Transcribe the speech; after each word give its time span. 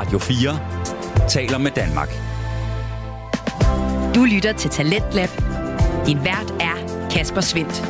Radio 0.00 0.18
4 0.18 1.28
taler 1.28 1.58
med 1.58 1.70
Danmark. 1.70 2.08
Du 4.14 4.24
lytter 4.24 4.52
til 4.52 4.70
Talentlab. 4.70 5.28
Din 6.06 6.24
vært 6.24 6.50
er 6.60 7.08
Kasper 7.10 7.40
Svendt. 7.40 7.82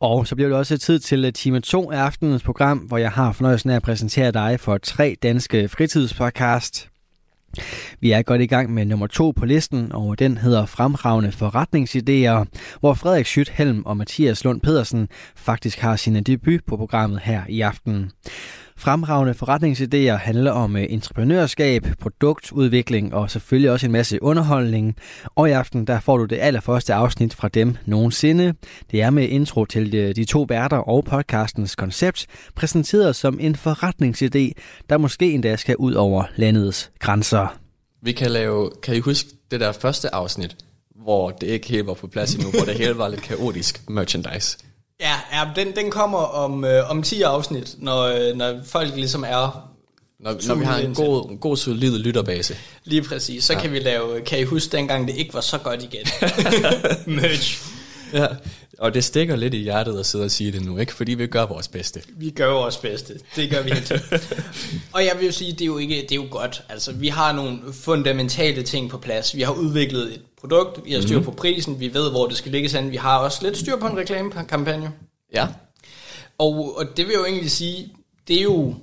Og 0.00 0.26
så 0.26 0.34
bliver 0.34 0.48
det 0.48 0.58
også 0.58 0.78
tid 0.78 0.98
til 0.98 1.24
øh, 1.24 1.32
time 1.32 1.60
2 1.60 1.90
af 1.90 1.98
aftenens 1.98 2.42
program, 2.42 2.78
hvor 2.78 2.98
jeg 2.98 3.10
har 3.10 3.32
fornøjelsen 3.32 3.70
af 3.70 3.76
at 3.76 3.82
præsentere 3.82 4.32
dig 4.32 4.60
for 4.60 4.78
tre 4.78 5.16
danske 5.22 5.68
fritidspodcast. 5.68 6.91
Vi 8.00 8.10
er 8.10 8.22
godt 8.22 8.40
i 8.40 8.46
gang 8.46 8.74
med 8.74 8.84
nummer 8.84 9.06
to 9.06 9.30
på 9.30 9.46
listen, 9.46 9.92
og 9.92 10.18
den 10.18 10.38
hedder 10.38 10.66
Fremragende 10.66 11.28
forretningsidéer, 11.28 12.58
hvor 12.80 12.94
Frederik 12.94 13.26
Schüthelm 13.26 13.82
og 13.84 13.96
Mathias 13.96 14.44
Lund 14.44 14.60
Pedersen 14.60 15.08
faktisk 15.36 15.78
har 15.78 15.96
sin 15.96 16.22
debut 16.22 16.60
på 16.66 16.76
programmet 16.76 17.20
her 17.20 17.42
i 17.48 17.60
aften. 17.60 18.10
Fremragende 18.82 19.34
forretningsidéer 19.34 20.16
handler 20.16 20.50
om 20.50 20.76
øh, 20.76 20.86
entreprenørskab, 20.88 21.86
produktudvikling 22.00 23.14
og 23.14 23.30
selvfølgelig 23.30 23.70
også 23.70 23.86
en 23.86 23.92
masse 23.92 24.22
underholdning. 24.22 24.96
Og 25.34 25.48
i 25.48 25.52
aften 25.52 25.86
der 25.86 26.00
får 26.00 26.16
du 26.16 26.24
det 26.24 26.38
allerførste 26.40 26.94
afsnit 26.94 27.34
fra 27.34 27.48
dem 27.48 27.76
nogensinde. 27.86 28.54
Det 28.90 29.02
er 29.02 29.10
med 29.10 29.28
intro 29.28 29.64
til 29.64 29.92
de, 29.92 30.12
de 30.12 30.24
to 30.24 30.46
værter 30.48 30.76
og 30.76 31.04
podcastens 31.04 31.76
koncept, 31.76 32.26
præsenteret 32.54 33.16
som 33.16 33.38
en 33.40 33.54
forretningsidé, 33.54 34.52
der 34.90 34.98
måske 34.98 35.32
endda 35.32 35.56
skal 35.56 35.76
ud 35.76 35.94
over 35.94 36.24
landets 36.36 36.90
grænser. 36.98 37.58
Vi 38.02 38.12
kan 38.12 38.30
lave, 38.30 38.70
kan 38.82 38.96
I 38.96 39.00
huske 39.00 39.28
det 39.50 39.60
der 39.60 39.72
første 39.72 40.14
afsnit, 40.14 40.56
hvor 41.02 41.30
det 41.30 41.46
ikke 41.46 41.68
helt 41.68 41.86
var 41.86 41.94
på 41.94 42.06
plads 42.06 42.34
endnu, 42.34 42.50
hvor 42.50 42.64
det 42.64 42.74
hele 42.74 42.98
var 42.98 43.08
lidt 43.08 43.22
kaotisk 43.22 43.90
merchandise? 43.90 44.58
Ja, 45.02 45.14
ja 45.32 45.48
den, 45.56 45.76
den 45.76 45.90
kommer 45.90 46.18
om, 46.18 46.64
øh, 46.64 46.90
om 46.90 47.02
10 47.02 47.22
afsnit, 47.22 47.74
når, 47.78 48.02
øh, 48.02 48.36
når 48.36 48.60
folk 48.64 48.94
ligesom 48.94 49.24
er... 49.24 49.68
Når, 50.20 50.48
når 50.48 50.54
vi 50.54 50.64
har 50.64 50.78
en 50.78 50.94
god, 50.94 51.30
en 51.30 51.38
god 51.38 51.56
solid 51.56 51.98
lytterbase. 51.98 52.56
Lige 52.84 53.02
præcis. 53.02 53.44
Så 53.44 53.52
ja. 53.52 53.60
kan 53.60 53.72
vi 53.72 53.78
lave... 53.78 54.20
Kan 54.20 54.38
I 54.38 54.42
huske 54.42 54.76
dengang, 54.76 55.08
det 55.08 55.16
ikke 55.16 55.34
var 55.34 55.40
så 55.40 55.58
godt 55.58 55.82
igen? 55.82 56.06
Merch. 57.20 57.62
Ja, 58.12 58.26
og 58.78 58.94
det 58.94 59.04
stikker 59.04 59.36
lidt 59.36 59.54
i 59.54 59.56
hjertet 59.56 59.98
at 59.98 60.06
sidde 60.06 60.24
og 60.24 60.30
sige 60.30 60.52
det 60.52 60.64
nu, 60.64 60.78
ikke? 60.78 60.94
Fordi 60.94 61.14
vi 61.14 61.26
gør 61.26 61.46
vores 61.46 61.68
bedste. 61.68 62.02
Vi 62.08 62.30
gør 62.30 62.52
vores 62.52 62.76
bedste. 62.76 63.14
Det 63.36 63.50
gør 63.50 63.62
vi 63.62 63.70
helt 63.70 63.92
Og 64.94 65.04
jeg 65.04 65.12
vil 65.18 65.26
jo 65.26 65.32
sige, 65.32 65.52
det 65.52 65.60
er 65.60 65.66
jo 65.66 65.78
ikke, 65.78 65.94
det 65.94 66.12
er 66.12 66.16
jo 66.16 66.26
godt. 66.30 66.62
Altså, 66.68 66.92
vi 66.92 67.08
har 67.08 67.32
nogle 67.32 67.58
fundamentale 67.72 68.62
ting 68.62 68.90
på 68.90 68.98
plads. 68.98 69.36
Vi 69.36 69.42
har 69.42 69.52
udviklet 69.52 70.14
et 70.14 70.20
produkt, 70.42 70.84
vi 70.84 70.92
har 70.92 71.00
styr 71.00 71.14
mm-hmm. 71.14 71.24
på 71.24 71.36
prisen, 71.36 71.80
vi 71.80 71.94
ved, 71.94 72.10
hvor 72.10 72.26
det 72.26 72.36
skal 72.36 72.52
ligge 72.52 72.68
hen. 72.68 72.90
Vi 72.90 72.96
har 72.96 73.18
også 73.18 73.38
lidt 73.42 73.56
styr 73.56 73.76
på 73.76 73.86
en 73.86 73.96
reklamekampagne. 73.96 74.92
Ja. 75.34 75.46
Og, 76.38 76.76
og 76.78 76.96
det 76.96 77.06
vil 77.06 77.14
jo 77.14 77.24
egentlig 77.24 77.50
sige, 77.50 77.92
det 78.28 78.38
er 78.38 78.42
jo 78.42 78.74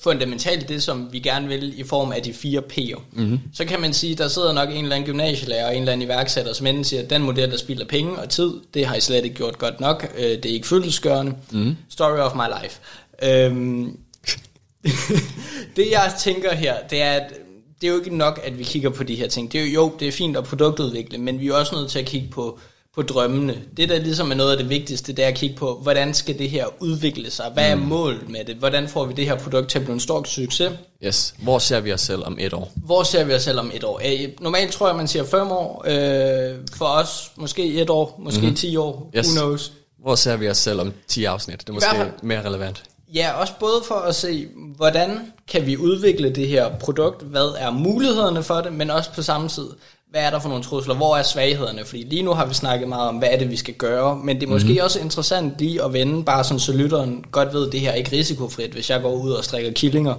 fundamentalt 0.00 0.68
det, 0.68 0.82
som 0.82 1.08
vi 1.12 1.18
gerne 1.18 1.48
vil 1.48 1.80
i 1.80 1.84
form 1.84 2.12
af 2.12 2.22
de 2.22 2.32
fire 2.32 2.62
P'er. 2.72 3.00
Mm-hmm. 3.12 3.40
Så 3.52 3.64
kan 3.64 3.80
man 3.80 3.92
sige, 3.92 4.14
der 4.14 4.28
sidder 4.28 4.52
nok 4.52 4.68
en 4.68 4.76
eller 4.76 4.96
anden 4.96 5.06
gymnasielærer 5.06 5.66
og 5.66 5.74
en 5.74 5.82
eller 5.82 5.92
anden 5.92 6.06
iværksætter, 6.06 6.52
som 6.52 6.66
enden 6.66 6.84
siger, 6.84 7.02
at 7.02 7.10
den 7.10 7.22
model, 7.22 7.50
der 7.50 7.56
spilder 7.56 7.84
penge 7.84 8.18
og 8.18 8.28
tid, 8.28 8.52
det 8.74 8.86
har 8.86 8.96
I 8.96 9.00
slet 9.00 9.24
ikke 9.24 9.36
gjort 9.36 9.58
godt 9.58 9.80
nok. 9.80 10.12
Øh, 10.18 10.24
det 10.24 10.46
er 10.46 10.54
ikke 10.54 10.66
følelsesgørende. 10.66 11.34
Mm-hmm. 11.50 11.76
Story 11.88 12.18
of 12.18 12.34
my 12.34 12.62
life. 12.62 12.80
Øhm, 13.22 13.98
det 15.76 15.90
jeg 15.90 16.14
tænker 16.20 16.54
her, 16.54 16.74
det 16.90 17.02
er, 17.02 17.12
at 17.12 17.32
det 17.80 17.86
er 17.86 17.90
jo 17.90 17.98
ikke 17.98 18.16
nok, 18.16 18.40
at 18.44 18.58
vi 18.58 18.64
kigger 18.64 18.90
på 18.90 19.04
de 19.04 19.14
her 19.14 19.28
ting. 19.28 19.52
Det 19.52 19.60
er 19.60 19.64
jo, 19.64 19.70
jo, 19.70 19.92
det 20.00 20.08
er 20.08 20.12
fint 20.12 20.36
at 20.36 20.44
produktudvikle, 20.44 21.18
men 21.18 21.40
vi 21.40 21.48
er 21.48 21.54
også 21.54 21.74
nødt 21.74 21.90
til 21.90 21.98
at 21.98 22.06
kigge 22.06 22.28
på 22.28 22.58
på 22.94 23.02
drømmene. 23.02 23.56
Det, 23.76 23.88
der 23.88 23.98
ligesom 23.98 24.30
er 24.30 24.34
noget 24.34 24.52
af 24.52 24.58
det 24.58 24.68
vigtigste, 24.68 25.12
det 25.12 25.24
er 25.24 25.28
at 25.28 25.34
kigge 25.34 25.56
på, 25.56 25.78
hvordan 25.82 26.14
skal 26.14 26.38
det 26.38 26.50
her 26.50 26.66
udvikle 26.80 27.30
sig? 27.30 27.50
Hvad 27.54 27.70
er 27.70 27.74
mm. 27.74 27.82
målet 27.82 28.28
med 28.28 28.44
det? 28.44 28.56
Hvordan 28.56 28.88
får 28.88 29.04
vi 29.04 29.14
det 29.14 29.26
her 29.26 29.34
produkt 29.34 29.70
til 29.70 29.78
at 29.78 29.84
blive 29.84 29.94
en 29.94 30.00
stor 30.00 30.24
succes? 30.24 30.72
Yes. 31.04 31.34
Hvor 31.42 31.58
ser 31.58 31.80
vi 31.80 31.92
os 31.92 32.00
selv 32.00 32.24
om 32.24 32.36
et 32.40 32.52
år? 32.52 32.72
Hvor 32.76 33.02
ser 33.02 33.24
vi 33.24 33.34
os 33.34 33.42
selv 33.42 33.58
om 33.58 33.70
et 33.74 33.84
år? 33.84 34.00
Normalt 34.40 34.72
tror 34.72 34.86
jeg, 34.86 34.96
man 34.96 35.08
siger 35.08 35.24
fem 35.24 35.50
år. 35.50 35.84
Øh, 35.86 36.58
for 36.76 36.84
os 36.84 37.32
måske 37.36 37.80
et 37.80 37.90
år, 37.90 38.20
måske 38.22 38.40
mm-hmm. 38.40 38.56
10 38.56 38.76
år. 38.76 39.10
Yes. 39.16 39.26
Who 39.26 39.40
knows? 39.40 39.72
Hvor 40.02 40.14
ser 40.14 40.36
vi 40.36 40.48
os 40.48 40.58
selv 40.58 40.80
om 40.80 40.92
10 41.08 41.24
afsnit? 41.24 41.60
Det 41.60 41.68
er 41.68 41.72
måske 41.72 42.12
mere 42.22 42.44
relevant. 42.44 42.82
Ja, 43.14 43.32
også 43.32 43.52
både 43.60 43.82
for 43.88 43.94
at 43.94 44.14
se, 44.14 44.48
hvordan 44.76 45.32
kan 45.48 45.66
vi 45.66 45.76
udvikle 45.76 46.30
det 46.30 46.48
her 46.48 46.78
produkt? 46.78 47.22
Hvad 47.22 47.54
er 47.58 47.70
mulighederne 47.70 48.42
for 48.42 48.54
det? 48.54 48.72
Men 48.72 48.90
også 48.90 49.10
på 49.14 49.22
samme 49.22 49.48
tid, 49.48 49.68
hvad 50.10 50.22
er 50.22 50.30
der 50.30 50.38
for 50.38 50.48
nogle 50.48 50.64
trusler, 50.64 50.94
hvor 50.94 51.16
er 51.16 51.22
svaghederne? 51.22 51.84
Fordi 51.84 52.02
lige 52.02 52.22
nu 52.22 52.32
har 52.32 52.46
vi 52.46 52.54
snakket 52.54 52.88
meget 52.88 53.08
om, 53.08 53.16
hvad 53.16 53.28
er 53.32 53.38
det, 53.38 53.50
vi 53.50 53.56
skal 53.56 53.74
gøre, 53.74 54.16
men 54.16 54.36
det 54.36 54.42
er 54.42 54.50
måske 54.50 54.68
mm-hmm. 54.68 54.84
også 54.84 55.00
interessant 55.00 55.58
lige 55.58 55.84
at 55.84 55.92
vende, 55.92 56.24
bare 56.24 56.44
sådan, 56.44 56.60
så 56.60 56.72
lytteren 56.72 57.24
godt 57.32 57.52
ved, 57.52 57.66
at 57.66 57.72
det 57.72 57.80
her 57.80 57.90
er 57.90 57.94
ikke 57.94 58.16
risikofrit, 58.16 58.70
hvis 58.70 58.90
jeg 58.90 59.02
går 59.02 59.12
ud 59.12 59.30
og 59.30 59.44
strikker 59.44 59.72
killinger. 59.72 60.14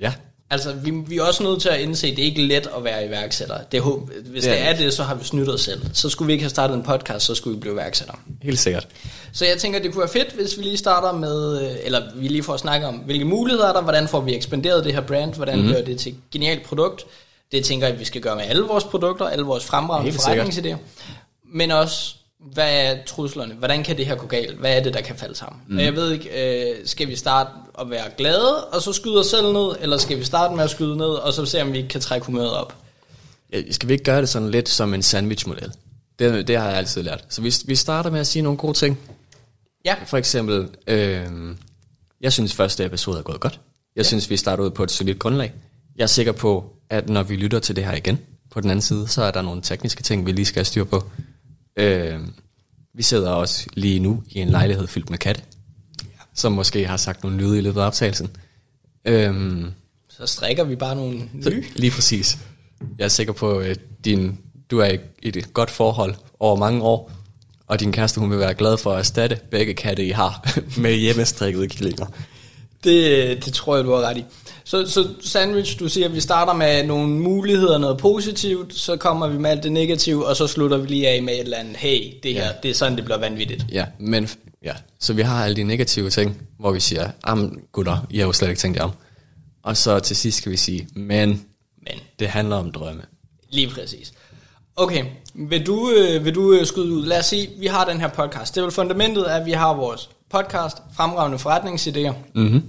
Ja. 0.00 0.12
Altså, 0.50 0.72
vi, 0.72 0.90
vi 0.90 1.16
er 1.18 1.22
også 1.22 1.42
nødt 1.42 1.62
til 1.62 1.68
at 1.68 1.80
indse, 1.80 2.06
at 2.06 2.16
det 2.16 2.22
er 2.22 2.26
ikke 2.26 2.42
let 2.42 2.68
at 2.76 2.84
være 2.84 3.06
iværksætter. 3.06 3.58
Det, 3.72 3.82
hvis 4.26 4.44
det 4.44 4.52
er, 4.52 4.56
det 4.56 4.68
er 4.68 4.76
det, 4.76 4.92
så 4.92 5.02
har 5.02 5.14
vi 5.14 5.24
snydt 5.24 5.48
os 5.48 5.60
selv. 5.60 5.82
Så 5.92 6.08
skulle 6.08 6.26
vi 6.26 6.32
ikke 6.32 6.42
have 6.42 6.50
startet 6.50 6.76
en 6.76 6.82
podcast, 6.82 7.26
så 7.26 7.34
skulle 7.34 7.56
vi 7.56 7.60
blive 7.60 7.74
iværksætter. 7.74 8.14
Helt 8.42 8.58
sikkert. 8.58 8.88
Så 9.32 9.44
jeg 9.44 9.58
tænker, 9.58 9.78
det 9.78 9.92
kunne 9.92 10.00
være 10.00 10.24
fedt, 10.24 10.32
hvis 10.32 10.58
vi 10.58 10.62
lige 10.62 10.76
starter 10.76 11.18
med, 11.18 11.62
øh, 11.62 11.76
eller 11.84 12.02
vi 12.14 12.28
lige 12.28 12.42
får 12.42 12.56
snakket 12.56 12.88
om, 12.88 12.94
hvilke 12.94 13.24
muligheder 13.24 13.68
er 13.68 13.72
der, 13.72 13.82
hvordan 13.82 14.08
får 14.08 14.20
vi 14.20 14.34
ekspanderet 14.34 14.84
det 14.84 14.94
her 14.94 15.00
brand, 15.00 15.34
hvordan 15.34 15.54
mm-hmm. 15.54 15.72
bliver 15.72 15.84
det 15.84 15.98
til 15.98 16.12
et 16.12 16.18
genialt 16.32 16.62
produkt, 16.62 17.04
det 17.52 17.64
tænker 17.64 17.86
jeg, 17.86 17.94
at 17.94 18.00
vi 18.00 18.04
skal 18.04 18.20
gøre 18.20 18.36
med 18.36 18.44
alle 18.44 18.62
vores 18.62 18.84
produkter, 18.84 19.26
alle 19.26 19.44
vores 19.44 19.64
fremragende 19.64 20.12
forretningsidéer. 20.12 20.76
Men 21.54 21.70
også, 21.70 22.14
hvad 22.40 22.84
er 22.84 22.96
truslerne? 23.06 23.54
Hvordan 23.54 23.84
kan 23.84 23.96
det 23.96 24.06
her 24.06 24.14
gå 24.14 24.26
galt? 24.26 24.58
Hvad 24.58 24.76
er 24.76 24.82
det, 24.82 24.94
der 24.94 25.00
kan 25.00 25.16
falde 25.16 25.34
sammen? 25.34 25.62
Mm. 25.68 25.78
Jeg 25.78 25.94
ved 25.94 26.12
ikke, 26.12 26.70
øh, 26.70 26.76
skal 26.84 27.08
vi 27.08 27.16
starte 27.16 27.50
at 27.80 27.90
være 27.90 28.10
glade, 28.16 28.64
og 28.64 28.82
så 28.82 28.92
skyde 28.92 29.18
os 29.18 29.26
selv 29.26 29.52
ned, 29.52 29.76
eller 29.80 29.98
skal 29.98 30.18
vi 30.18 30.24
starte 30.24 30.54
med 30.54 30.64
at 30.64 30.70
skyde 30.70 30.96
ned, 30.96 31.06
og 31.06 31.32
så 31.32 31.46
se, 31.46 31.62
om 31.62 31.72
vi 31.72 31.76
ikke 31.76 31.88
kan 31.88 32.00
trække 32.00 32.26
humøret 32.26 32.52
op? 32.52 32.74
Ja, 33.52 33.62
skal 33.70 33.88
vi 33.88 33.92
ikke 33.92 34.04
gøre 34.04 34.20
det 34.20 34.28
sådan 34.28 34.50
lidt 34.50 34.68
som 34.68 34.94
en 34.94 35.02
sandwich-model? 35.02 35.72
Det, 36.18 36.48
det 36.48 36.58
har 36.58 36.68
jeg 36.68 36.76
altid 36.76 37.02
lært. 37.02 37.24
Så 37.28 37.42
vi, 37.42 37.54
vi 37.66 37.74
starter 37.74 38.10
med 38.10 38.20
at 38.20 38.26
sige 38.26 38.42
nogle 38.42 38.58
gode 38.58 38.74
ting. 38.74 38.98
Ja. 39.84 39.94
For 40.06 40.16
eksempel, 40.16 40.68
øh, 40.86 41.26
jeg 42.20 42.32
synes 42.32 42.54
første 42.54 42.84
episode 42.84 43.18
er 43.18 43.22
gået 43.22 43.40
godt. 43.40 43.60
Jeg 43.96 44.02
ja. 44.04 44.08
synes, 44.08 44.30
vi 44.30 44.36
starter 44.36 44.64
ud 44.64 44.70
på 44.70 44.82
et 44.82 44.90
solidt 44.90 45.18
grundlag. 45.18 45.52
Jeg 45.96 46.02
er 46.02 46.06
sikker 46.06 46.32
på, 46.32 46.72
at 46.90 47.08
når 47.08 47.22
vi 47.22 47.36
lytter 47.36 47.58
til 47.58 47.76
det 47.76 47.84
her 47.84 47.94
igen, 47.94 48.18
på 48.50 48.60
den 48.60 48.70
anden 48.70 48.82
side, 48.82 49.08
så 49.08 49.22
er 49.22 49.30
der 49.30 49.42
nogle 49.42 49.62
tekniske 49.62 50.02
ting, 50.02 50.26
vi 50.26 50.32
lige 50.32 50.46
skal 50.46 50.58
have 50.60 50.64
styr 50.64 50.84
på. 50.84 51.04
Øh, 51.80 52.20
vi 52.94 53.02
sidder 53.02 53.30
også 53.30 53.66
lige 53.74 54.00
nu 54.00 54.22
i 54.28 54.38
en 54.38 54.48
lejlighed 54.48 54.86
fyldt 54.86 55.10
med 55.10 55.18
katte, 55.18 55.42
som 56.34 56.52
måske 56.52 56.86
har 56.86 56.96
sagt 56.96 57.22
nogle 57.22 57.38
lyde 57.38 57.58
i 57.58 57.60
løbet 57.60 57.80
af 57.80 57.86
optagelsen. 57.86 58.30
Øh, 59.04 59.64
så 60.08 60.26
strikker 60.26 60.64
vi 60.64 60.76
bare 60.76 60.94
nogle 60.94 61.28
nye. 61.32 61.42
Så, 61.42 61.62
lige 61.74 61.90
præcis. 61.90 62.38
Jeg 62.98 63.04
er 63.04 63.08
sikker 63.08 63.32
på, 63.32 63.58
at 63.58 63.80
din, 64.04 64.38
du 64.70 64.78
er 64.78 64.90
i 65.22 65.28
et 65.28 65.54
godt 65.54 65.70
forhold 65.70 66.14
over 66.40 66.56
mange 66.56 66.82
år, 66.82 67.12
og 67.66 67.80
din 67.80 67.92
kæreste 67.92 68.20
hun 68.20 68.30
vil 68.30 68.38
være 68.38 68.54
glad 68.54 68.78
for 68.78 68.92
at 68.92 68.98
erstatte 68.98 69.38
begge 69.50 69.74
katte, 69.74 70.06
I 70.06 70.10
har, 70.10 70.54
med 70.82 70.94
hjemmestrikkede 70.94 71.68
killinger. 71.68 72.06
Det, 72.84 73.44
det 73.44 73.52
tror 73.52 73.76
jeg, 73.76 73.84
du 73.84 73.92
har 73.92 74.00
ret 74.00 74.16
i. 74.16 74.24
Så, 74.64 74.86
så 74.86 75.08
sandwich, 75.20 75.78
du 75.80 75.88
siger, 75.88 76.06
at 76.06 76.14
vi 76.14 76.20
starter 76.20 76.52
med 76.52 76.86
nogle 76.86 77.08
muligheder, 77.08 77.78
noget 77.78 77.98
positivt, 77.98 78.74
så 78.74 78.96
kommer 78.96 79.28
vi 79.28 79.38
med 79.38 79.50
alt 79.50 79.62
det 79.62 79.72
negative, 79.72 80.26
og 80.26 80.36
så 80.36 80.46
slutter 80.46 80.76
vi 80.76 80.86
lige 80.86 81.08
af 81.08 81.22
med 81.22 81.32
et 81.34 81.40
eller 81.40 81.56
andet, 81.56 81.76
hey, 81.76 82.14
det 82.22 82.34
her, 82.34 82.46
ja. 82.46 82.52
det 82.62 82.70
er 82.70 82.74
sådan, 82.74 82.96
det 82.96 83.04
bliver 83.04 83.18
vanvittigt. 83.18 83.66
Ja, 83.72 83.86
men 83.98 84.28
ja, 84.64 84.72
så 85.00 85.12
vi 85.12 85.22
har 85.22 85.44
alle 85.44 85.56
de 85.56 85.64
negative 85.64 86.10
ting, 86.10 86.42
hvor 86.58 86.72
vi 86.72 86.80
siger, 86.80 87.10
am 87.24 87.60
gutter, 87.72 88.06
I 88.10 88.18
har 88.18 88.26
jo 88.26 88.32
slet 88.32 88.48
ikke 88.48 88.60
tænkt 88.60 88.76
jer 88.76 88.84
om. 88.84 88.90
Og 89.62 89.76
så 89.76 89.98
til 89.98 90.16
sidst 90.16 90.38
skal 90.38 90.52
vi 90.52 90.56
sige, 90.56 90.88
men, 90.94 91.28
men. 91.82 91.94
det 92.18 92.28
handler 92.28 92.56
om 92.56 92.72
drømme. 92.72 93.02
Lige 93.50 93.68
præcis. 93.68 94.12
Okay, 94.76 95.04
vil 95.34 95.66
du, 95.66 95.90
øh, 95.90 96.24
vil 96.24 96.34
du 96.34 96.52
øh, 96.52 96.66
skyde 96.66 96.92
ud? 96.92 97.06
Lad 97.06 97.18
os 97.18 97.26
sige, 97.26 97.48
vi 97.58 97.66
har 97.66 97.84
den 97.84 98.00
her 98.00 98.08
podcast. 98.08 98.54
Det 98.54 98.60
er 98.60 98.64
vel 98.64 98.72
fundamentet, 98.72 99.24
at 99.24 99.46
vi 99.46 99.52
har 99.52 99.74
vores 99.74 100.10
podcast, 100.30 100.76
fremragende 100.96 101.38
forretningsidéer. 101.38 102.12
Mm-hmm. 102.34 102.62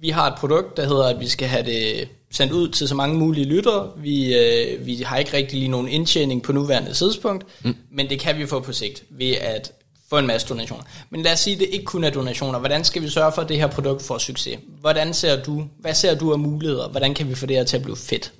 Vi 0.00 0.10
har 0.10 0.26
et 0.26 0.34
produkt, 0.38 0.76
der 0.76 0.86
hedder, 0.86 1.04
at 1.04 1.20
vi 1.20 1.28
skal 1.28 1.48
have 1.48 1.64
det 1.64 2.08
sendt 2.30 2.52
ud 2.52 2.68
til 2.68 2.88
så 2.88 2.94
mange 2.94 3.18
mulige 3.18 3.46
lyttere. 3.46 3.90
Vi, 3.96 4.36
øh, 4.38 4.86
vi 4.86 4.96
har 4.96 5.16
ikke 5.16 5.36
rigtig 5.36 5.58
lige 5.58 5.68
nogen 5.68 5.88
indtjening 5.88 6.42
på 6.42 6.52
nuværende 6.52 6.92
tidspunkt, 6.92 7.46
mm. 7.64 7.74
men 7.90 8.10
det 8.10 8.20
kan 8.20 8.38
vi 8.38 8.46
få 8.46 8.60
på 8.60 8.72
sigt 8.72 9.04
ved 9.10 9.32
at 9.32 9.72
få 10.10 10.18
en 10.18 10.26
masse 10.26 10.48
donationer. 10.48 10.84
Men 11.10 11.22
lad 11.22 11.32
os 11.32 11.40
sige, 11.40 11.54
at 11.54 11.60
det 11.60 11.68
ikke 11.72 11.84
kun 11.84 12.04
er 12.04 12.10
donationer. 12.10 12.58
Hvordan 12.58 12.84
skal 12.84 13.02
vi 13.02 13.08
sørge 13.08 13.32
for, 13.32 13.42
at 13.42 13.48
det 13.48 13.56
her 13.56 13.66
produkt 13.66 14.02
får 14.02 14.18
succes? 14.18 14.58
Hvordan 14.80 15.14
ser 15.14 15.42
du, 15.42 15.64
hvad 15.80 15.94
ser 15.94 16.14
du 16.14 16.32
af 16.32 16.38
muligheder? 16.38 16.88
Hvordan 16.88 17.14
kan 17.14 17.28
vi 17.28 17.34
få 17.34 17.46
det 17.46 17.56
her 17.56 17.64
til 17.64 17.76
at 17.76 17.82
blive 17.82 17.96
fedt? 17.96 18.32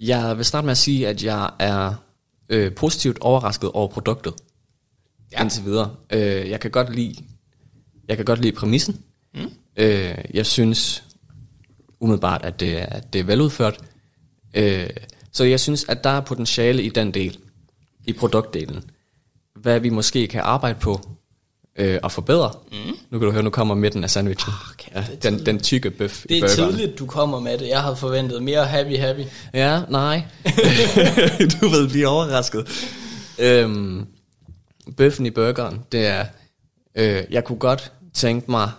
Jeg 0.00 0.36
vil 0.36 0.44
starte 0.44 0.64
med 0.64 0.70
at 0.70 0.78
sige, 0.78 1.08
at 1.08 1.24
jeg 1.24 1.50
er 1.58 1.94
øh, 2.48 2.74
positivt 2.74 3.18
overrasket 3.20 3.70
over 3.70 3.88
produktet. 3.88 4.34
Ja. 5.32 5.42
Indtil 5.42 5.64
videre. 5.64 5.90
Øh, 6.10 6.50
jeg 6.50 6.60
kan 6.60 6.70
godt 6.70 6.94
lide, 6.94 7.14
jeg 8.12 8.16
kan 8.18 8.24
godt 8.24 8.40
lide 8.40 8.52
præmissen. 8.52 9.00
Mm. 9.34 9.50
Øh, 9.76 10.14
jeg 10.34 10.46
synes 10.46 11.04
umiddelbart, 12.00 12.44
at 12.44 12.60
det 12.60 12.78
er, 12.78 12.86
at 12.86 13.12
det 13.12 13.18
er 13.18 13.24
veludført. 13.24 13.78
Øh, 14.54 14.90
så 15.32 15.44
jeg 15.44 15.60
synes, 15.60 15.84
at 15.88 16.04
der 16.04 16.10
er 16.10 16.20
potentiale 16.20 16.82
i 16.82 16.88
den 16.88 17.14
del, 17.14 17.38
i 18.04 18.12
produktdelen. 18.12 18.84
Hvad 19.56 19.80
vi 19.80 19.88
måske 19.88 20.26
kan 20.26 20.40
arbejde 20.40 20.78
på, 20.78 21.00
øh, 21.78 21.98
at 22.04 22.12
forbedre. 22.12 22.50
Mm. 22.72 22.76
Nu 23.10 23.18
kan 23.18 23.26
du 23.26 23.32
høre, 23.32 23.42
nu 23.42 23.50
kommer 23.50 23.74
midten 23.74 24.04
af 24.04 24.10
sandwichen. 24.10 24.52
Okay, 24.72 24.94
ja, 24.94 25.04
det 25.10 25.24
er 25.24 25.30
den, 25.30 25.46
den 25.46 25.60
tykke 25.60 25.90
bøf 25.90 26.24
Det 26.28 26.38
er 26.38 26.48
tidligt, 26.48 26.98
du 26.98 27.06
kommer 27.06 27.40
med 27.40 27.58
det. 27.58 27.68
Jeg 27.68 27.82
havde 27.82 27.96
forventet 27.96 28.42
mere 28.42 28.64
happy 28.64 28.98
happy. 28.98 29.20
Ja, 29.54 29.82
nej. 29.88 30.22
du 31.60 31.68
vil 31.68 31.88
blive 31.90 32.08
overrasket. 32.08 32.68
Øhm, 33.38 34.06
bøffen 34.96 35.26
i 35.26 35.30
burgeren, 35.30 35.80
det 35.92 36.06
er... 36.06 36.26
Øh, 36.94 37.22
jeg 37.30 37.44
kunne 37.44 37.58
godt 37.58 37.92
tænke 38.14 38.50
mig 38.50 38.70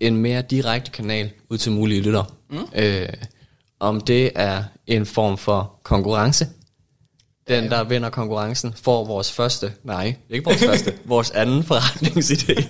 en 0.00 0.16
mere 0.16 0.42
direkte 0.42 0.90
kanal 0.90 1.30
ud 1.50 1.58
til 1.58 1.72
mulige 1.72 2.00
lytter. 2.02 2.36
Mm. 2.50 2.58
Øh, 2.74 3.08
om 3.80 4.00
det 4.00 4.30
er 4.34 4.62
en 4.86 5.06
form 5.06 5.38
for 5.38 5.80
konkurrence. 5.82 6.46
Den, 7.48 7.70
der 7.70 7.84
vinder 7.84 8.10
konkurrencen, 8.10 8.74
får 8.82 9.04
vores 9.04 9.32
første... 9.32 9.72
Nej, 9.84 10.14
ikke 10.30 10.44
vores 10.44 10.64
første. 10.70 10.92
vores 11.04 11.30
anden 11.30 11.62
forretningsidé. 11.62 12.64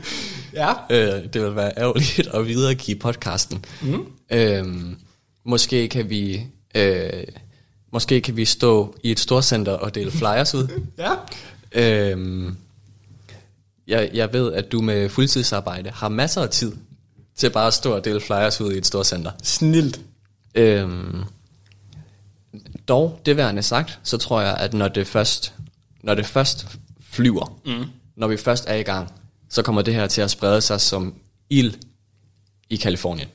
Ja. 0.55 0.73
Øh, 0.91 1.25
det 1.33 1.43
vil 1.43 1.57
være 1.57 1.73
ærgerligt 1.79 2.29
at 2.35 2.47
videregive 2.47 2.97
podcasten. 2.99 3.65
Mm. 3.83 4.07
Øhm, 4.33 4.97
måske 5.45 5.89
kan 5.89 6.11
vi... 6.11 6.47
Øh, 6.75 7.25
måske 7.93 8.21
kan 8.21 8.37
vi 8.37 8.45
stå 8.45 8.95
i 9.03 9.11
et 9.11 9.21
storcenter 9.21 9.73
og 9.73 9.95
dele 9.95 10.11
flyers 10.11 10.55
ud. 10.55 10.69
Ja. 10.99 11.13
øhm, 11.73 12.57
jeg, 13.91 14.11
jeg 14.15 14.33
ved, 14.33 14.53
at 14.53 14.73
du 14.73 14.81
med 14.81 15.09
fuldtidsarbejde 15.09 15.91
har 15.91 16.09
masser 16.09 16.43
af 16.43 16.49
tid 16.49 16.73
til 17.37 17.51
bare 17.51 17.67
at 17.67 17.75
stå 17.75 17.95
og 17.95 18.05
dele 18.05 18.21
flyers 18.21 18.61
ud 18.61 18.73
i 18.73 18.79
et 18.79 18.87
storcenter. 18.87 19.31
Snilt. 19.43 20.01
Øhm, 20.55 21.23
dog, 22.89 23.21
det 23.27 23.37
værende 23.37 23.63
sagt, 23.63 23.99
så 24.03 24.19
tror 24.19 24.41
jeg, 24.41 24.57
at 24.57 24.75
når 24.75 24.89
det 24.89 25.07
først, 25.07 25.55
når 26.03 26.15
det 26.15 26.27
først 26.27 26.67
flyver, 27.11 27.61
mm. 27.67 27.85
når 28.17 28.29
vi 28.29 28.37
først 28.37 28.65
er 28.69 28.75
i 28.75 28.83
gang, 28.83 29.13
så 29.49 29.63
kommer 29.63 29.83
det 29.83 29.95
her 29.95 30.07
til 30.07 30.21
at 30.21 30.31
sprede 30.31 30.61
sig 30.61 30.81
som 30.81 31.15
ild 31.51 31.75
i 32.71 32.77
Kalifornien. 32.77 33.29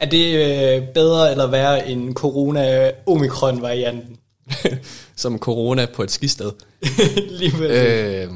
Er 0.00 0.06
det 0.06 0.34
øh, 0.34 0.82
bedre 0.94 1.30
eller 1.30 1.46
værre 1.46 1.88
end 1.88 2.14
corona-omikron-varianten? 2.14 4.16
som 5.16 5.38
corona 5.38 5.86
på 5.86 6.02
et 6.02 6.10
skisted. 6.10 6.52
Lige 7.38 7.56
øh, 7.58 8.30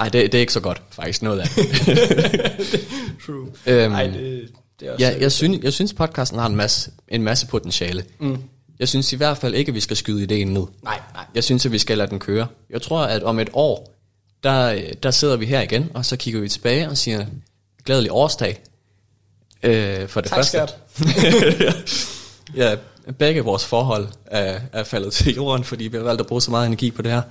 øhm, 0.00 0.04
ej, 0.04 0.08
det, 0.08 0.32
det 0.32 0.38
er 0.38 0.40
ikke 0.40 0.52
så 0.52 0.60
godt, 0.60 0.82
faktisk, 0.90 1.22
noget 1.22 1.40
af 1.40 1.48
det. 1.48 1.66
True. 3.26 3.48
øhm, 3.66 3.92
Ej, 3.92 4.02
det, 4.06 4.48
det 4.80 4.88
er 4.88 4.92
også... 4.92 5.06
Ja, 5.06 5.16
jeg, 5.20 5.32
synes, 5.32 5.64
jeg 5.64 5.72
synes, 5.72 5.92
podcasten 5.92 6.38
har 6.38 6.46
en 6.46 6.56
masse, 6.56 6.90
en 7.08 7.22
masse 7.22 7.46
potentiale. 7.46 8.04
Mm. 8.20 8.38
Jeg 8.78 8.88
synes 8.88 9.12
i 9.12 9.16
hvert 9.16 9.38
fald 9.38 9.54
ikke, 9.54 9.68
at 9.68 9.74
vi 9.74 9.80
skal 9.80 9.96
skyde 9.96 10.22
ideen 10.22 10.48
ned. 10.48 10.64
Nej, 10.82 11.00
nej. 11.14 11.24
Jeg 11.34 11.44
synes, 11.44 11.66
at 11.66 11.72
vi 11.72 11.78
skal 11.78 11.98
lade 11.98 12.10
den 12.10 12.18
køre. 12.18 12.46
Jeg 12.70 12.82
tror, 12.82 13.00
at 13.00 13.22
om 13.22 13.38
et 13.38 13.48
år, 13.52 13.94
der, 14.42 14.80
der 15.02 15.10
sidder 15.10 15.36
vi 15.36 15.46
her 15.46 15.60
igen, 15.60 15.90
og 15.94 16.04
så 16.04 16.16
kigger 16.16 16.40
vi 16.40 16.48
tilbage 16.48 16.88
og 16.88 16.98
siger, 16.98 17.26
glædelig 17.84 18.12
årsdag. 18.12 18.60
Øh, 19.62 20.08
for 20.08 20.20
det 20.20 20.30
Tak, 20.30 20.36
første. 20.36 20.58
skat. 20.58 20.78
ja, 22.56 22.76
begge 23.18 23.40
vores 23.40 23.64
forhold 23.64 24.08
er, 24.26 24.60
er 24.72 24.84
faldet 24.84 25.12
til 25.12 25.34
jorden, 25.34 25.64
fordi 25.64 25.84
vi 25.84 25.96
har 25.96 26.04
valgt 26.04 26.20
at 26.20 26.26
bruge 26.26 26.42
så 26.42 26.50
meget 26.50 26.66
energi 26.66 26.90
på 26.90 27.02
det 27.02 27.12
her. 27.12 27.22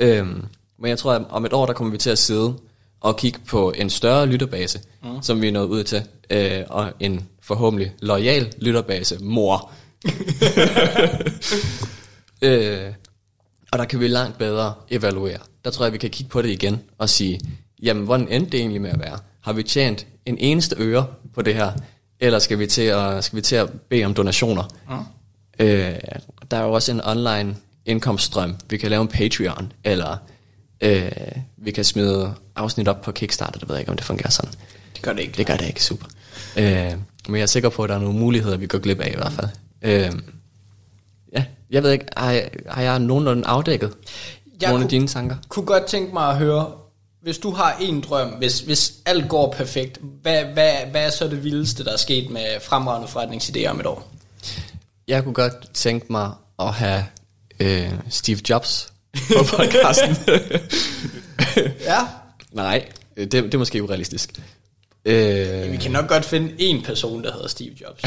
Øhm, 0.00 0.44
men 0.82 0.88
jeg 0.88 0.98
tror, 0.98 1.12
at 1.12 1.22
om 1.30 1.44
et 1.44 1.52
år, 1.52 1.66
der 1.66 1.72
kommer 1.72 1.90
vi 1.90 1.98
til 1.98 2.10
at 2.10 2.18
sidde 2.18 2.54
og 3.00 3.16
kigge 3.16 3.38
på 3.46 3.72
en 3.76 3.90
større 3.90 4.26
lytterbase, 4.26 4.80
mm. 5.02 5.22
som 5.22 5.42
vi 5.42 5.48
er 5.48 5.52
nået 5.52 5.68
ud 5.68 5.84
til, 5.84 6.02
øh, 6.30 6.62
og 6.68 6.92
en 7.00 7.28
forhåbentlig 7.42 7.92
lojal 8.00 8.52
lytterbase, 8.58 9.18
mor. 9.24 9.70
øh, 12.42 12.92
og 13.72 13.78
der 13.78 13.84
kan 13.84 14.00
vi 14.00 14.08
langt 14.08 14.38
bedre 14.38 14.74
evaluere. 14.90 15.38
Der 15.64 15.70
tror 15.70 15.84
jeg, 15.84 15.92
vi 15.92 15.98
kan 15.98 16.10
kigge 16.10 16.30
på 16.30 16.42
det 16.42 16.48
igen 16.48 16.80
og 16.98 17.08
sige, 17.08 17.40
jamen, 17.82 18.04
hvordan 18.04 18.28
endte 18.28 18.50
det 18.52 18.60
egentlig 18.60 18.80
med 18.80 18.90
at 18.90 19.00
være? 19.00 19.18
Har 19.40 19.52
vi 19.52 19.62
tjent 19.62 20.06
en 20.26 20.38
eneste 20.38 20.76
øre 20.78 21.06
på 21.34 21.42
det 21.42 21.54
her? 21.54 21.72
Eller 22.20 22.38
skal 22.38 22.58
vi 22.58 22.66
til 22.66 22.82
at, 22.82 23.24
skal 23.24 23.36
vi 23.36 23.42
til 23.42 23.56
at 23.56 23.70
bede 23.70 24.04
om 24.04 24.14
donationer? 24.14 24.64
Mm. 24.88 24.94
Øh, 25.64 25.94
der 26.50 26.56
er 26.56 26.62
jo 26.62 26.72
også 26.72 26.92
en 26.92 27.00
online 27.04 27.56
indkomststrøm. 27.86 28.56
Vi 28.70 28.76
kan 28.76 28.90
lave 28.90 29.02
en 29.02 29.08
Patreon, 29.08 29.72
eller 29.84 30.16
øh, 30.82 31.10
vi 31.56 31.70
kan 31.70 31.84
smide 31.84 32.34
afsnit 32.56 32.88
op 32.88 33.02
på 33.02 33.12
Kickstarter. 33.12 33.58
Det 33.58 33.68
ved 33.68 33.76
jeg 33.76 33.80
ikke, 33.80 33.90
om 33.90 33.96
det 33.96 34.06
fungerer 34.06 34.30
sådan. 34.30 34.50
Det 34.94 35.02
gør 35.02 35.12
det 35.12 35.20
ikke. 35.22 35.34
Det 35.36 35.46
gør 35.46 35.56
det 35.56 35.66
ikke, 35.66 35.84
super. 35.84 36.06
Øh, 36.56 36.92
men 37.28 37.36
jeg 37.36 37.42
er 37.42 37.46
sikker 37.46 37.68
på, 37.68 37.82
at 37.84 37.88
der 37.88 37.94
er 37.94 38.00
nogle 38.00 38.18
muligheder, 38.18 38.56
vi 38.56 38.66
går 38.66 38.78
glip 38.78 39.00
af 39.00 39.10
i 39.12 39.16
hvert 39.16 39.32
fald. 39.32 39.48
Øh, 39.82 40.12
ja, 41.32 41.44
jeg 41.70 41.82
ved 41.82 41.90
ikke, 41.92 42.06
har 42.16 42.30
jeg, 42.30 42.50
har 42.68 42.82
jeg 42.82 42.98
nogenlunde 42.98 43.46
afdækket 43.46 43.92
Jeg 44.60 44.70
nogle 44.70 44.84
af 44.84 44.88
kunne- 44.88 44.90
dine 44.90 45.08
tanker? 45.08 45.36
kunne 45.48 45.66
godt 45.66 45.84
tænke 45.86 46.12
mig 46.12 46.28
at 46.28 46.36
høre, 46.36 46.70
hvis 47.22 47.38
du 47.38 47.50
har 47.50 47.76
en 47.80 48.00
drøm, 48.00 48.28
hvis, 48.28 48.60
hvis 48.60 48.92
alt 49.06 49.28
går 49.28 49.52
perfekt, 49.52 49.98
hvad, 50.22 50.44
hvad, 50.44 50.72
hvad 50.90 51.06
er 51.06 51.10
så 51.10 51.28
det 51.28 51.44
vildeste, 51.44 51.84
der 51.84 51.92
er 51.92 51.96
sket 51.96 52.30
med 52.30 52.46
fremragende 52.62 53.08
forretningsidéer 53.08 53.68
om 53.70 53.80
et 53.80 53.86
år? 53.86 54.08
Jeg 55.08 55.24
kunne 55.24 55.34
godt 55.34 55.74
tænke 55.74 56.06
mig 56.10 56.30
at 56.58 56.72
have 56.74 57.04
øh, 57.60 57.92
Steve 58.08 58.38
Jobs 58.50 58.91
på 59.38 59.44
podcasten. 59.56 60.16
Ja. 61.80 61.98
Nej, 62.52 62.88
det, 63.16 63.32
det 63.32 63.54
er 63.54 63.58
måske 63.58 63.82
urealistisk. 63.82 64.40
Øh, 65.04 65.72
Vi 65.72 65.76
kan 65.76 65.90
nok 65.90 66.08
godt 66.08 66.24
finde 66.24 66.52
en 66.58 66.82
person, 66.82 67.24
der 67.24 67.32
hedder 67.32 67.48
Steve 67.48 67.70
Jobs. 67.80 68.02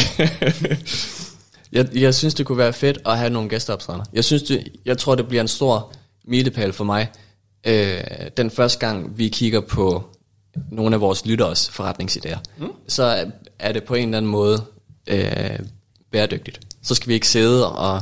jeg, 1.71 1.87
jeg 1.95 2.15
synes, 2.15 2.33
det 2.33 2.45
kunne 2.45 2.57
være 2.57 2.73
fedt 2.73 2.97
at 3.05 3.17
have 3.17 3.29
nogle 3.29 3.49
gæsteoptrædener. 3.49 4.05
Jeg, 4.13 4.23
synes, 4.23 4.43
det, 4.43 4.67
jeg 4.85 4.97
tror, 4.97 5.15
det 5.15 5.27
bliver 5.27 5.41
en 5.41 5.47
stor 5.47 5.93
milepæl 6.27 6.73
for 6.73 6.83
mig. 6.83 7.07
Øh, 7.67 8.01
den 8.37 8.51
første 8.51 8.79
gang, 8.79 9.17
vi 9.17 9.27
kigger 9.29 9.59
på 9.61 10.03
nogle 10.71 10.95
af 10.95 11.01
vores 11.01 11.25
lytteres 11.25 11.69
forretningsidéer, 11.69 12.37
mm. 12.57 12.71
så 12.87 13.03
er- 13.03 13.25
er 13.59 13.71
det 13.71 13.83
på 13.83 13.95
en 13.95 14.03
eller 14.07 14.17
anden 14.17 14.31
måde 14.31 14.63
øh, 15.07 15.59
bæredygtigt. 16.11 16.59
Så 16.83 16.95
skal 16.95 17.07
vi 17.09 17.13
ikke 17.13 17.27
sidde 17.27 17.71
og 17.75 18.01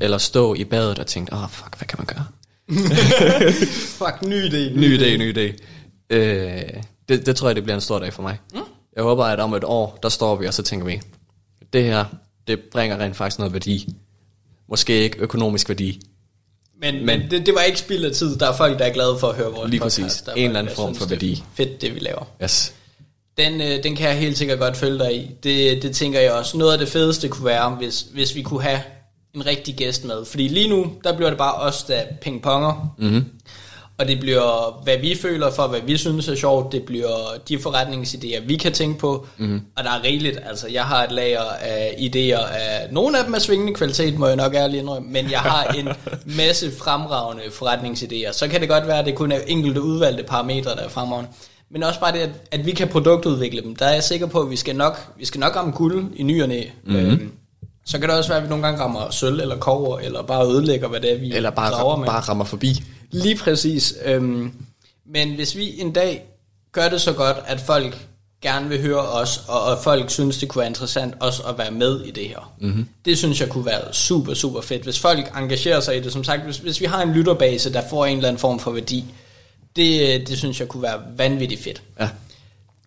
eller 0.00 0.18
stå 0.18 0.54
i 0.54 0.64
badet 0.64 0.98
og 0.98 1.06
tænke, 1.06 1.32
åh 1.32 1.42
oh, 1.42 1.50
fuck, 1.50 1.78
hvad 1.78 1.88
kan 1.88 1.98
man 1.98 2.06
gøre? 2.06 2.26
Fuck, 3.98 4.22
ny 4.22 4.48
idé. 4.48 4.78
Ny 4.80 4.98
idé, 4.98 5.16
ny 5.16 5.36
idé. 5.36 5.56
Øh, 6.10 6.62
det, 7.08 7.26
det 7.26 7.36
tror 7.36 7.48
jeg, 7.48 7.56
det 7.56 7.64
bliver 7.64 7.74
en 7.74 7.80
stor 7.80 7.98
dag 7.98 8.12
for 8.12 8.22
mig. 8.22 8.38
Mm. 8.54 8.60
Jeg 8.96 9.04
håber, 9.04 9.24
at 9.24 9.40
om 9.40 9.54
et 9.54 9.64
år, 9.64 9.98
der 10.02 10.08
står 10.08 10.36
vi, 10.36 10.46
og 10.46 10.54
så 10.54 10.62
tænker 10.62 10.86
vi, 10.86 11.00
det 11.72 11.84
her, 11.84 12.04
det 12.46 12.60
bringer 12.72 12.98
rent 12.98 13.16
faktisk 13.16 13.38
noget 13.38 13.52
værdi. 13.52 13.88
Måske 14.68 15.02
ikke 15.02 15.18
økonomisk 15.18 15.68
værdi. 15.68 16.00
Men, 16.80 17.06
men 17.06 17.30
det, 17.30 17.46
det 17.46 17.54
var 17.54 17.60
ikke 17.60 17.78
spild 17.78 18.04
af 18.04 18.12
tid. 18.12 18.36
Der 18.36 18.48
er 18.48 18.56
folk, 18.56 18.78
der 18.78 18.84
er 18.84 18.92
glade 18.92 19.18
for 19.18 19.28
at 19.28 19.36
høre 19.36 19.52
vores 19.52 19.70
Lige 19.70 19.80
podcast. 19.80 20.00
præcis. 20.00 20.22
Der 20.22 20.32
er 20.32 20.36
En 20.36 20.44
eller 20.44 20.58
anden 20.58 20.74
form 20.76 20.94
for 20.94 21.06
værdi. 21.06 21.44
Fedt, 21.54 21.80
det 21.80 21.94
vi 21.94 21.98
laver. 22.00 22.24
Yes. 22.42 22.74
Den, 23.38 23.60
øh, 23.60 23.82
den 23.82 23.96
kan 23.96 24.08
jeg 24.08 24.18
helt 24.18 24.38
sikkert 24.38 24.58
godt 24.58 24.76
følge 24.76 24.98
dig 24.98 25.16
i. 25.16 25.30
Det, 25.42 25.82
det 25.82 25.96
tænker 25.96 26.20
jeg 26.20 26.32
også. 26.32 26.58
Noget 26.58 26.72
af 26.72 26.78
det 26.78 26.88
fedeste 26.88 27.28
kunne 27.28 27.44
være, 27.44 27.70
hvis, 27.70 28.06
hvis 28.12 28.34
vi 28.34 28.42
kunne 28.42 28.62
have 28.62 28.80
en 29.34 29.46
rigtig 29.46 29.74
gæst 29.74 30.04
med. 30.04 30.24
Fordi 30.24 30.48
lige 30.48 30.68
nu, 30.68 30.92
der 31.04 31.16
bliver 31.16 31.28
det 31.30 31.38
bare 31.38 31.54
os, 31.54 31.82
der 31.82 32.00
pingponger. 32.20 32.94
Mm-hmm. 32.98 33.24
Og 33.98 34.08
det 34.08 34.20
bliver, 34.20 34.80
hvad 34.84 34.98
vi 34.98 35.14
føler 35.22 35.50
for, 35.50 35.66
hvad 35.66 35.80
vi 35.80 35.96
synes 35.96 36.28
er 36.28 36.34
sjovt. 36.34 36.72
Det 36.72 36.82
bliver 36.82 37.16
de 37.48 37.56
forretningsidéer, 37.56 38.40
vi 38.46 38.56
kan 38.56 38.72
tænke 38.72 38.98
på. 38.98 39.26
Mm-hmm. 39.38 39.60
Og 39.76 39.84
der 39.84 39.90
er 39.90 40.04
rigeligt. 40.04 40.38
Altså, 40.48 40.68
jeg 40.68 40.84
har 40.84 41.04
et 41.04 41.12
lager 41.12 41.42
af 41.60 41.94
idéer 41.98 42.54
af... 42.54 42.92
Nogle 42.92 43.18
af 43.18 43.24
dem 43.24 43.34
er 43.34 43.38
svingende 43.38 43.74
kvalitet, 43.74 44.18
må 44.18 44.26
jeg 44.26 44.36
nok 44.36 44.54
ærligt 44.54 44.80
indrømme. 44.82 45.08
Men 45.08 45.30
jeg 45.30 45.40
har 45.40 45.64
en 45.64 45.88
masse 46.36 46.72
fremragende 46.78 47.42
forretningsidéer. 47.42 48.32
Så 48.32 48.48
kan 48.48 48.60
det 48.60 48.68
godt 48.68 48.86
være, 48.86 48.98
at 48.98 49.06
det 49.06 49.14
kun 49.14 49.32
er 49.32 49.38
enkelte 49.46 49.82
udvalgte 49.82 50.22
parametre, 50.22 50.70
der 50.70 50.82
er 50.82 50.88
fremragende. 50.88 51.30
Men 51.70 51.82
også 51.82 52.00
bare 52.00 52.12
det, 52.12 52.18
at, 52.18 52.30
at 52.50 52.66
vi 52.66 52.70
kan 52.70 52.88
produktudvikle 52.88 53.62
dem. 53.62 53.76
Der 53.76 53.86
er 53.86 53.92
jeg 53.92 54.02
sikker 54.02 54.26
på, 54.26 54.40
at 54.40 54.50
vi 54.50 54.56
skal 54.56 54.76
nok, 54.76 55.12
vi 55.18 55.24
skal 55.24 55.40
nok 55.40 55.56
ramme 55.56 55.72
guld 55.72 56.12
i 56.16 56.22
ny 56.22 56.42
og 56.42 56.48
næ. 56.48 56.62
Mhm. 56.84 56.96
Mm-hmm. 56.96 57.10
Øhm, 57.10 57.32
så 57.84 57.98
kan 57.98 58.08
det 58.08 58.16
også 58.16 58.30
være, 58.30 58.38
at 58.38 58.44
vi 58.44 58.48
nogle 58.48 58.64
gange 58.66 58.80
rammer 58.80 59.10
sølv 59.10 59.40
eller 59.40 59.56
kover, 59.56 59.98
eller 59.98 60.22
bare 60.22 60.46
ødelægger, 60.46 60.88
hvad 60.88 61.00
det 61.00 61.12
er, 61.12 61.18
vi 61.18 61.32
Eller 61.32 61.50
bare, 61.50 61.98
med. 61.98 62.06
bare 62.06 62.20
rammer 62.20 62.44
forbi. 62.44 62.84
Lige 63.10 63.36
præcis. 63.36 63.94
Øhm, 64.04 64.52
men 65.06 65.34
hvis 65.34 65.56
vi 65.56 65.80
en 65.80 65.92
dag 65.92 66.24
gør 66.72 66.88
det 66.88 67.00
så 67.00 67.12
godt, 67.12 67.36
at 67.46 67.60
folk 67.60 68.06
gerne 68.42 68.68
vil 68.68 68.80
høre 68.82 69.00
os, 69.00 69.44
og, 69.48 69.62
og 69.62 69.78
folk 69.82 70.10
synes, 70.10 70.38
det 70.38 70.48
kunne 70.48 70.60
være 70.60 70.68
interessant 70.68 71.14
også 71.20 71.42
at 71.42 71.58
være 71.58 71.70
med 71.70 72.00
i 72.00 72.10
det 72.10 72.28
her. 72.28 72.52
Mm-hmm. 72.60 72.88
Det 73.04 73.18
synes 73.18 73.40
jeg 73.40 73.48
kunne 73.48 73.66
være 73.66 73.92
super, 73.92 74.34
super 74.34 74.60
fedt. 74.60 74.82
Hvis 74.82 74.98
folk 74.98 75.32
engagerer 75.36 75.80
sig 75.80 75.96
i 75.96 76.00
det, 76.00 76.12
som 76.12 76.24
sagt, 76.24 76.42
hvis, 76.42 76.56
hvis 76.56 76.80
vi 76.80 76.86
har 76.86 77.02
en 77.02 77.12
lytterbase, 77.12 77.72
der 77.72 77.82
får 77.90 78.06
en 78.06 78.16
eller 78.16 78.28
anden 78.28 78.40
form 78.40 78.58
for 78.60 78.70
værdi, 78.70 79.04
det, 79.76 80.28
det 80.28 80.38
synes 80.38 80.60
jeg 80.60 80.68
kunne 80.68 80.82
være 80.82 81.00
vanvittigt 81.16 81.62
fedt. 81.62 81.82
Ja. 82.00 82.08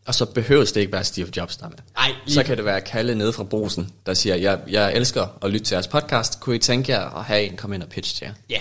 Og 0.08 0.16
så 0.16 0.26
behøves 0.26 0.72
det 0.72 0.82
ikke 0.82 0.94
være 0.94 1.04
Steve 1.04 1.28
Jobs, 1.38 1.58
der 1.58 1.66
er 1.66 1.70
med. 1.70 1.78
Ej, 1.98 2.12
lige 2.26 2.36
Så 2.36 2.44
kan 2.44 2.58
det 2.58 2.66
være 2.66 2.82
Kalle 2.82 3.16
nede 3.16 3.34
fra 3.34 3.44
Brosen, 3.44 3.92
der 4.06 4.14
siger, 4.14 4.36
jeg, 4.36 4.60
jeg 4.68 4.94
elsker 4.94 5.28
at 5.42 5.52
lytte 5.52 5.66
til 5.66 5.76
jeres 5.76 5.88
podcast. 5.88 6.40
Kunne 6.40 6.56
I 6.56 6.60
tænke 6.60 6.92
jer 6.92 7.18
at 7.18 7.24
have 7.24 7.44
en 7.44 7.58
komme 7.58 7.76
ind 7.76 7.84
og 7.84 7.90
pitch 7.90 8.16
til 8.16 8.26
jer? 8.26 8.34
Ja. 8.50 8.60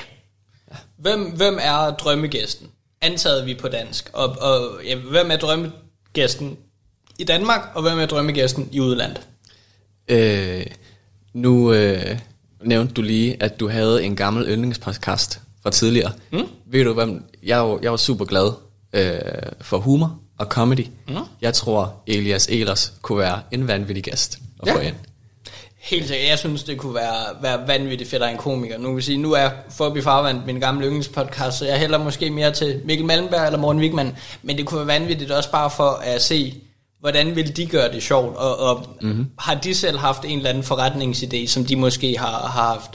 Hvem, 0.97 1.31
hvem 1.31 1.59
er 1.61 1.91
drømmegæsten? 1.91 2.69
Antaget 3.01 3.47
vi 3.47 3.55
på 3.55 3.69
dansk. 3.69 4.11
Og, 4.13 4.37
og 4.41 4.85
ja, 4.85 4.97
hvem 4.97 5.31
er 5.31 5.37
drømmegæsten 5.37 6.57
i 7.19 7.25
Danmark, 7.25 7.71
og 7.75 7.83
hvem 7.83 7.99
er 7.99 8.07
drømmegæsten 8.07 8.69
i 8.73 8.81
udlandet? 8.81 9.21
Øh, 10.09 10.67
nu 11.33 11.73
øh, 11.73 12.19
nævnte 12.63 12.95
du 12.95 13.03
lige, 13.03 13.43
at 13.43 13.61
du 13.61 13.69
havde 13.69 14.05
en 14.05 14.17
gammel 14.17 14.47
yndlingspodcast 14.49 15.41
fra 15.63 15.71
tidligere. 15.71 16.13
Mm. 16.33 16.47
Ved 16.67 16.85
du 16.85 16.93
hvem, 16.93 17.25
jeg 17.43 17.79
jeg 17.83 17.91
jo 17.91 17.97
super 17.97 18.25
glad 18.25 18.53
øh, 18.93 19.21
for 19.61 19.79
humor 19.79 20.24
og 20.39 20.47
comedy. 20.47 20.87
Mm. 21.09 21.15
Jeg 21.41 21.55
tror, 21.55 21.95
Elias 22.07 22.47
Elers 22.47 22.93
kunne 23.03 23.19
være 23.19 23.41
en 23.51 23.69
vanvittig 23.69 24.05
gæst 24.05 24.39
at 24.63 24.69
Ja. 24.69 24.75
få 24.75 24.79
ind. 24.79 24.95
Helt 25.79 26.09
sikkert. 26.09 26.29
Jeg 26.29 26.39
synes, 26.39 26.63
det 26.63 26.79
kunne 26.79 26.95
være, 26.95 27.43
være 27.43 27.69
vanvittigt 27.69 28.11
fedt 28.11 28.23
have 28.23 28.33
en 28.33 28.39
komiker. 28.39 28.79
Nu 28.79 28.95
vil 28.95 29.03
sige, 29.03 29.19
nu 29.19 29.33
er 29.33 29.51
Forbi 29.71 30.03
Farvand 30.03 30.45
min 30.47 30.61
gamle 30.61 30.87
yndlingspodcast, 30.87 31.59
så 31.59 31.65
jeg 31.67 31.79
hælder 31.79 31.99
måske 31.99 32.31
mere 32.31 32.53
til 32.53 32.81
Mikkel 32.85 33.07
Malmberg 33.07 33.47
eller 33.47 33.59
Morten 33.59 33.81
Wigman. 33.83 34.17
Men 34.43 34.57
det 34.59 34.67
kunne 34.67 34.79
være 34.87 35.01
vanvittigt 35.01 35.31
også 35.31 35.51
bare 35.51 35.71
for 35.71 35.91
at 35.91 36.23
se, 36.23 36.55
hvordan 37.01 37.37
vil 37.37 37.57
de 37.57 37.67
gøre 37.67 37.93
det 37.93 38.03
sjovt, 38.03 38.37
og, 38.37 38.59
og 38.59 38.87
mm-hmm. 39.01 39.27
har 39.39 39.55
de 39.55 39.75
selv 39.75 39.99
haft 39.99 40.25
en 40.25 40.37
eller 40.39 40.51
anden 40.51 40.65
forretningsidé, 40.65 41.47
som 41.47 41.65
de 41.65 41.77
måske 41.77 42.19
har, 42.19 42.27
har 42.49 42.75
haft. 42.75 42.91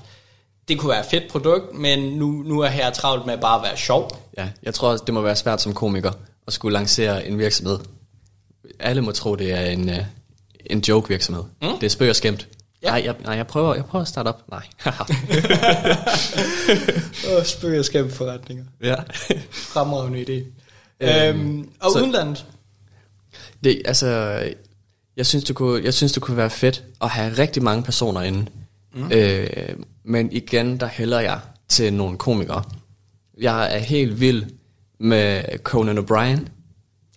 Det 0.68 0.80
kunne 0.80 0.90
være 0.90 1.00
et 1.00 1.06
fedt 1.06 1.32
produkt, 1.32 1.74
men 1.76 2.00
nu, 2.00 2.32
nu 2.32 2.60
er 2.60 2.68
her 2.68 2.90
travlt 2.92 3.26
med 3.26 3.38
bare 3.38 3.56
at 3.58 3.64
være 3.64 3.78
sjov. 3.78 4.12
Ja, 4.38 4.48
jeg 4.64 4.74
tror 4.74 4.98
det 4.98 5.14
må 5.14 5.22
være 5.22 5.36
svært 5.36 5.62
som 5.62 5.74
komiker 5.74 6.12
at 6.50 6.54
skulle 6.54 6.74
lancere 6.74 7.28
en 7.28 7.38
virksomhed. 7.40 7.80
Alle 8.80 9.02
må 9.02 9.12
tro, 9.12 9.36
det 9.36 9.52
er 9.52 9.62
en, 9.66 9.90
øh, 9.90 9.98
en 10.66 10.80
joke-virksomhed. 10.80 11.44
Mm. 11.62 11.68
Det 11.80 11.84
er 11.84 11.90
spøg 11.90 12.10
og 12.10 12.16
skæmt. 12.16 12.48
Ja. 12.84 12.88
Nej, 12.90 13.02
jeg, 13.06 13.16
nej 13.24 13.34
jeg, 13.36 13.48
prøver, 13.48 13.76
jeg 13.76 13.86
prøver 13.86 14.02
at 14.04 14.08
starte 14.10 14.28
op. 14.28 14.42
Nej. 14.52 14.64
Åh, 17.38 17.44
spøg 17.46 17.80
og 17.80 17.86
skæmt 17.86 18.12
forretninger. 18.14 18.64
ja. 18.84 18.96
Fremragende 19.52 20.22
idé. 20.22 20.44
Øhm, 21.02 21.40
Øhm, 21.40 21.70
og 21.80 21.92
så- 21.92 22.00
udenlandet? 22.00 22.46
Det, 23.64 23.82
altså, 23.86 24.08
jeg 25.18 25.26
synes, 25.26 25.44
det 25.44 25.56
kunne, 25.56 25.84
jeg 25.84 25.94
synes, 25.94 26.12
det 26.12 26.22
kunne 26.22 26.38
være 26.38 26.50
fedt 26.50 26.84
at 27.02 27.10
have 27.10 27.34
rigtig 27.38 27.64
mange 27.64 27.84
personer 27.84 28.22
inde. 28.22 28.46
Mm. 28.94 29.12
Øh, 29.12 29.48
men 30.06 30.32
igen, 30.32 30.80
der 30.80 30.88
hælder 30.88 31.20
jeg 31.20 31.40
til 31.70 31.94
nogle 31.94 32.18
komikere. 32.18 32.64
Jeg 33.42 33.76
er 33.76 33.80
helt 33.80 34.20
vild 34.20 34.44
med 35.00 35.44
Conan 35.64 35.98
O'Brien. 35.98 36.40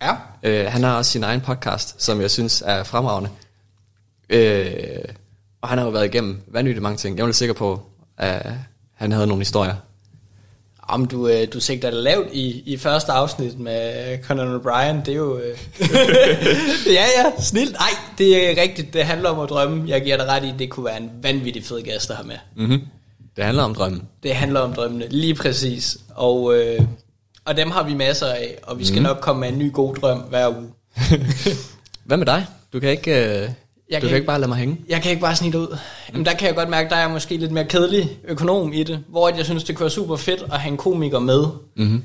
Ja. 0.03 0.15
Øh, 0.43 0.73
han 0.73 0.83
har 0.83 0.97
også 0.97 1.11
sin 1.11 1.23
egen 1.23 1.41
podcast, 1.41 2.03
som 2.03 2.21
jeg 2.21 2.31
synes 2.31 2.63
er 2.67 2.85
fremragende. 2.85 3.31
Øh, 4.31 5.05
og 5.63 5.69
han 5.69 5.79
har 5.79 5.85
jo 5.85 5.91
været 5.91 6.05
igennem 6.05 6.43
vanvittigt 6.49 6.83
mange 6.83 6.97
ting. 6.97 7.19
Jeg 7.19 7.27
er 7.27 7.33
sikker 7.33 7.55
på, 7.55 7.83
at 8.19 8.53
han 8.95 9.13
havde 9.13 9.27
nogle 9.27 9.41
historier. 9.41 9.75
Om 10.89 11.07
du, 11.07 11.29
øh, 11.29 11.47
du 11.53 11.61
sigter 11.61 11.91
det 11.91 12.03
lavt 12.03 12.29
i, 12.33 12.63
i 12.67 12.77
første 12.77 13.13
afsnit 13.13 13.59
med 13.59 14.19
Conan 14.23 14.57
O'Brien, 14.57 15.05
det 15.05 15.09
er 15.09 15.17
jo... 15.17 15.39
Øh... 15.39 15.59
ja, 16.99 17.05
ja, 17.17 17.43
snilt. 17.43 17.73
Nej, 17.73 17.91
det 18.19 18.51
er 18.51 18.63
rigtigt. 18.63 18.95
Det 18.95 19.05
handler 19.05 19.31
om 19.31 19.41
at 19.41 19.49
drømme. 19.49 19.89
Jeg 19.89 20.03
giver 20.03 20.17
dig 20.17 20.27
ret 20.27 20.45
i, 20.45 20.55
det 20.59 20.71
kunne 20.71 20.87
være 20.87 20.97
en 20.97 21.11
vanvittig 21.23 21.65
fed 21.65 21.83
gæst 21.83 22.11
at 22.11 22.17
have 22.17 22.27
med. 22.27 22.37
Mm-hmm. 22.57 22.81
Det 23.37 23.45
handler 23.45 23.63
om 23.63 23.75
drømmen. 23.75 24.03
Det 24.23 24.35
handler 24.35 24.61
om 24.61 24.75
drømmene, 24.75 25.09
lige 25.09 25.35
præcis. 25.35 25.99
Og, 26.15 26.55
øh, 26.59 26.81
og 27.45 27.57
dem 27.57 27.71
har 27.71 27.83
vi 27.83 27.95
masser 27.95 28.27
af, 28.27 28.59
og 28.63 28.79
vi 28.79 28.85
skal 28.85 28.99
mm. 28.99 29.03
nok 29.03 29.19
komme 29.21 29.41
med 29.41 29.49
en 29.49 29.59
ny 29.59 29.73
god 29.73 29.95
drøm 29.95 30.19
hver 30.19 30.49
uge. 30.49 30.69
Hvad 32.05 32.17
med 32.17 32.27
dig? 32.27 32.47
Du 32.73 32.81
kan 32.81 32.91
ikke, 32.91 33.11
øh, 33.11 33.43
du 33.43 33.51
kan 33.91 34.01
kan 34.01 34.15
ikke- 34.15 34.27
bare 34.27 34.39
lade 34.41 34.49
mig 34.49 34.59
hænge. 34.59 34.81
Jeg 34.89 35.03
kan 35.03 35.11
ikke 35.11 35.21
bare 35.23 35.37
snige 35.37 35.53
det 35.53 35.59
ud. 35.59 35.77
Jamen, 36.13 36.27
der 36.27 36.33
kan 36.35 36.47
jeg 36.49 36.55
godt 36.57 36.69
mærke, 36.69 36.89
der 36.91 36.97
er 36.97 37.01
jeg 37.01 37.11
måske 37.11 37.37
lidt 37.37 37.53
mere 37.53 37.65
kedelig 37.65 38.11
økonom 38.29 38.73
i 38.73 38.83
det, 38.83 39.01
hvor 39.09 39.29
jeg 39.37 39.45
synes, 39.45 39.65
det 39.65 39.77
kunne 39.77 39.85
være 39.85 39.91
super 39.91 40.17
fedt 40.17 40.43
at 40.53 40.61
have 40.61 40.71
en 40.73 40.77
komiker 40.77 41.19
med. 41.19 41.45
Mm-hmm. 41.77 42.03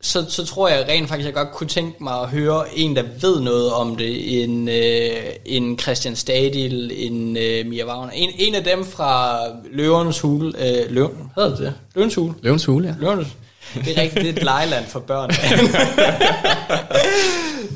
så, 0.00 0.24
så 0.28 0.44
tror 0.46 0.68
jeg 0.68 0.86
rent 0.88 1.08
faktisk, 1.08 1.28
at 1.28 1.34
jeg 1.36 1.44
godt 1.44 1.54
kunne 1.54 1.68
tænke 1.68 2.04
mig 2.04 2.20
at 2.20 2.28
høre 2.28 2.64
en, 2.78 2.96
der 2.96 3.02
ved 3.20 3.40
noget 3.40 3.72
om 3.72 3.96
det. 3.96 4.42
En, 4.42 4.68
øh, 4.68 5.12
en 5.44 5.78
Christian 5.78 6.16
Stadil, 6.16 6.92
en 6.94 7.36
øh, 7.36 7.66
Mia 7.66 7.86
Wagner. 7.86 8.10
En, 8.14 8.30
en 8.38 8.54
af 8.54 8.64
dem 8.64 8.84
fra 8.84 9.38
Løvens 9.72 10.20
Hule. 10.20 10.52
Øh, 10.58 10.90
Løven, 10.90 11.30
hvad 11.34 11.44
hedder 11.44 11.56
det? 11.64 11.74
Løvens 11.94 12.14
Hule. 12.14 12.34
Løvens 12.42 12.64
hule, 12.64 12.88
ja. 12.88 12.94
Løvens. 13.00 13.28
Det 13.74 13.98
er 13.98 14.02
rigtigt, 14.02 14.24
det 14.24 14.26
er 14.26 14.32
et 14.32 14.42
lejeland 14.42 14.86
for 14.86 15.00
børn. 15.00 15.30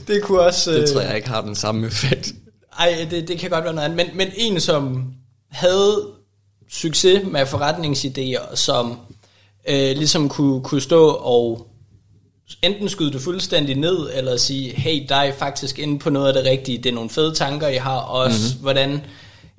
det 0.08 0.22
kunne 0.22 0.40
også... 0.40 0.72
Det 0.72 0.80
øh, 0.80 0.88
tror 0.88 1.00
jeg 1.00 1.16
ikke 1.16 1.28
har 1.28 1.40
den 1.40 1.54
samme 1.54 1.86
effekt. 1.86 2.32
ej, 2.78 3.06
det, 3.10 3.28
det 3.28 3.38
kan 3.38 3.50
godt 3.50 3.64
være 3.64 3.74
noget 3.74 3.88
andet. 3.88 4.06
Men, 4.06 4.16
men 4.16 4.28
en, 4.36 4.60
som 4.60 5.04
havde 5.50 6.06
succes 6.70 7.22
med 7.24 7.42
forretningsidéer, 7.42 8.56
som 8.56 8.98
øh, 9.68 9.96
ligesom 9.96 10.28
kunne, 10.28 10.62
kunne 10.62 10.80
stå 10.80 11.08
og 11.08 11.66
enten 12.62 12.88
skyde 12.88 13.12
det 13.12 13.20
fuldstændig 13.20 13.76
ned, 13.76 14.10
eller 14.14 14.36
sige, 14.36 14.76
hey, 14.76 15.06
der 15.08 15.14
er 15.14 15.32
faktisk 15.38 15.78
inde 15.78 15.98
på 15.98 16.10
noget 16.10 16.28
af 16.28 16.34
det 16.34 16.44
rigtige. 16.44 16.78
Det 16.78 16.86
er 16.86 16.94
nogle 16.94 17.10
fede 17.10 17.34
tanker, 17.34 17.68
I 17.68 17.76
har. 17.76 17.98
Også 17.98 18.52
mm-hmm. 18.52 18.62
hvordan... 18.62 19.00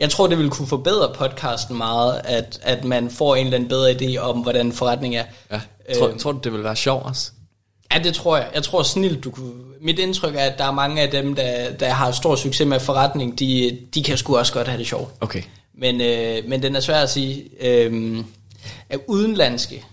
Jeg 0.01 0.09
tror, 0.09 0.27
det 0.27 0.37
vil 0.37 0.49
kunne 0.49 0.67
forbedre 0.67 1.13
podcasten 1.15 1.77
meget, 1.77 2.21
at, 2.23 2.59
at 2.63 2.83
man 2.83 3.09
får 3.09 3.35
en 3.35 3.45
eller 3.45 3.57
anden 3.57 3.69
bedre 3.69 3.91
idé 3.91 4.17
om, 4.17 4.39
hvordan 4.39 4.71
forretning 4.71 5.15
er. 5.15 5.23
Ja. 5.51 5.61
Tror, 5.97 6.07
Øhm. 6.07 6.19
tror 6.19 6.31
du, 6.31 6.39
det 6.43 6.53
vil 6.53 6.63
være 6.63 6.75
sjovt 6.75 7.05
også? 7.05 7.31
Ja, 7.93 7.99
det 7.99 8.13
tror 8.13 8.37
jeg. 8.37 8.47
Jeg 8.55 8.63
tror 8.63 8.83
snilt, 8.83 9.23
du 9.23 9.31
kunne... 9.31 9.51
Mit 9.81 9.99
indtryk 9.99 10.35
er, 10.35 10.39
at 10.39 10.57
der 10.57 10.63
er 10.65 10.71
mange 10.71 11.01
af 11.01 11.09
dem, 11.11 11.35
der, 11.35 11.71
der 11.71 11.89
har 11.89 12.11
stor 12.11 12.35
succes 12.35 12.67
med 12.67 12.79
forretning, 12.79 13.39
de, 13.39 13.77
de 13.93 14.03
kan 14.03 14.17
sgu 14.17 14.37
også 14.37 14.53
godt 14.53 14.67
have 14.67 14.79
det 14.79 14.87
sjovt. 14.87 15.09
Okay. 15.21 15.41
Men, 15.77 16.01
øh, 16.01 16.37
men 16.49 16.63
den 16.63 16.75
er 16.75 16.79
svær 16.79 17.01
at 17.01 17.09
sige. 17.09 17.43
Øh, 17.61 18.17
er 18.89 18.97
udenlandske, 19.07 19.85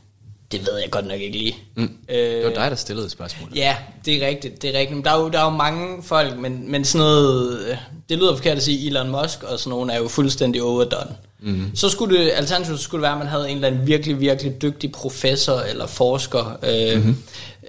det 0.52 0.60
ved 0.60 0.78
jeg 0.82 0.90
godt 0.90 1.06
nok 1.06 1.20
ikke 1.20 1.38
lige. 1.38 1.56
Mm. 1.74 1.90
Øh, 2.08 2.16
Det 2.18 2.44
var 2.44 2.50
dig, 2.50 2.70
der 2.70 2.76
stillede 2.76 3.06
et 3.06 3.12
spørgsmål. 3.12 3.48
Ja, 3.54 3.76
det 4.04 4.22
er 4.22 4.26
rigtigt. 4.28 4.62
Det 4.62 4.74
er 4.74 4.78
rigtigt. 4.78 4.96
Men 4.96 5.04
der 5.04 5.10
er 5.10 5.20
jo, 5.20 5.28
der 5.28 5.38
er 5.40 5.44
jo 5.44 5.56
mange 5.56 6.02
folk, 6.02 6.38
men, 6.38 6.70
men 6.70 6.84
sådan 6.84 7.06
noget... 7.06 7.58
øh, 7.68 7.76
Det 8.08 8.18
lyder 8.18 8.36
forkert 8.36 8.56
at 8.56 8.62
sige, 8.62 8.86
Elon 8.86 9.10
Musk 9.10 9.42
og 9.42 9.58
sådan 9.58 9.70
nogen 9.70 9.90
er 9.90 9.98
jo 9.98 10.08
fuldstændig 10.08 10.62
overdone. 10.62 11.16
Mm. 11.40 11.70
Så 11.74 11.88
skulle 11.88 12.18
det, 12.18 12.30
alternativt 12.34 12.80
skulle 12.80 12.98
det 12.98 13.02
være, 13.02 13.12
at 13.12 13.18
man 13.18 13.26
havde 13.26 13.48
en 13.50 13.54
eller 13.54 13.68
anden 13.68 13.86
virkelig, 13.86 14.20
virkelig 14.20 14.62
dygtig 14.62 14.92
professor 14.92 15.60
eller 15.60 15.86
forsker. 15.86 16.58
Øh, 16.62 16.96
mm-hmm. 16.98 17.16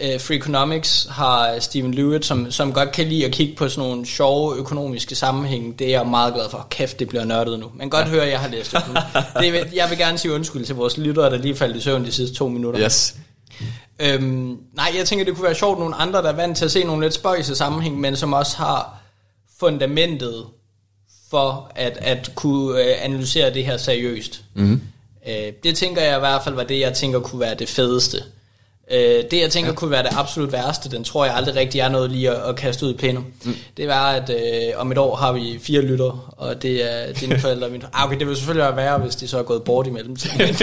Øh, 0.01 0.19
Freakonomics 0.21 1.07
har 1.09 1.59
Steven 1.59 1.93
Lewitt, 1.93 2.25
som, 2.25 2.51
som 2.51 2.73
godt 2.73 2.91
kan 2.91 3.07
lide 3.07 3.25
at 3.25 3.31
kigge 3.31 3.55
på 3.55 3.69
sådan 3.69 3.89
nogle 3.89 4.05
sjove 4.05 4.55
økonomiske 4.57 5.15
sammenhæng. 5.15 5.79
Det 5.79 5.87
er 5.87 5.91
jeg 5.91 6.07
meget 6.07 6.33
glad 6.33 6.49
for. 6.49 6.67
Kæft, 6.69 6.99
det 6.99 7.07
bliver 7.07 7.25
nørdet 7.25 7.59
nu. 7.59 7.71
Men 7.75 7.89
godt 7.89 8.05
ja. 8.05 8.11
høre, 8.11 8.27
jeg 8.27 8.39
har 8.39 8.47
læst 8.49 8.71
det. 8.71 8.81
det. 9.41 9.53
vil- 9.53 9.71
Jeg 9.75 9.89
vil 9.89 9.97
gerne 9.97 10.17
sige 10.17 10.33
undskyld 10.33 10.65
til 10.65 10.75
vores 10.75 10.97
lyttere, 10.97 11.29
der 11.29 11.37
lige 11.37 11.55
faldt 11.55 11.75
i 11.77 11.81
søvn 11.81 12.05
de 12.05 12.11
sidste 12.11 12.35
to 12.35 12.47
minutter. 12.47 12.81
Yes. 12.85 13.15
Øhm, 13.99 14.57
nej, 14.73 14.91
jeg 14.97 15.05
tænker, 15.05 15.25
det 15.25 15.35
kunne 15.35 15.43
være 15.45 15.55
sjovt 15.55 15.79
nogle 15.79 15.95
andre, 15.95 16.21
der 16.21 16.29
er 16.29 16.35
vant 16.35 16.57
til 16.57 16.65
at 16.65 16.71
se 16.71 16.83
nogle 16.83 17.05
lidt 17.05 17.13
spøjse 17.13 17.55
sammenhæng, 17.55 17.99
men 17.99 18.15
som 18.15 18.33
også 18.33 18.57
har 18.57 18.97
fundamentet 19.59 20.45
for 21.29 21.71
at, 21.75 21.97
at 22.01 22.31
kunne 22.35 22.79
øh, 22.83 22.95
analysere 23.05 23.53
det 23.53 23.65
her 23.65 23.77
seriøst. 23.77 24.41
Mm. 24.53 24.81
Øh, 25.27 25.53
det 25.63 25.75
tænker 25.77 26.01
jeg 26.01 26.15
i 26.17 26.19
hvert 26.19 26.43
fald 26.43 26.55
var 26.55 26.63
det, 26.63 26.79
jeg 26.79 26.93
tænker 26.93 27.19
kunne 27.19 27.39
være 27.39 27.55
det 27.55 27.69
fedeste. 27.69 28.23
Øh, 28.91 29.23
det, 29.31 29.41
jeg 29.41 29.49
tænker 29.49 29.71
ja. 29.71 29.75
kunne 29.75 29.91
være 29.91 30.03
det 30.03 30.11
absolut 30.11 30.51
værste, 30.51 30.89
den 30.89 31.03
tror 31.03 31.25
jeg 31.25 31.35
aldrig 31.35 31.55
rigtig 31.55 31.79
er 31.79 31.89
noget 31.89 32.11
lige 32.11 32.31
at, 32.31 32.49
at 32.49 32.55
kaste 32.55 32.85
ud 32.85 32.93
i 32.93 32.97
plenum. 32.97 33.25
Mm. 33.45 33.55
Det 33.77 33.87
var, 33.87 34.11
at 34.11 34.29
øh, 34.29 34.73
om 34.75 34.91
et 34.91 34.97
år 34.97 35.15
har 35.15 35.31
vi 35.31 35.59
fire 35.61 35.81
lytter, 35.81 36.33
og 36.37 36.61
det 36.61 36.91
er 36.91 37.13
dine 37.13 37.39
forældre 37.41 37.67
og 37.67 37.71
mine 37.71 37.85
ah, 37.93 38.05
Okay, 38.05 38.19
det 38.19 38.27
vil 38.27 38.35
selvfølgelig 38.35 38.65
være 38.65 38.75
værre, 38.75 38.97
hvis 38.97 39.15
de 39.15 39.27
så 39.27 39.39
er 39.39 39.43
gået 39.43 39.63
bort 39.63 39.87
i 39.87 39.89
mellemtiden. 39.89 40.39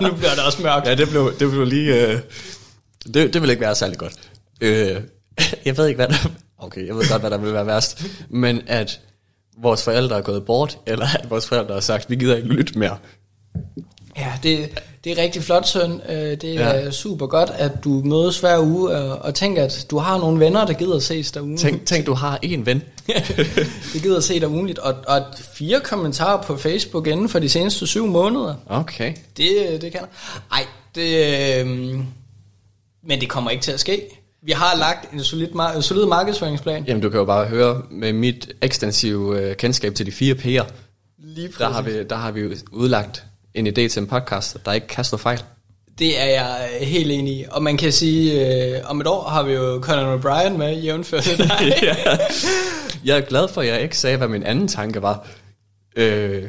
nu 0.00 0.14
bliver 0.14 0.34
det 0.34 0.44
også 0.46 0.62
mørkt. 0.62 0.86
Ja, 0.86 0.94
det 0.94 1.08
blev, 1.08 1.32
det 1.38 1.50
blev 1.50 1.64
lige... 1.64 2.06
Øh, 2.06 2.18
det, 3.14 3.34
det 3.34 3.42
vil 3.42 3.50
ikke 3.50 3.62
være 3.62 3.74
særlig 3.74 3.98
godt. 3.98 4.12
Øh, 4.60 4.96
jeg 5.64 5.76
ved 5.76 5.86
ikke, 5.86 5.96
hvad 5.96 6.08
der... 6.08 6.30
Okay, 6.58 6.86
jeg 6.86 6.94
ved 6.94 7.10
godt, 7.10 7.22
hvad 7.22 7.30
der 7.30 7.38
vil 7.38 7.52
være 7.52 7.66
værst. 7.66 8.04
Men 8.28 8.62
at 8.66 9.00
vores 9.62 9.84
forældre 9.84 10.18
er 10.18 10.22
gået 10.22 10.44
bort, 10.44 10.78
eller 10.86 11.06
at 11.18 11.30
vores 11.30 11.48
forældre 11.48 11.74
har 11.74 11.80
sagt, 11.80 12.10
vi 12.10 12.16
gider 12.16 12.36
ikke 12.36 12.48
lytte 12.48 12.78
mere. 12.78 12.96
Ja, 14.20 14.32
det, 14.42 14.78
det 15.04 15.12
er 15.18 15.22
rigtig 15.22 15.42
flot, 15.42 15.66
søn. 15.68 16.00
Øh, 16.08 16.16
Det 16.16 16.44
er 16.44 16.74
Ja. 16.74 16.90
super 16.90 17.26
godt, 17.26 17.50
at 17.54 17.84
du 17.84 17.90
mødes 18.04 18.40
hver 18.40 18.58
uge, 18.58 18.90
og, 18.96 19.18
og 19.18 19.34
tænk, 19.34 19.58
at 19.58 19.86
du 19.90 19.98
har 19.98 20.18
nogle 20.18 20.40
venner, 20.40 20.66
der 20.66 20.72
gider 20.72 20.96
at 20.96 21.02
ses 21.02 21.32
derude. 21.32 21.56
Tænk, 21.56 21.86
tænk 21.86 22.06
du 22.06 22.14
har 22.14 22.38
en 22.42 22.66
ven. 22.66 22.82
det 23.92 24.02
gider 24.02 24.16
at 24.16 24.24
se 24.24 24.40
dig 24.40 24.48
ugenligt. 24.48 24.78
Og, 24.78 24.94
og 25.06 25.22
fire 25.54 25.80
kommentarer 25.80 26.42
på 26.42 26.56
Facebook 26.56 27.06
inden 27.06 27.28
for 27.28 27.38
de 27.38 27.48
seneste 27.48 27.86
syv 27.86 28.06
måneder. 28.06 28.54
Okay. 28.66 29.14
Det, 29.36 29.78
det 29.82 29.92
kan 29.92 30.00
Ej, 30.52 30.66
det... 30.94 31.60
Øh, 31.60 31.66
men 33.06 33.20
det 33.20 33.28
kommer 33.28 33.50
ikke 33.50 33.62
til 33.62 33.72
at 33.72 33.80
ske. 33.80 34.02
Vi 34.42 34.52
har 34.52 34.76
lagt 34.78 35.12
en 35.12 35.24
solid, 35.24 35.48
mar- 35.48 35.80
solid 35.80 36.06
markedsføringsplan. 36.06 36.84
Jamen, 36.88 37.02
du 37.02 37.10
kan 37.10 37.18
jo 37.18 37.24
bare 37.24 37.44
høre 37.46 37.82
med 37.90 38.12
mit 38.12 38.48
ekstensive 38.62 39.40
øh, 39.40 39.56
kendskab 39.56 39.94
til 39.94 40.06
de 40.06 40.12
fire 40.12 40.34
P'er. 40.34 40.70
Lige 41.18 41.48
Der 41.58 41.68
har, 41.68 41.82
vi, 41.82 42.04
der 42.04 42.16
har 42.16 42.30
vi 42.30 42.42
udlagt 42.72 43.24
en 43.54 43.66
idé 43.66 43.88
til 43.88 43.98
en 43.98 44.06
podcast, 44.06 44.56
der 44.64 44.72
ikke 44.72 45.04
slå 45.04 45.18
fejl. 45.18 45.42
Det 45.98 46.20
er 46.20 46.26
jeg 46.26 46.68
øh, 46.80 46.86
helt 46.86 47.10
enig 47.10 47.32
i. 47.32 47.44
Og 47.50 47.62
man 47.62 47.76
kan 47.76 47.92
sige, 47.92 48.46
øh, 48.46 48.80
om 48.84 49.00
et 49.00 49.06
år 49.06 49.28
har 49.28 49.42
vi 49.42 49.52
jo 49.52 49.80
Conan 49.82 50.18
O'Brien 50.18 50.56
med, 50.56 50.82
jævnført 50.82 51.24
det 51.24 51.38
der. 51.38 51.64
ja. 51.82 51.96
Jeg 53.04 53.16
er 53.16 53.20
glad 53.20 53.48
for, 53.48 53.60
at 53.60 53.66
jeg 53.66 53.82
ikke 53.82 53.98
sagde, 53.98 54.16
hvad 54.16 54.28
min 54.28 54.42
anden 54.42 54.68
tanke 54.68 55.02
var. 55.02 55.26
Øh, 55.96 56.42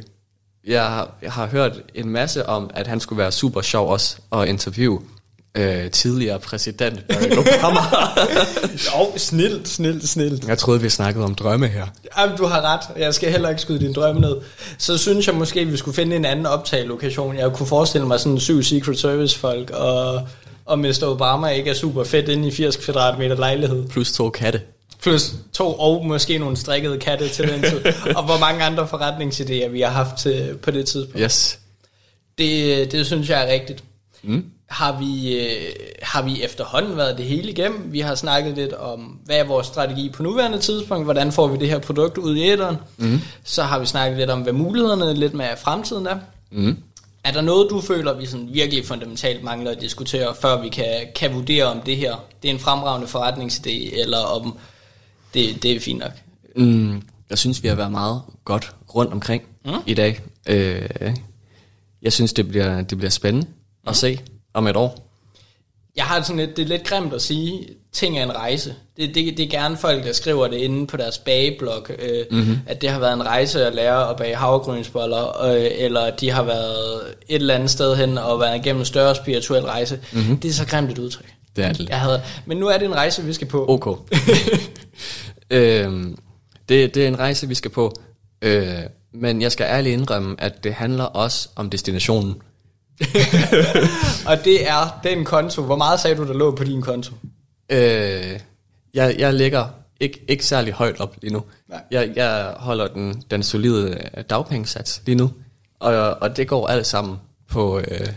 jeg, 0.67 0.83
har, 0.83 1.15
jeg 1.21 1.31
har 1.31 1.47
hørt 1.47 1.81
en 1.95 2.09
masse 2.09 2.45
om, 2.45 2.69
at 2.73 2.87
han 2.87 2.99
skulle 2.99 3.19
være 3.19 3.31
super 3.31 3.61
sjov 3.61 3.91
også 3.91 4.17
at 4.33 4.47
interviewe. 4.47 5.01
Øh, 5.55 5.91
tidligere 5.91 6.39
præsident 6.39 7.07
Barack 7.07 7.31
Obama. 7.37 7.79
Jo, 8.87 9.17
snilt, 9.17 9.67
snilt, 9.67 10.09
snilt. 10.09 10.47
jeg 10.47 10.57
troede, 10.57 10.81
vi 10.81 10.89
snakkede 10.89 11.25
om 11.25 11.35
drømme 11.35 11.67
her. 11.67 11.85
Jamen, 12.17 12.37
du 12.37 12.45
har 12.45 12.61
ret. 12.61 13.01
Jeg 13.01 13.13
skal 13.13 13.31
heller 13.31 13.49
ikke 13.49 13.61
skyde 13.61 13.79
din 13.79 13.93
drømme 13.93 14.21
ned. 14.21 14.37
Så 14.77 14.97
synes 14.97 15.27
jeg 15.27 15.35
måske, 15.35 15.65
vi 15.65 15.77
skulle 15.77 15.95
finde 15.95 16.15
en 16.15 16.25
anden 16.25 16.45
optagelokation. 16.45 17.37
Jeg 17.37 17.51
kunne 17.53 17.67
forestille 17.67 18.07
mig 18.07 18.19
sådan 18.19 18.39
syv 18.39 18.63
Secret 18.63 18.99
Service 18.99 19.39
folk, 19.39 19.69
og, 19.69 20.27
og 20.65 20.79
Mr. 20.79 21.03
Obama 21.03 21.47
ikke 21.47 21.69
er 21.69 21.73
super 21.73 22.03
fedt 22.03 22.29
inde 22.29 22.47
i 22.47 22.51
80 22.51 22.75
kvadratmeter 22.77 23.35
lejlighed. 23.35 23.87
Plus 23.89 24.11
to 24.11 24.29
katte. 24.29 24.61
Plus 25.01 25.31
to 25.53 25.73
og 25.73 26.05
måske 26.05 26.37
nogle 26.37 26.57
strikkede 26.57 26.97
katte 26.99 27.29
til 27.29 27.47
den 27.47 27.61
tid. 27.61 27.81
og 28.15 28.25
hvor 28.25 28.37
mange 28.39 28.63
andre 28.63 28.83
forretningsidéer 28.83 29.67
vi 29.69 29.81
har 29.81 29.89
haft 29.89 30.15
til, 30.17 30.57
på 30.63 30.71
det 30.71 30.85
tidspunkt. 30.85 31.19
Yes. 31.21 31.59
Det, 32.37 32.91
det 32.91 33.05
synes 33.05 33.29
jeg 33.29 33.47
er 33.47 33.53
rigtigt. 33.53 33.83
Mm. 34.23 34.45
Har, 34.71 34.99
vi, 34.99 35.37
øh, 35.37 35.73
har 36.01 36.21
vi 36.21 36.43
efterhånden 36.43 36.97
været 36.97 37.17
det 37.17 37.25
hele 37.25 37.49
igennem? 37.49 37.93
Vi 37.93 37.99
har 37.99 38.15
snakket 38.15 38.55
lidt 38.55 38.73
om, 38.73 38.99
hvad 39.25 39.35
er 39.39 39.43
vores 39.43 39.67
strategi 39.67 40.09
på 40.09 40.23
nuværende 40.23 40.59
tidspunkt? 40.59 41.05
Hvordan 41.05 41.31
får 41.31 41.47
vi 41.47 41.57
det 41.57 41.69
her 41.69 41.79
produkt 41.79 42.17
ud 42.17 42.35
i 42.35 42.41
æderen? 42.41 42.75
Mm. 42.97 43.19
Så 43.43 43.63
har 43.63 43.79
vi 43.79 43.85
snakket 43.85 44.17
lidt 44.17 44.29
om, 44.29 44.41
hvad 44.41 44.53
mulighederne 44.53 45.13
lidt 45.13 45.33
med 45.33 45.45
fremtiden 45.57 46.07
er. 46.07 46.17
Mm. 46.51 46.77
Er 47.23 47.31
der 47.31 47.41
noget, 47.41 47.69
du 47.69 47.81
føler, 47.81 48.13
vi 48.13 48.25
sådan 48.25 48.49
virkelig 48.51 48.85
fundamentalt 48.85 49.43
mangler 49.43 49.71
at 49.71 49.81
diskutere, 49.81 50.35
før 50.41 50.61
vi 50.61 50.69
kan, 50.69 51.07
kan 51.15 51.33
vurdere, 51.33 51.63
om 51.63 51.81
det 51.81 51.97
her 51.97 52.15
det 52.41 52.49
er 52.49 52.53
en 52.53 52.59
fremragende 52.59 53.07
forretningsidé, 53.07 54.01
eller 54.01 54.17
om 54.17 54.57
det, 55.33 55.63
det 55.63 55.71
er 55.71 55.79
fint 55.79 55.99
nok? 55.99 56.11
Mm, 56.55 57.01
jeg 57.29 57.37
synes, 57.37 57.63
vi 57.63 57.67
har 57.67 57.75
været 57.75 57.91
meget 57.91 58.21
godt 58.45 58.75
rundt 58.95 59.13
omkring 59.13 59.43
mm. 59.65 59.71
i 59.85 59.93
dag. 59.93 60.19
Øh, 60.45 60.89
jeg 62.01 62.13
synes, 62.13 62.33
det 62.33 62.47
bliver, 62.47 62.81
det 62.81 62.97
bliver 62.97 63.11
spændende 63.11 63.47
mm. 63.47 63.89
at 63.89 63.95
se 63.95 64.19
om 64.53 64.67
et 64.67 64.75
år. 64.75 65.07
Jeg 65.95 66.03
har 66.03 66.21
sådan 66.21 66.37
lidt, 66.37 66.57
det 66.57 66.63
er 66.63 66.67
lidt 66.67 66.83
grimt 66.83 67.13
at 67.13 67.21
sige, 67.21 67.67
ting 67.91 68.19
er 68.19 68.23
en 68.23 68.35
rejse. 68.35 68.75
Det, 68.97 69.15
det, 69.15 69.37
det 69.37 69.45
er 69.45 69.49
gerne 69.49 69.77
folk, 69.77 70.03
der 70.03 70.13
skriver 70.13 70.47
det 70.47 70.57
inde 70.57 70.87
på 70.87 70.97
deres 70.97 71.17
bageblog, 71.17 71.87
øh, 71.99 72.25
mm-hmm. 72.31 72.57
at 72.65 72.81
det 72.81 72.89
har 72.89 72.99
været 72.99 73.13
en 73.13 73.25
rejse 73.25 73.65
at 73.65 73.75
lære 73.75 74.09
at 74.09 74.17
bage 74.17 74.35
havregrynsboller, 74.35 75.43
øh, 75.45 75.67
eller 75.77 76.15
de 76.15 76.31
har 76.31 76.43
været 76.43 77.01
et 77.29 77.35
eller 77.35 77.55
andet 77.55 77.69
sted 77.69 77.95
hen 77.95 78.17
og 78.17 78.39
været 78.39 78.55
igennem 78.55 78.81
en 78.81 78.85
større 78.85 79.15
spirituel 79.15 79.63
rejse. 79.63 79.99
Mm-hmm. 80.11 80.37
Det 80.37 80.49
er 80.49 80.53
så 80.53 80.67
grimt 80.67 80.91
et 80.91 80.97
udtryk. 80.97 81.33
Det 81.55 81.65
er 81.65 81.73
det. 81.73 81.89
Jeg 81.89 81.99
havde, 81.99 82.21
men 82.45 82.57
nu 82.57 82.67
er 82.67 82.77
det 82.77 82.85
en 82.85 82.95
rejse, 82.95 83.23
vi 83.23 83.33
skal 83.33 83.47
på. 83.47 83.65
Ok. 83.69 83.87
øhm, 85.49 86.17
det, 86.69 86.95
det 86.95 87.03
er 87.03 87.07
en 87.07 87.19
rejse, 87.19 87.47
vi 87.47 87.55
skal 87.55 87.71
på. 87.71 87.93
Øh, 88.41 88.79
men 89.13 89.41
jeg 89.41 89.51
skal 89.51 89.63
ærligt 89.63 89.93
indrømme, 89.93 90.35
at 90.39 90.63
det 90.63 90.73
handler 90.73 91.03
også 91.03 91.49
om 91.55 91.69
destinationen. 91.69 92.35
og 94.29 94.45
det 94.45 94.69
er 94.69 94.99
den 95.03 95.25
konto. 95.25 95.61
Hvor 95.61 95.75
meget 95.75 95.99
sagde 95.99 96.15
du, 96.15 96.27
der 96.27 96.33
lå 96.33 96.55
på 96.55 96.63
din 96.63 96.81
konto? 96.81 97.13
Øh, 97.69 98.39
jeg, 98.93 99.15
jeg 99.17 99.33
ligger 99.33 99.67
ikke, 99.99 100.21
ikke 100.27 100.45
særlig 100.45 100.73
højt 100.73 100.99
op 100.99 101.15
lige 101.21 101.33
nu. 101.33 101.43
Nej. 101.69 101.83
Jeg, 101.91 102.11
jeg 102.15 102.53
holder 102.57 102.87
den, 102.87 103.23
den 103.31 103.43
solide 103.43 104.09
øh, 104.17 104.23
dagpengesats 104.29 105.01
lige 105.05 105.15
nu. 105.15 105.31
Og, 105.79 105.93
og 106.21 106.37
det 106.37 106.47
går 106.47 106.67
alt 106.67 106.87
sammen 106.87 107.17
på, 107.47 107.79
øh, 107.79 108.07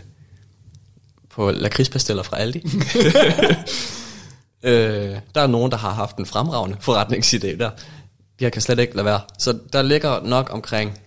på 1.29 1.51
lakridspasteller 1.51 2.23
fra 2.23 2.37
Aldi. 2.37 2.63
øh, 4.63 5.17
der 5.35 5.41
er 5.41 5.47
nogen, 5.47 5.71
der 5.71 5.77
har 5.77 5.91
haft 5.91 6.17
en 6.17 6.25
fremragende 6.25 6.77
forretningsidé 6.81 7.57
der. 7.57 7.69
Jeg 8.41 8.51
kan 8.51 8.61
slet 8.61 8.79
ikke 8.79 8.95
lade 8.95 9.05
være. 9.05 9.21
Så 9.39 9.59
der 9.73 9.81
ligger 9.81 10.21
nok 10.23 10.49
omkring 10.53 10.99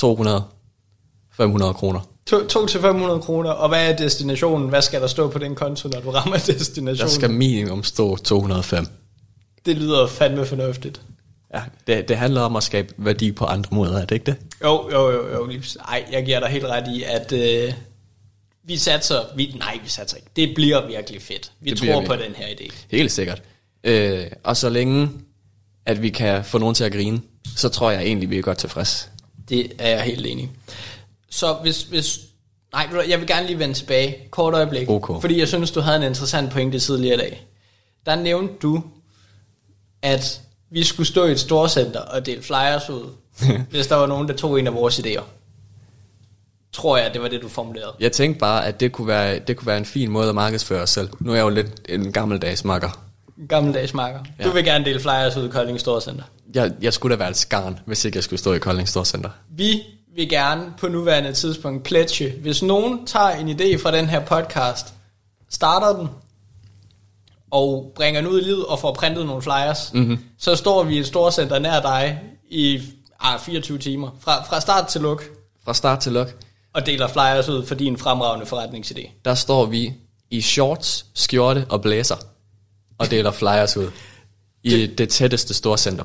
200-500 0.00 1.72
kroner. 1.72 2.00
2-500 2.32 3.20
kroner, 3.20 3.50
og 3.50 3.68
hvad 3.68 3.92
er 3.92 3.96
destinationen? 3.96 4.68
Hvad 4.68 4.82
skal 4.82 5.00
der 5.00 5.06
stå 5.06 5.28
på 5.28 5.38
den 5.38 5.54
konto, 5.54 5.88
når 5.88 6.00
du 6.00 6.10
rammer 6.10 6.36
destinationen? 6.46 6.96
Der 7.08 7.14
skal 7.14 7.30
minimum 7.30 7.84
stå 7.84 8.16
205. 8.16 8.86
Det 9.66 9.76
lyder 9.76 10.06
fandme 10.06 10.46
fornuftigt. 10.46 11.00
Ja, 11.54 11.62
det, 11.86 12.08
det 12.08 12.16
handler 12.16 12.40
om 12.40 12.56
at 12.56 12.62
skabe 12.62 12.94
værdi 12.96 13.32
på 13.32 13.44
andre 13.44 13.68
måder, 13.76 13.96
er 14.00 14.04
det 14.04 14.14
ikke 14.14 14.26
det? 14.26 14.36
Jo, 14.64 14.90
jo, 14.92 15.10
jo, 15.10 15.28
jo. 15.34 15.52
Ej, 15.88 16.04
jeg 16.12 16.24
giver 16.24 16.40
dig 16.40 16.48
helt 16.48 16.64
ret 16.64 16.88
i, 16.96 17.02
at 17.02 17.32
øh, 17.32 17.72
vi 18.64 18.76
satser, 18.76 19.20
vi, 19.36 19.54
nej, 19.58 19.78
vi 19.84 19.88
satser 19.88 20.16
ikke. 20.16 20.28
Det 20.36 20.54
bliver 20.54 20.86
virkelig 20.86 21.22
fedt. 21.22 21.52
Vi 21.60 21.70
Det 21.70 21.78
tror 21.78 22.00
vi. 22.00 22.06
på 22.06 22.12
den 22.16 22.34
her 22.36 22.46
idé. 22.46 22.72
Helt 22.90 23.12
sikkert. 23.12 23.42
Øh, 23.84 24.26
og 24.44 24.56
så 24.56 24.68
længe, 24.68 25.10
at 25.86 26.02
vi 26.02 26.08
kan 26.10 26.44
få 26.44 26.58
nogen 26.58 26.74
til 26.74 26.84
at 26.84 26.92
grine, 26.92 27.20
så 27.56 27.68
tror 27.68 27.90
jeg 27.90 28.02
egentlig, 28.02 28.30
vi 28.30 28.38
er 28.38 28.42
godt 28.42 28.58
tilfreds. 28.58 29.10
Det 29.48 29.72
er 29.78 29.88
jeg 29.88 30.02
helt 30.02 30.26
enig. 30.26 30.50
Så 31.30 31.52
hvis, 31.62 31.82
hvis 31.82 32.18
nej, 32.72 32.88
jeg 33.08 33.18
vil 33.18 33.26
gerne 33.26 33.46
lige 33.46 33.58
vende 33.58 33.74
tilbage, 33.74 34.16
kort 34.30 34.54
øjeblik, 34.54 34.90
Ok. 34.90 35.20
fordi 35.20 35.38
jeg 35.38 35.48
synes, 35.48 35.70
du 35.70 35.80
havde 35.80 35.96
en 35.96 36.02
interessant 36.02 36.50
pointe 36.52 36.78
tidligere 36.78 37.14
i 37.14 37.18
dag. 37.18 37.46
Der 38.06 38.16
nævnte 38.16 38.54
du, 38.62 38.82
at 40.02 40.40
vi 40.70 40.84
skulle 40.84 41.06
stå 41.06 41.24
i 41.24 41.32
et 41.32 41.40
storcenter 41.40 42.00
og 42.00 42.26
dele 42.26 42.42
flyers 42.42 42.90
ud, 42.90 43.06
hvis 43.70 43.86
der 43.86 43.96
var 43.96 44.06
nogen, 44.06 44.28
der 44.28 44.34
tog 44.34 44.58
en 44.60 44.66
af 44.66 44.74
vores 44.74 44.98
idéer. 44.98 45.22
Tror 46.72 46.96
jeg, 46.96 47.14
det 47.14 47.22
var 47.22 47.28
det, 47.28 47.42
du 47.42 47.48
formulerede. 47.48 47.92
Jeg 48.00 48.12
tænkte 48.12 48.38
bare, 48.38 48.66
at 48.66 48.80
det 48.80 48.92
kunne, 48.92 49.06
være, 49.06 49.38
det 49.38 49.56
kunne 49.56 49.66
være 49.66 49.78
en 49.78 49.84
fin 49.84 50.10
måde 50.10 50.28
at 50.28 50.34
markedsføre 50.34 50.82
os 50.82 50.90
selv. 50.90 51.08
Nu 51.20 51.30
er 51.30 51.34
jeg 51.36 51.42
jo 51.42 51.48
lidt 51.48 51.66
en 51.88 52.12
gammeldags 52.12 52.64
makker. 52.64 53.04
Gammeldags 53.48 53.94
marker. 53.94 54.18
Ja. 54.38 54.44
Du 54.44 54.50
vil 54.50 54.64
gerne 54.64 54.84
dele 54.84 55.00
flyers 55.00 55.36
ud 55.36 55.48
i 55.48 55.50
Kolding 55.50 55.80
Storcenter. 55.80 56.24
Jeg, 56.54 56.72
jeg 56.82 56.92
skulle 56.92 57.16
da 57.16 57.18
være 57.18 57.30
et 57.30 57.36
skarn, 57.36 57.78
hvis 57.86 58.04
ikke 58.04 58.16
jeg 58.16 58.24
skulle 58.24 58.40
stå 58.40 58.52
i 58.52 58.58
Kolding 58.58 58.88
Storcenter. 58.88 59.30
Vi 59.50 59.82
vil 60.18 60.28
gerne 60.28 60.74
på 60.78 60.88
nuværende 60.88 61.32
tidspunkt 61.32 61.84
pledge, 61.84 62.34
hvis 62.40 62.62
nogen 62.62 63.06
tager 63.06 63.28
en 63.28 63.48
idé 63.48 63.82
fra 63.82 63.92
den 63.92 64.06
her 64.06 64.24
podcast, 64.24 64.94
starter 65.50 65.98
den, 65.98 66.08
og 67.50 67.92
bringer 67.96 68.20
den 68.20 68.30
ud 68.30 68.40
i 68.40 68.44
livet 68.44 68.66
og 68.66 68.78
får 68.78 68.94
printet 68.94 69.26
nogle 69.26 69.42
flyers, 69.42 69.90
mm-hmm. 69.94 70.18
så 70.38 70.56
står 70.56 70.82
vi 70.82 70.96
i 70.96 70.98
et 70.98 71.06
storcenter 71.06 71.58
nær 71.58 71.80
dig 71.80 72.20
i 72.50 72.80
ah, 73.20 73.40
24 73.40 73.78
timer, 73.78 74.10
fra, 74.20 74.42
fra 74.42 74.60
start 74.60 74.86
til 74.86 75.00
luk, 75.00 75.24
Fra 75.64 75.74
start 75.74 76.00
til 76.00 76.12
luk, 76.12 76.34
og 76.72 76.86
deler 76.86 77.08
flyers 77.08 77.48
ud 77.48 77.66
for 77.66 77.74
din 77.74 77.98
fremragende 77.98 78.46
forretningsidé. 78.46 79.10
der 79.24 79.34
står 79.34 79.66
vi 79.66 79.94
i 80.30 80.40
shorts, 80.40 81.06
skjorte 81.14 81.66
og 81.68 81.82
blæser, 81.82 82.16
og 82.98 83.10
deler 83.10 83.30
flyers 83.30 83.76
ud. 83.76 83.90
I 84.62 84.70
det, 84.70 84.98
det 84.98 85.08
tætteste 85.08 85.54
storcenter. 85.54 86.04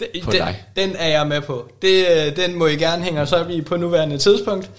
Den, 0.00 0.06
På 0.24 0.30
den, 0.32 0.40
dig. 0.40 0.64
den 0.76 0.96
er 0.96 1.08
jeg 1.08 1.26
med 1.26 1.40
på. 1.40 1.68
Det, 1.82 2.06
øh, 2.10 2.36
den 2.36 2.54
må 2.58 2.66
I 2.66 2.76
gerne 2.76 3.04
hænge 3.04 3.20
os 3.20 3.32
op 3.32 3.50
i 3.50 3.60
på 3.62 3.76
nuværende 3.76 4.18
tidspunkt. 4.18 4.70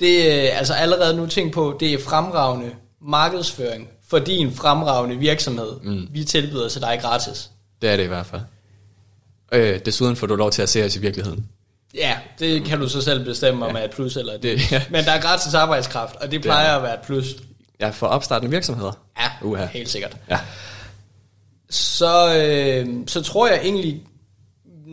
Det 0.00 0.32
er 0.52 0.56
altså 0.56 0.74
allerede 0.74 1.16
nu 1.16 1.26
tænkt 1.26 1.54
på, 1.54 1.76
det 1.80 1.94
er 1.94 1.98
fremragende 1.98 2.70
markedsføring 3.02 3.88
for 4.08 4.18
din 4.18 4.52
fremragende 4.54 5.16
virksomhed. 5.16 5.72
Mm. 5.82 6.08
Vi 6.10 6.24
tilbyder 6.24 6.68
til 6.68 6.80
dig 6.80 6.98
gratis. 7.02 7.50
Det 7.82 7.90
er 7.90 7.96
det 7.96 8.04
i 8.04 8.06
hvert 8.06 8.26
fald. 8.26 8.40
Øh, 9.52 9.80
desuden 9.84 10.16
får 10.16 10.26
du 10.26 10.36
lov 10.36 10.50
til 10.50 10.62
at 10.62 10.68
se 10.68 10.84
os 10.84 10.96
i 10.96 11.00
virkeligheden. 11.00 11.46
Ja, 11.94 12.16
det 12.38 12.64
kan 12.64 12.80
du 12.80 12.88
så 12.88 13.00
selv 13.02 13.24
bestemme, 13.24 13.66
om 13.66 13.76
er 13.76 13.80
et 13.80 13.90
plus 13.90 14.16
eller 14.16 14.32
et 14.32 14.42
Det- 14.42 14.72
ja. 14.72 14.82
Men 14.90 15.04
der 15.04 15.10
er 15.12 15.20
gratis 15.20 15.54
arbejdskraft, 15.54 16.16
og 16.16 16.30
det 16.30 16.42
plejer 16.42 16.76
at 16.76 16.82
være 16.82 16.94
et 16.94 17.00
plus. 17.00 17.26
Ja, 17.80 17.88
for 17.90 18.06
opstartende 18.06 18.50
virksomheder. 18.50 18.92
Ja, 19.20 19.30
Uha. 19.42 19.66
helt 19.66 19.88
sikkert. 19.88 20.16
Ja. 20.30 20.38
Så, 21.70 22.34
øh, 22.36 22.86
så 23.06 23.22
tror 23.22 23.48
jeg 23.48 23.60
egentlig 23.62 24.02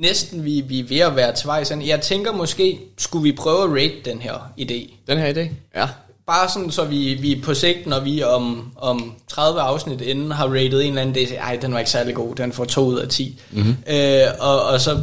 næsten, 0.01 0.45
vi, 0.45 0.61
vi 0.61 0.79
er 0.79 0.83
ved 0.83 0.99
at 0.99 1.15
være 1.15 1.63
til 1.63 1.73
ende. 1.73 1.87
Jeg 1.87 2.01
tænker 2.01 2.31
måske, 2.31 2.79
skulle 2.97 3.23
vi 3.23 3.31
prøve 3.31 3.63
at 3.63 3.69
rate 3.69 4.01
den 4.05 4.21
her 4.21 4.51
idé? 4.59 4.93
Den 5.07 5.17
her 5.17 5.33
idé? 5.33 5.49
Ja. 5.75 5.87
Bare 6.27 6.49
sådan, 6.49 6.71
så 6.71 6.85
vi, 6.85 7.13
vi 7.13 7.41
på 7.43 7.53
sigt, 7.53 7.87
når 7.87 7.99
vi 7.99 8.23
om, 8.23 8.71
om 8.75 9.13
30 9.27 9.61
afsnit 9.61 10.01
inden 10.01 10.31
har 10.31 10.47
rated 10.47 10.81
en 10.81 10.87
eller 10.87 11.01
anden, 11.01 11.15
det 11.15 11.37
ej, 11.37 11.57
den 11.61 11.73
var 11.73 11.79
ikke 11.79 11.91
særlig 11.91 12.15
god, 12.15 12.35
den 12.35 12.51
får 12.51 12.65
2 12.65 12.85
ud 12.85 12.97
af 12.97 13.07
10. 13.07 13.41
Mm-hmm. 13.51 13.75
Øh, 13.89 14.21
og, 14.39 14.63
og 14.63 14.81
så 14.81 15.01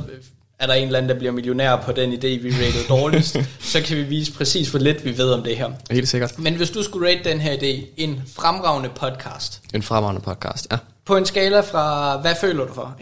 er 0.59 0.67
der 0.67 0.75
en 0.75 0.87
eller 0.87 0.99
anden, 0.99 1.09
der 1.09 1.19
bliver 1.19 1.33
millionær 1.33 1.77
på 1.77 1.93
den 1.93 2.13
idé, 2.13 2.27
vi 2.27 2.51
rated 2.51 2.89
dårligst, 2.89 3.37
så 3.73 3.81
kan 3.81 3.97
vi 3.97 4.03
vise 4.03 4.33
præcis, 4.33 4.69
hvor 4.71 4.81
lidt 4.81 5.05
vi 5.05 5.19
ved 5.19 5.33
om 5.33 5.43
det 5.43 5.57
her. 5.57 5.71
Helt 5.91 6.09
sikkert. 6.09 6.39
Men 6.39 6.55
hvis 6.55 6.71
du 6.71 6.83
skulle 6.83 7.09
rate 7.09 7.31
den 7.31 7.41
her 7.41 7.53
idé, 7.57 7.87
en 7.97 8.23
fremragende 8.37 8.89
podcast, 8.89 9.61
En 9.75 9.83
fremragende 9.83 10.21
podcast, 10.21 10.67
ja. 10.73 10.77
på 11.07 11.17
en 11.17 11.27
skala 11.27 11.61
fra, 11.61 12.17
hvad 12.17 12.35
føler 12.41 12.65
du 12.65 12.75
for? 12.75 12.97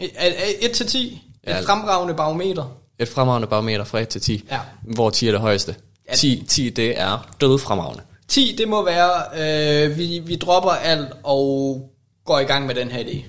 1 0.61 0.71
til 0.71 0.87
10? 0.87 1.30
Ja. 1.47 1.59
Et 1.59 1.65
fremragende 1.65 2.13
barometer? 2.13 2.77
Et 2.99 3.07
fremragende 3.07 3.47
barometer 3.47 3.83
fra 3.83 3.99
1 3.99 4.07
til 4.07 4.21
10. 4.21 4.47
Ja. 4.51 4.59
Hvor 4.81 5.09
10 5.09 5.27
er 5.27 5.31
det 5.31 5.41
højeste. 5.41 5.75
Ja. 6.09 6.15
10, 6.15 6.45
10 6.47 6.69
det 6.69 6.99
er 6.99 7.29
døde 7.41 7.59
fremragende. 7.59 8.03
10, 8.27 8.55
det 8.57 8.67
må 8.67 8.85
være, 8.85 9.11
øh, 9.89 9.97
vi, 9.97 10.21
vi 10.25 10.35
dropper 10.35 10.71
alt 10.71 11.07
og 11.23 11.81
går 12.25 12.39
i 12.39 12.43
gang 12.43 12.65
med 12.65 12.75
den 12.75 12.91
her 12.91 13.03
idé. 13.03 13.23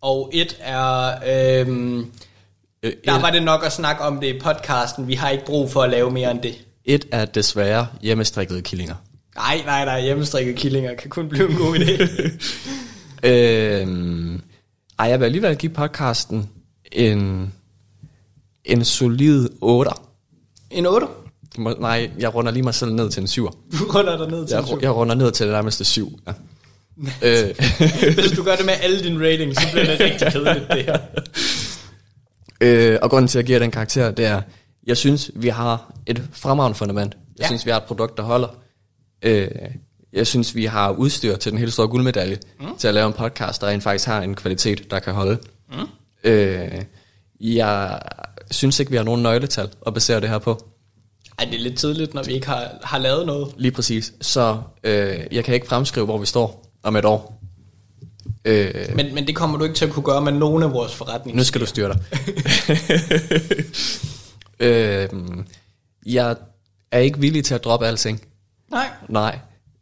Og 0.00 0.30
et 0.32 0.56
er, 0.60 1.14
øh, 1.26 2.04
Øh, 2.82 2.92
der 3.04 3.20
var 3.20 3.30
det 3.30 3.42
nok 3.42 3.64
at 3.64 3.72
snakke 3.72 4.02
om 4.02 4.20
det 4.20 4.34
i 4.34 4.38
podcasten. 4.38 5.08
Vi 5.08 5.14
har 5.14 5.30
ikke 5.30 5.44
brug 5.44 5.70
for 5.70 5.82
at 5.82 5.90
lave 5.90 6.10
mere 6.10 6.30
end 6.30 6.40
det. 6.40 6.54
et 6.84 7.04
er 7.12 7.24
desværre 7.24 7.86
hjemmestrikkede 8.00 8.62
killinger. 8.62 8.94
Nej, 9.34 9.62
nej, 9.66 9.84
nej, 9.84 10.00
hjemmestrikket 10.00 10.56
killinger 10.56 10.94
kan 10.94 11.10
kun 11.10 11.28
blive 11.28 11.50
en 11.50 11.56
god 11.56 11.76
idé. 11.76 12.02
Øhm, 13.24 14.42
ej, 14.98 15.06
jeg 15.06 15.20
vil 15.20 15.24
alligevel 15.24 15.56
give 15.56 15.72
podcasten 15.72 16.50
en, 16.92 17.52
en 18.64 18.84
solid 18.84 19.48
8. 19.60 19.90
en 20.70 20.86
8? 20.86 21.06
Må- 21.58 21.76
Nej, 21.80 22.10
jeg 22.18 22.34
runder 22.34 22.52
lige 22.52 22.62
mig 22.62 22.74
selv 22.74 22.92
ned 22.92 23.10
til 23.10 23.20
en 23.20 23.26
syver. 23.28 23.50
Du 23.50 23.84
runder 23.94 24.16
dig 24.16 24.28
ned 24.30 24.46
til 24.46 24.54
Jeg, 24.54 24.60
en 24.60 24.66
syv. 24.66 24.78
jeg 24.82 24.94
runder 24.94 25.14
ned 25.14 25.32
til 25.32 25.46
det 25.46 25.52
nærmeste 25.52 25.84
syv. 25.84 26.18
Ja. 26.26 26.32
øh, 27.22 27.54
Hvis 28.14 28.30
du 28.36 28.42
gør 28.42 28.56
det 28.56 28.66
med 28.66 28.74
alle 28.82 29.02
dine 29.02 29.24
ratings, 29.26 29.60
så 29.62 29.66
bliver 29.72 29.84
det 29.86 30.00
rigtig 30.00 30.32
kedeligt, 30.32 30.66
det 30.70 30.84
her. 30.84 30.98
øh, 32.60 32.98
og 33.02 33.10
grunden 33.10 33.28
til, 33.28 33.38
at 33.38 33.42
jeg 33.42 33.46
giver 33.46 33.58
den 33.58 33.70
karakter, 33.70 34.10
det 34.10 34.24
er, 34.26 34.42
jeg 34.86 34.96
synes, 34.96 35.30
vi 35.34 35.48
har 35.48 35.92
et 36.06 36.22
fremragende 36.32 36.78
fundament. 36.78 37.14
Jeg 37.14 37.40
ja. 37.40 37.46
synes, 37.46 37.66
vi 37.66 37.70
har 37.70 37.78
et 37.78 37.84
produkt, 37.84 38.16
der 38.16 38.22
holder. 38.22 38.48
Øh, 39.22 39.48
jeg 40.12 40.26
synes, 40.26 40.54
vi 40.54 40.64
har 40.64 40.90
udstyr 40.90 41.36
til 41.36 41.52
den 41.52 41.58
helt 41.58 41.72
store 41.72 41.88
guldmedalje, 41.88 42.38
mm. 42.60 42.66
til 42.78 42.88
at 42.88 42.94
lave 42.94 43.06
en 43.06 43.12
podcast, 43.12 43.60
der 43.60 43.66
rent 43.66 43.82
faktisk 43.82 44.06
har 44.06 44.22
en 44.22 44.34
kvalitet, 44.34 44.90
der 44.90 44.98
kan 44.98 45.12
holde. 45.12 45.38
Mm. 45.70 45.76
Øh, 46.24 46.82
jeg 47.40 48.00
synes 48.50 48.80
ikke, 48.80 48.90
vi 48.90 48.96
har 48.96 49.04
nogen 49.04 49.22
nøgletal 49.22 49.68
at 49.86 49.94
basere 49.94 50.20
det 50.20 50.28
her 50.28 50.38
på. 50.38 50.68
Ej, 51.38 51.44
det 51.44 51.54
er 51.54 51.58
lidt 51.58 51.78
tidligt, 51.78 52.14
når 52.14 52.22
vi 52.22 52.32
ikke 52.32 52.46
har, 52.46 52.70
har 52.82 52.98
lavet 52.98 53.26
noget. 53.26 53.54
Lige 53.56 53.72
præcis. 53.72 54.12
Så 54.20 54.58
øh, 54.84 55.20
jeg 55.32 55.44
kan 55.44 55.54
ikke 55.54 55.66
fremskrive, 55.66 56.04
hvor 56.06 56.18
vi 56.18 56.26
står 56.26 56.66
om 56.82 56.96
et 56.96 57.04
år. 57.04 57.42
Øh, 58.44 58.74
Men, 58.96 59.14
men 59.14 59.26
det 59.26 59.36
kommer 59.36 59.58
du 59.58 59.64
ikke 59.64 59.76
til 59.76 59.84
at 59.84 59.90
kunne 59.90 60.04
gøre 60.04 60.20
med 60.20 60.32
nogen 60.32 60.62
af 60.62 60.72
vores 60.72 60.94
forretninger. 60.94 61.36
Nu 61.36 61.44
skal 61.44 61.60
du 61.60 61.66
styre 61.66 61.88
dig. 61.88 62.00
øh, 64.66 65.08
jeg 66.06 66.36
er 66.90 66.98
ikke 66.98 67.18
villig 67.18 67.44
til 67.44 67.54
at 67.54 67.64
droppe 67.64 67.86
alting. 67.86 68.22
Nej. 68.70 68.86
Nej. 69.08 69.38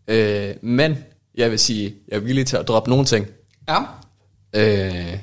Øh, 0.09 0.55
men 0.63 0.99
jeg 1.35 1.51
vil 1.51 1.59
sige, 1.59 1.95
jeg 2.09 2.17
er 2.17 2.21
villig 2.21 2.47
til 2.47 2.57
at 2.57 2.69
droppe 2.69 2.91
nogle 2.91 3.05
ting. 3.05 3.27
Ja. 3.69 3.79
Øh, 4.53 5.19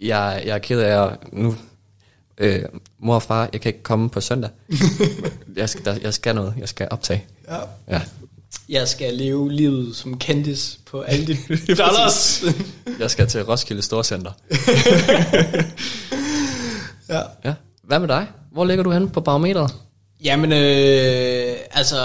jeg, 0.00 0.42
jeg 0.46 0.54
er 0.54 0.58
ked 0.58 0.80
af 0.80 1.02
at 1.06 1.18
nu... 1.32 1.56
Øh, 2.38 2.62
mor 2.98 3.14
og 3.14 3.22
far, 3.22 3.48
jeg 3.52 3.60
kan 3.60 3.68
ikke 3.68 3.82
komme 3.82 4.10
på 4.10 4.20
søndag. 4.20 4.50
jeg, 5.56 5.68
skal, 5.68 5.84
der, 5.84 5.96
jeg 6.02 6.14
skal 6.14 6.34
noget. 6.34 6.54
Jeg 6.58 6.68
skal 6.68 6.88
optage. 6.90 7.24
ja. 7.48 7.56
Ja. 7.88 8.00
Jeg 8.68 8.88
skal 8.88 9.14
leve 9.14 9.52
livet 9.52 9.96
som 9.96 10.18
kendis 10.18 10.78
på 10.86 11.00
alle 11.00 11.26
de 11.26 11.36
dollars. 11.82 12.42
Jeg 12.98 13.10
skal 13.10 13.26
til 13.26 13.42
Roskilde 13.44 13.82
Storcenter. 13.82 14.32
ja. 17.08 17.20
Ja. 17.44 17.54
Hvad 17.82 17.98
med 17.98 18.08
dig? 18.08 18.26
Hvor 18.52 18.64
ligger 18.64 18.84
du 18.84 18.90
henne 18.90 19.10
på 19.10 19.20
barometeret? 19.20 19.74
Jamen, 20.24 20.52
øh, 20.52 21.56
altså, 21.70 21.96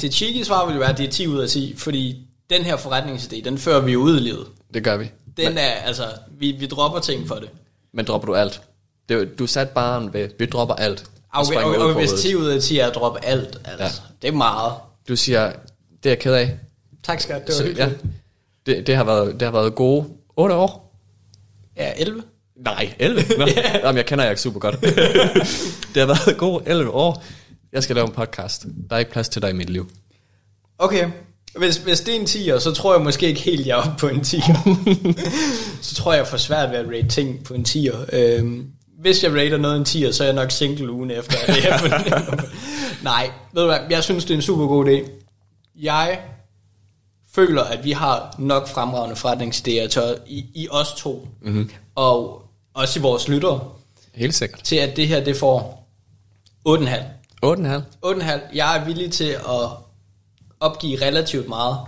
det 0.00 0.14
cheeky 0.14 0.42
svar 0.42 0.66
vil 0.66 0.74
jo 0.74 0.80
være, 0.80 0.90
at 0.90 0.98
det 0.98 1.06
er 1.06 1.10
10 1.10 1.26
ud 1.26 1.38
af 1.38 1.48
10, 1.48 1.74
fordi 1.76 2.26
den 2.50 2.62
her 2.62 2.76
forretningsidé, 2.76 3.44
den 3.44 3.58
fører 3.58 3.80
vi 3.80 3.92
jo 3.92 4.00
ud 4.00 4.16
i 4.16 4.20
livet. 4.20 4.46
Det 4.74 4.84
gør 4.84 4.96
vi. 4.96 5.10
Den 5.36 5.58
er, 5.58 5.70
altså, 5.70 6.04
vi, 6.30 6.52
vi 6.52 6.66
dropper 6.66 7.00
ting 7.00 7.28
for 7.28 7.34
det. 7.34 7.48
Men 7.92 8.04
dropper 8.04 8.26
du 8.26 8.34
alt? 8.34 8.62
Det, 9.08 9.38
du 9.38 9.46
satte 9.46 9.74
bare 9.74 10.12
ved, 10.12 10.28
vi 10.38 10.46
dropper 10.46 10.74
alt. 10.74 11.04
Og, 11.32 11.46
springer 11.46 11.64
og, 11.64 11.86
og, 11.86 11.92
på 11.92 11.98
hvis 11.98 12.10
hovedet. 12.10 12.24
10 12.24 12.34
ud 12.34 12.46
af 12.46 12.62
10 12.62 12.78
er 12.78 12.86
at 12.86 12.94
droppe 12.94 13.24
alt, 13.24 13.60
altså, 13.64 13.84
ja. 13.84 14.12
det 14.22 14.28
er 14.28 14.32
meget. 14.32 14.72
Du 15.08 15.16
siger, 15.16 15.52
det 16.02 16.06
er 16.06 16.10
jeg 16.10 16.18
ked 16.18 16.34
af. 16.34 16.58
Tak 17.02 17.20
skat, 17.20 17.40
det 17.46 17.48
var 17.48 17.54
Så, 17.54 17.64
hyggeligt. 17.64 17.90
ja, 18.66 18.72
det, 18.72 18.86
det, 18.86 18.96
har 18.96 19.04
været, 19.04 19.32
det 19.32 19.42
har 19.42 19.52
været 19.52 19.74
gode 19.74 20.06
8 20.36 20.54
år. 20.54 20.96
Ja, 21.76 21.92
11. 21.96 22.22
Nej, 22.56 22.94
11? 22.98 23.22
Nå, 23.38 23.46
Jamen, 23.84 23.96
jeg 23.96 24.06
kender 24.06 24.24
jer 24.24 24.30
ikke 24.30 24.42
super 24.42 24.60
godt. 24.60 24.80
det 25.94 25.96
har 25.96 26.06
været 26.06 26.36
gode 26.38 26.62
11 26.66 26.90
år. 26.90 27.22
Jeg 27.72 27.82
skal 27.82 27.96
lave 27.96 28.06
en 28.06 28.12
podcast. 28.12 28.66
Der 28.90 28.96
er 28.96 29.00
ikke 29.00 29.10
plads 29.10 29.28
til 29.28 29.42
dig 29.42 29.50
i 29.50 29.52
mit 29.52 29.70
liv. 29.70 29.90
Okay, 30.78 31.10
hvis, 31.58 31.76
hvis 31.76 32.00
det 32.00 32.16
er 32.16 32.20
en 32.20 32.26
10'er, 32.26 32.58
så 32.58 32.72
tror 32.72 32.94
jeg 32.94 33.02
måske 33.04 33.26
ikke 33.26 33.40
helt, 33.40 33.66
jeg 33.66 33.78
er 33.78 33.82
oppe 33.82 33.98
på 33.98 34.08
en 34.08 34.20
10'er. 34.20 34.58
så 35.86 35.94
tror 35.94 36.12
jeg, 36.12 36.18
jeg 36.18 36.26
får 36.26 36.36
svært 36.36 36.70
ved 36.70 36.78
at 36.78 36.86
rate 36.88 37.08
ting 37.08 37.44
på 37.44 37.54
en 37.54 37.64
10'er. 37.68 37.96
Øhm, 38.12 38.66
hvis 39.00 39.22
jeg 39.22 39.32
rater 39.32 39.56
noget 39.56 39.76
en 39.76 39.82
10'er, 40.04 40.12
så 40.12 40.22
er 40.22 40.26
jeg 40.26 40.34
nok 40.34 40.50
single 40.50 40.92
ugen 40.92 41.10
efter. 41.10 41.32
det 41.46 41.64
er 41.68 42.44
Nej, 43.02 43.30
ved 43.52 43.62
du 43.62 43.68
hvad, 43.68 43.78
jeg 43.90 44.04
synes, 44.04 44.24
det 44.24 44.30
er 44.30 44.34
en 44.34 44.42
super 44.42 44.66
god 44.66 44.86
idé. 44.86 45.10
Jeg 45.76 46.18
føler, 47.34 47.62
at 47.62 47.84
vi 47.84 47.92
har 47.92 48.34
nok 48.38 48.68
fremragende 48.68 49.16
forretningsidéer 49.16 49.88
til 49.88 50.02
i, 50.26 50.44
i 50.54 50.68
os 50.70 50.92
to, 50.92 51.28
mm-hmm. 51.42 51.70
og 51.94 52.42
også 52.74 52.98
i 52.98 53.02
vores 53.02 53.28
lyttere, 53.28 53.60
Helt 54.14 54.34
sikkert. 54.34 54.62
til 54.62 54.76
at 54.76 54.96
det 54.96 55.08
her, 55.08 55.24
det 55.24 55.36
får 55.36 55.88
8,5. 56.68 56.88
8,5. 57.44 57.82
8,5. 58.06 58.40
Jeg 58.54 58.76
er 58.78 58.84
villig 58.84 59.12
til 59.12 59.24
at 59.24 59.68
opgive 60.60 61.00
relativt 61.06 61.48
meget. 61.48 61.78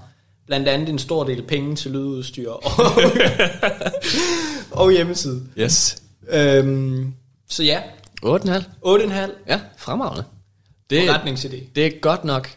Blandt 0.46 0.68
andet 0.68 0.88
en 0.88 0.98
stor 0.98 1.24
del 1.24 1.42
penge 1.42 1.76
til 1.76 1.90
lydudstyr 1.90 2.50
og, 2.50 2.62
og 4.83 4.92
hjemmeside. 4.92 5.42
Yes. 5.59 6.02
Øhm, 6.29 7.14
så 7.48 7.62
ja, 7.62 7.81
8,5. 8.24 8.50
8,5 8.87 9.31
Ja, 9.46 9.61
fremragende. 9.79 10.24
Det, 10.90 11.09
forretningsidé. 11.09 11.64
det 11.76 11.87
er 11.87 11.90
godt 12.00 12.24
nok. 12.24 12.48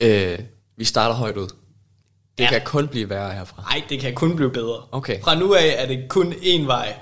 Øh, 0.00 0.38
vi 0.76 0.84
starter 0.84 1.14
højt 1.14 1.36
ud. 1.36 1.48
Det 2.38 2.44
ja. 2.44 2.48
kan 2.48 2.60
kun 2.64 2.88
blive 2.88 3.10
værre 3.10 3.32
herfra. 3.34 3.62
Nej, 3.62 3.82
det 3.88 4.00
kan 4.00 4.14
kun 4.14 4.36
blive 4.36 4.50
bedre. 4.50 4.82
Okay. 4.92 5.22
Fra 5.22 5.34
nu 5.34 5.54
af 5.54 5.74
er 5.78 5.86
det 5.86 6.04
kun 6.08 6.32
én 6.32 6.66
vej, 6.66 6.94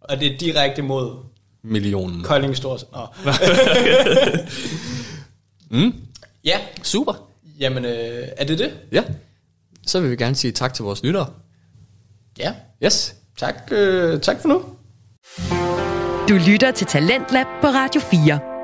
og 0.00 0.20
det 0.20 0.32
er 0.32 0.38
direkte 0.38 0.82
mod 0.82 1.16
Millionen. 1.64 2.22
Kolding 2.22 2.56
Stors. 2.56 2.84
Nå. 2.92 3.06
Mm. 5.70 5.94
Ja, 6.44 6.60
Super. 6.82 7.25
Jamen 7.60 7.84
øh, 7.84 8.28
er 8.36 8.44
det 8.44 8.58
det? 8.58 8.72
Ja. 8.92 9.04
Så 9.86 10.00
vil 10.00 10.10
vi 10.10 10.16
gerne 10.16 10.34
sige 10.34 10.52
tak 10.52 10.74
til 10.74 10.82
vores 10.84 11.02
lyttere. 11.02 11.26
Ja, 12.38 12.54
Yes. 12.84 13.14
tak, 13.38 13.54
øh, 13.70 14.20
tak 14.20 14.40
for 14.40 14.48
nu. 14.48 14.62
Du 16.28 16.34
lytter 16.50 16.70
til 16.70 16.86
Talentlab 16.86 17.46
på 17.60 17.66
Radio 17.66 18.00
4. 18.00 18.55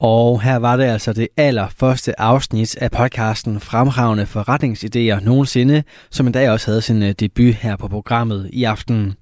Og 0.00 0.42
her 0.42 0.56
var 0.56 0.76
det 0.76 0.84
altså 0.84 1.12
det 1.12 1.28
allerførste 1.36 2.20
afsnit 2.20 2.76
af 2.76 2.90
podcasten 2.90 3.60
Fremragende 3.60 4.26
forretningsidéer 4.26 5.24
nogensinde, 5.24 5.82
som 6.10 6.26
en 6.26 6.32
dag 6.32 6.50
også 6.50 6.66
havde 6.66 6.82
sin 6.82 7.02
øh, 7.02 7.14
debut 7.20 7.54
her 7.54 7.76
på 7.76 7.88
programmet 7.88 8.50
i 8.52 8.64
aften. 8.64 9.14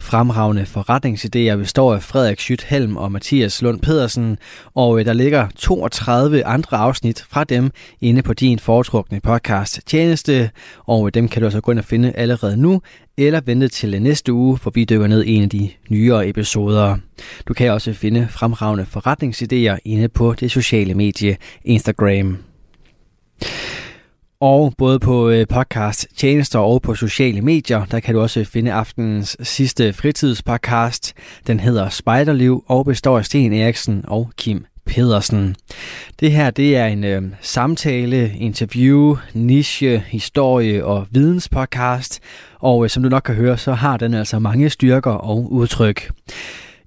Fremragende 0.00 0.62
forretningsidéer 0.62 1.56
består 1.56 1.94
af 1.94 2.02
Frederik 2.02 2.40
Schüthelm 2.40 2.96
og 2.96 3.12
Mathias 3.12 3.62
Lund 3.62 3.80
Pedersen, 3.80 4.38
og 4.74 5.00
øh, 5.00 5.04
der 5.04 5.12
ligger 5.12 5.48
32 5.56 6.44
andre 6.44 6.76
afsnit 6.76 7.24
fra 7.28 7.44
dem 7.44 7.70
inde 8.00 8.22
på 8.22 8.34
din 8.34 8.58
foretrukne 8.58 9.20
podcast 9.20 9.80
tjeneste, 9.86 10.50
og 10.86 11.06
øh, 11.06 11.14
dem 11.14 11.28
kan 11.28 11.42
du 11.42 11.46
altså 11.46 11.60
gå 11.60 11.72
ind 11.72 11.78
og 11.78 11.84
finde 11.84 12.12
allerede 12.12 12.56
nu, 12.56 12.80
eller 13.18 13.40
vente 13.46 13.68
til 13.68 14.02
næste 14.02 14.32
uge, 14.32 14.58
for 14.58 14.70
vi 14.70 14.84
dykker 14.84 15.06
ned 15.06 15.24
i 15.24 15.34
en 15.34 15.42
af 15.42 15.48
de 15.48 15.70
nyere 15.88 16.28
episoder. 16.28 16.96
Du 17.48 17.54
kan 17.54 17.72
også 17.72 17.92
finde 17.92 18.28
fremragende 18.30 18.86
forretningsidéer 18.96 19.78
inde 19.84 20.08
på 20.08 20.34
det 20.34 20.50
sociale 20.50 20.94
medie 20.94 21.36
Instagram. 21.64 22.38
Og 24.40 24.74
både 24.78 24.98
på 24.98 25.28
øh, 25.28 25.46
podcast 25.46 26.06
tjenester 26.16 26.58
og 26.58 26.82
på 26.82 26.94
sociale 26.94 27.40
medier, 27.40 27.84
der 27.84 28.00
kan 28.00 28.14
du 28.14 28.20
også 28.20 28.44
finde 28.44 28.72
aftenens 28.72 29.36
sidste 29.42 29.92
fritidspodcast. 29.92 31.12
Den 31.46 31.60
hedder 31.60 31.88
Spejderliv 31.88 32.64
og 32.66 32.84
består 32.84 33.18
af 33.18 33.24
Sten 33.24 33.52
Eriksen 33.52 34.04
og 34.08 34.30
Kim 34.36 34.66
Pedersen. 34.86 35.56
Det 36.20 36.32
her 36.32 36.50
det 36.50 36.76
er 36.76 36.86
en 36.86 37.04
øh, 37.04 37.22
samtale, 37.40 38.34
interview, 38.38 39.16
niche, 39.34 40.04
historie 40.06 40.84
og 40.84 41.06
videnspodcast, 41.10 42.20
og 42.58 42.84
øh, 42.84 42.90
som 42.90 43.02
du 43.02 43.08
nok 43.08 43.22
kan 43.22 43.34
høre, 43.34 43.58
så 43.58 43.72
har 43.72 43.96
den 43.96 44.14
altså 44.14 44.38
mange 44.38 44.70
styrker 44.70 45.10
og 45.10 45.52
udtryk. 45.52 46.10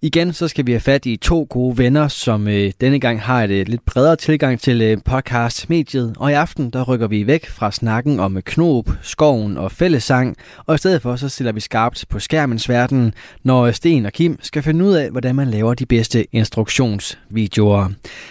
Igen 0.01 0.33
så 0.33 0.47
skal 0.47 0.65
vi 0.67 0.71
have 0.71 0.79
fat 0.79 1.05
i 1.05 1.15
to 1.15 1.47
gode 1.49 1.77
venner, 1.77 2.07
som 2.07 2.47
øh, 2.47 2.71
denne 2.81 2.99
gang 2.99 3.21
har 3.21 3.43
et 3.43 3.49
øh, 3.49 3.67
lidt 3.67 3.85
bredere 3.85 4.15
tilgang 4.15 4.59
til 4.59 4.81
øh, 4.81 4.97
podcast-mediet. 5.05 6.15
Og 6.19 6.31
i 6.31 6.33
aften 6.33 6.69
der 6.69 6.83
rykker 6.83 7.07
vi 7.07 7.27
væk 7.27 7.45
fra 7.45 7.71
snakken 7.71 8.19
om 8.19 8.37
øh, 8.37 8.43
knop, 8.43 8.85
skoven 9.01 9.57
og 9.57 9.71
fællesang, 9.71 10.37
og 10.65 10.75
i 10.75 10.77
stedet 10.77 11.01
for 11.01 11.15
så 11.15 11.29
stiller 11.29 11.51
vi 11.51 11.59
skarpt 11.59 12.05
på 12.09 12.19
skærmens 12.19 12.69
verden, 12.69 13.13
når 13.43 13.65
øh, 13.65 13.73
Sten 13.73 14.05
og 14.05 14.11
Kim 14.11 14.37
skal 14.41 14.63
finde 14.63 14.85
ud 14.85 14.93
af, 14.93 15.11
hvordan 15.11 15.35
man 15.35 15.47
laver 15.47 15.73
de 15.73 15.85
bedste 15.85 16.35
instruktionsvideoer. 16.35 17.89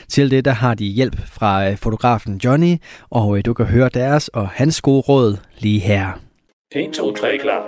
Til 0.08 0.30
det 0.30 0.44
der 0.44 0.52
har 0.52 0.74
de 0.74 0.86
hjælp 0.86 1.28
fra 1.28 1.70
øh, 1.70 1.76
fotografen 1.76 2.40
Johnny, 2.44 2.76
og 3.10 3.38
øh, 3.38 3.44
du 3.44 3.54
kan 3.54 3.66
høre 3.66 3.90
deres 3.94 4.28
og 4.28 4.48
hans 4.48 4.80
gode 4.80 5.00
råd 5.00 5.36
lige 5.58 5.80
her. 5.80 6.20
1, 6.72 6.92
2, 6.94 7.14
3, 7.14 7.38
klar. 7.38 7.62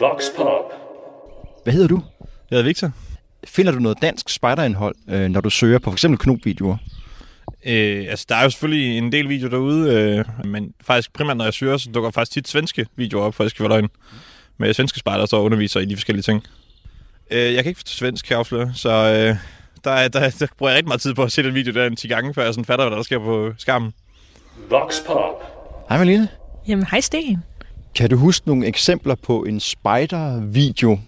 Vox 0.00 0.22
Pop. 0.36 0.72
Hvad 1.64 1.72
hedder 1.72 1.88
du? 1.88 2.00
Jeg 2.50 2.56
hedder 2.56 2.64
Victor. 2.64 3.07
Finder 3.48 3.72
du 3.72 3.78
noget 3.78 3.98
dansk 4.02 4.28
spejderindhold, 4.28 4.94
øh, 5.08 5.28
når 5.28 5.40
du 5.40 5.50
søger 5.50 5.78
på 5.78 5.90
f.eks. 5.90 6.04
knopvideoer? 6.18 6.76
Øh, 7.66 8.06
altså, 8.10 8.26
der 8.28 8.34
er 8.36 8.42
jo 8.42 8.50
selvfølgelig 8.50 8.98
en 8.98 9.12
del 9.12 9.28
videoer 9.28 9.50
derude, 9.50 9.92
øh, 9.94 10.24
men 10.48 10.72
faktisk 10.80 11.12
primært, 11.12 11.36
når 11.36 11.44
jeg 11.44 11.54
søger, 11.54 11.76
så 11.76 11.90
dukker 11.90 12.10
faktisk 12.10 12.32
tit 12.32 12.48
svenske 12.48 12.86
videoer 12.96 13.24
op, 13.24 13.34
for 13.34 13.44
jeg 13.44 13.50
skal 13.50 13.62
være 13.62 13.80
løgn. 13.80 13.88
Med 14.58 14.74
svenske 14.74 14.98
spejder, 14.98 15.26
der 15.26 15.36
underviser 15.36 15.80
i 15.80 15.84
de 15.84 15.96
forskellige 15.96 16.22
ting. 16.22 16.42
Øh, 17.30 17.38
jeg 17.54 17.64
kan 17.64 17.70
ikke 17.70 17.78
forstå 17.78 17.90
svensk, 17.98 18.24
kan 18.24 18.32
jeg 18.32 18.38
afsløre, 18.38 18.72
så 18.74 18.88
øh, 18.90 19.36
der, 19.84 19.90
er- 19.90 20.08
der, 20.08 20.30
der 20.30 20.46
bruger 20.58 20.70
jeg 20.70 20.76
rigtig 20.76 20.88
meget 20.88 21.00
tid 21.00 21.14
på 21.14 21.22
at 21.22 21.32
se 21.32 21.42
den 21.42 21.54
video 21.54 21.72
der 21.74 21.86
en 21.86 21.96
10 21.96 22.08
gange, 22.08 22.34
før 22.34 22.44
jeg 22.44 22.54
sådan 22.54 22.64
fatter, 22.64 22.88
hvad 22.88 22.96
der 22.96 23.02
sker 23.02 23.18
på 23.18 23.52
skærmen. 23.58 23.92
Vox 24.70 24.94
Pop. 25.06 25.42
Hej 25.88 25.98
Malene. 25.98 26.28
Jamen, 26.68 26.86
hej 26.90 27.00
Sten. 27.00 27.42
Kan 27.94 28.10
du 28.10 28.16
huske 28.16 28.48
nogle 28.48 28.66
eksempler 28.66 29.14
på 29.14 29.44
en 29.44 29.60
spejdervideo, 29.60 30.98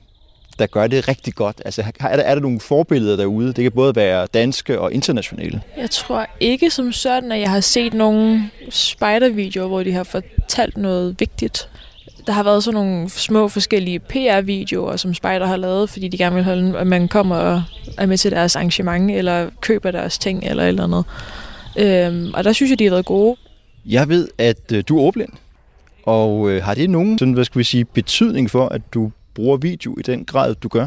der 0.61 0.67
gør 0.67 0.87
det 0.87 1.09
rigtig 1.09 1.35
godt? 1.35 1.63
Altså, 1.65 1.83
er 2.01 2.17
der, 2.17 2.23
er 2.23 2.35
der 2.35 2.43
nogle 2.43 2.61
forbilleder 2.61 3.17
derude? 3.17 3.47
Det 3.53 3.63
kan 3.63 3.73
både 3.73 3.97
være 3.97 4.27
danske 4.35 4.81
og 4.81 4.93
internationale. 4.93 5.63
Jeg 5.77 5.91
tror 5.91 6.27
ikke 6.41 6.71
som 6.71 6.93
sådan, 6.93 7.33
at 7.33 7.41
jeg 7.41 7.51
har 7.51 7.61
set 7.61 7.95
nogle 7.95 8.51
spider-videoer, 8.71 9.69
hvor 9.69 9.83
de 9.83 9.93
har 9.93 10.05
fortalt 10.05 10.77
noget 10.77 11.17
vigtigt. 11.21 11.69
Der 12.27 12.33
har 12.33 12.43
været 12.43 12.65
sådan 12.65 12.75
nogle 12.75 13.09
små 13.09 13.49
forskellige 13.49 13.99
PR-videoer, 13.99 14.97
som 14.97 15.15
Spider 15.15 15.47
har 15.47 15.57
lavet, 15.57 15.91
fordi 15.91 16.09
de 16.09 16.19
gerne 16.19 16.35
vil 16.35 16.45
holde, 16.45 16.79
at 16.79 16.87
man 16.87 17.09
kommer 17.09 17.37
og 17.37 17.63
er 17.99 18.07
med 18.07 18.19
til 18.19 18.31
deres 18.31 18.57
arrangement, 18.57 19.11
eller 19.11 19.51
køber 19.61 19.91
deres 19.91 20.19
ting, 20.19 20.45
eller 20.45 20.65
eller 20.65 20.85
andet. 20.85 21.05
Øhm, 21.79 22.35
og 22.35 22.45
der 22.45 22.53
synes 22.53 22.71
jeg, 22.71 22.79
de 22.79 22.85
har 22.85 22.91
været 22.91 23.05
gode. 23.05 23.37
Jeg 23.87 24.09
ved, 24.09 24.29
at 24.39 24.73
øh, 24.73 24.85
du 24.89 24.99
er 24.99 25.03
ordblind. 25.03 25.33
Og 26.03 26.51
øh, 26.51 26.65
har 26.65 26.75
det 26.75 26.91
nogen 26.91 27.19
sådan, 27.19 27.35
hvad 27.35 27.45
skal 27.45 27.59
vi 27.59 27.65
sige, 27.65 27.85
betydning 27.85 28.51
for, 28.51 28.69
at 28.69 28.83
du 28.95 29.11
bruger 29.41 29.57
video 29.57 29.97
i 29.99 30.03
den 30.03 30.25
grad, 30.25 30.55
du 30.55 30.69
gør? 30.69 30.87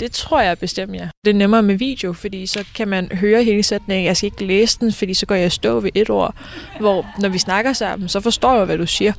Det 0.00 0.12
tror 0.12 0.40
jeg 0.40 0.58
bestemt, 0.58 0.94
ja. 0.94 1.08
Det 1.24 1.30
er 1.30 1.34
nemmere 1.34 1.62
med 1.62 1.74
video, 1.74 2.12
fordi 2.12 2.46
så 2.46 2.64
kan 2.74 2.88
man 2.88 3.08
høre 3.12 3.44
hele 3.44 3.62
sætningen. 3.62 4.06
Jeg 4.06 4.16
skal 4.16 4.26
ikke 4.26 4.44
læse 4.44 4.78
den, 4.80 4.92
fordi 4.92 5.14
så 5.14 5.26
går 5.26 5.34
jeg 5.34 5.52
stå 5.52 5.80
ved 5.80 5.90
et 5.94 6.10
ord. 6.10 6.34
Hvor 6.80 7.06
når 7.18 7.28
vi 7.28 7.38
snakker 7.38 7.72
sammen, 7.72 8.08
så 8.08 8.20
forstår 8.20 8.56
jeg, 8.56 8.64
hvad 8.64 8.78
du 8.78 8.86
siger. 8.86 9.12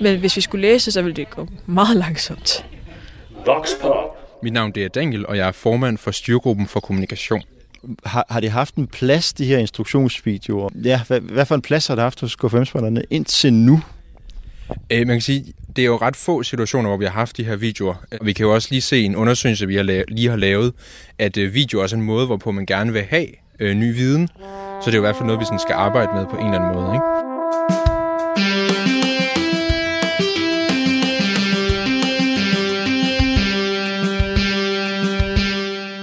Men 0.00 0.18
hvis 0.18 0.36
vi 0.36 0.40
skulle 0.40 0.68
læse, 0.68 0.92
så 0.92 1.02
ville 1.02 1.16
det 1.16 1.30
gå 1.30 1.48
meget 1.66 1.96
langsomt. 1.96 2.66
Vox 3.46 3.68
Pop. 3.82 4.42
Mit 4.42 4.52
navn 4.52 4.72
det 4.72 4.84
er 4.84 4.88
Daniel, 4.88 5.26
og 5.26 5.36
jeg 5.36 5.48
er 5.48 5.52
formand 5.52 5.98
for 5.98 6.10
Styrgruppen 6.10 6.66
for 6.66 6.80
Kommunikation. 6.80 7.42
Har, 8.04 8.26
har 8.30 8.40
det 8.40 8.50
haft 8.50 8.74
en 8.74 8.86
plads, 8.86 9.32
de 9.32 9.44
her 9.44 9.58
instruktionsvideoer? 9.58 10.68
Ja, 10.84 11.00
hvad, 11.06 11.20
hvad 11.20 11.46
for 11.46 11.54
en 11.54 11.62
plads 11.62 11.86
har 11.86 11.94
det 11.94 12.02
haft 12.02 12.20
hos 12.20 12.36
K5-spillerne 12.44 13.02
indtil 13.10 13.52
nu? 13.52 13.80
Øh, 14.92 14.98
man 15.06 15.16
kan 15.16 15.20
sige, 15.20 15.52
det 15.76 15.82
er 15.82 15.86
jo 15.86 15.96
ret 15.96 16.16
få 16.16 16.42
situationer, 16.42 16.88
hvor 16.88 16.96
vi 16.96 17.04
har 17.04 17.12
haft 17.12 17.36
de 17.36 17.44
her 17.44 17.56
videoer. 17.56 17.94
Vi 18.22 18.32
kan 18.32 18.46
jo 18.46 18.54
også 18.54 18.68
lige 18.70 18.80
se 18.80 19.02
en 19.02 19.16
undersøgelse, 19.16 19.66
vi 19.66 19.76
har 19.76 19.82
la- 19.82 20.04
lige 20.08 20.28
har 20.30 20.36
lavet, 20.36 20.72
at 21.18 21.36
øh, 21.36 21.54
video 21.54 21.78
er 21.78 21.82
også 21.82 21.96
en 21.96 22.02
måde, 22.02 22.26
hvorpå 22.26 22.50
man 22.52 22.66
gerne 22.66 22.92
vil 22.92 23.02
have 23.02 23.26
øh, 23.60 23.74
ny 23.74 23.94
viden. 23.94 24.28
Så 24.82 24.86
det 24.86 24.88
er 24.88 24.92
jo 24.92 24.98
i 25.02 25.06
hvert 25.06 25.16
fald 25.16 25.26
noget, 25.26 25.40
vi 25.40 25.44
sådan 25.44 25.58
skal 25.58 25.72
arbejde 25.74 26.08
med 26.14 26.26
på 26.26 26.36
en 26.36 26.44
eller 26.46 26.58
anden 26.60 26.74
måde. 26.82 26.94
Ikke? 26.94 27.04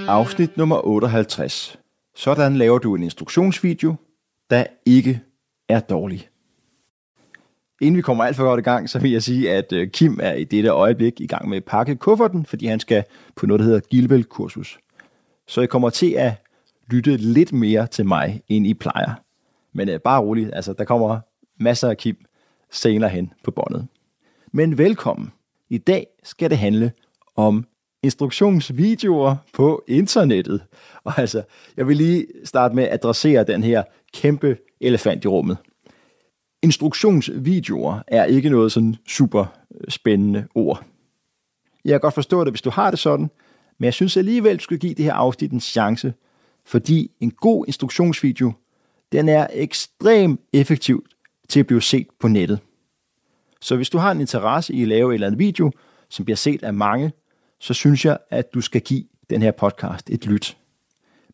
Afsnit 0.07 0.57
nummer 0.57 0.85
58. 0.85 1.77
Sådan 2.15 2.57
laver 2.57 2.79
du 2.79 2.95
en 2.95 3.03
instruktionsvideo, 3.03 3.95
der 4.49 4.63
ikke 4.85 5.19
er 5.69 5.79
dårlig. 5.79 6.27
Inden 7.81 7.97
vi 7.97 8.01
kommer 8.01 8.23
alt 8.23 8.35
for 8.35 8.43
godt 8.43 8.59
i 8.59 8.63
gang, 8.63 8.89
så 8.89 8.99
vil 8.99 9.11
jeg 9.11 9.23
sige, 9.23 9.51
at 9.51 9.73
øh, 9.73 9.87
Kim 9.87 10.19
er 10.23 10.33
i 10.33 10.43
dette 10.43 10.69
øjeblik 10.69 11.21
i 11.21 11.27
gang 11.27 11.49
med 11.49 11.57
at 11.57 11.65
pakke 11.65 11.95
kufferten, 11.95 12.45
fordi 12.45 12.65
han 12.65 12.79
skal 12.79 13.03
på 13.35 13.45
noget, 13.45 13.59
der 13.59 13.65
hedder 13.65 13.79
Gilvel-kursus. 13.79 14.79
Så 15.47 15.61
jeg 15.61 15.69
kommer 15.69 15.89
til 15.89 16.11
at 16.11 16.33
lytte 16.91 17.17
lidt 17.17 17.53
mere 17.53 17.87
til 17.87 18.05
mig, 18.05 18.41
end 18.49 18.67
I 18.67 18.73
plejer. 18.73 19.13
Men 19.73 19.89
øh, 19.89 19.99
bare 19.99 20.21
roligt, 20.21 20.49
altså 20.53 20.73
der 20.73 20.83
kommer 20.83 21.19
masser 21.59 21.89
af 21.89 21.97
Kim 21.97 22.15
senere 22.71 23.09
hen 23.09 23.33
på 23.43 23.51
båndet. 23.51 23.87
Men 24.51 24.77
velkommen. 24.77 25.31
I 25.69 25.77
dag 25.77 26.07
skal 26.23 26.49
det 26.49 26.57
handle 26.57 26.91
om 27.35 27.65
instruktionsvideoer 28.03 29.35
på 29.53 29.83
internettet. 29.87 30.61
Og 31.03 31.19
altså, 31.19 31.43
jeg 31.77 31.87
vil 31.87 31.97
lige 31.97 32.25
starte 32.43 32.75
med 32.75 32.83
at 32.83 32.93
adressere 32.93 33.43
den 33.43 33.63
her 33.63 33.83
kæmpe 34.13 34.57
elefant 34.81 35.25
i 35.25 35.27
rummet. 35.27 35.57
Instruktionsvideoer 36.61 37.99
er 38.07 38.25
ikke 38.25 38.49
noget 38.49 38.71
sådan 38.71 38.95
super 39.07 39.45
spændende 39.89 40.47
ord. 40.55 40.85
Jeg 41.85 41.91
kan 41.91 41.99
godt 41.99 42.13
forstå 42.13 42.43
det, 42.43 42.53
hvis 42.53 42.61
du 42.61 42.69
har 42.69 42.89
det 42.89 42.99
sådan, 42.99 43.29
men 43.77 43.85
jeg 43.85 43.93
synes 43.93 44.17
alligevel, 44.17 44.57
du 44.57 44.63
skal 44.63 44.79
give 44.79 44.93
det 44.93 45.05
her 45.05 45.13
afsnit 45.13 45.51
en 45.51 45.59
chance, 45.59 46.13
fordi 46.65 47.11
en 47.19 47.31
god 47.31 47.65
instruktionsvideo, 47.67 48.53
den 49.11 49.29
er 49.29 49.47
ekstremt 49.53 50.41
effektiv 50.53 51.05
til 51.49 51.59
at 51.59 51.67
blive 51.67 51.81
set 51.81 52.07
på 52.19 52.27
nettet. 52.27 52.59
Så 53.61 53.75
hvis 53.75 53.89
du 53.89 53.97
har 53.97 54.11
en 54.11 54.21
interesse 54.21 54.73
i 54.73 54.81
at 54.81 54.87
lave 54.87 55.09
en 55.09 55.13
eller 55.13 55.27
anden 55.27 55.39
video, 55.39 55.71
som 56.09 56.25
bliver 56.25 56.35
set 56.35 56.63
af 56.63 56.73
mange, 56.73 57.11
så 57.59 57.73
synes 57.73 58.05
jeg, 58.05 58.17
at 58.29 58.53
du 58.53 58.61
skal 58.61 58.81
give 58.81 59.03
den 59.29 59.41
her 59.41 59.51
podcast 59.51 60.09
et 60.09 60.25
lyt. 60.25 60.57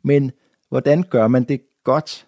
Men 0.03 0.31
hvordan 0.69 1.03
gør 1.03 1.27
man 1.27 1.43
det 1.43 1.61
godt? 1.83 2.27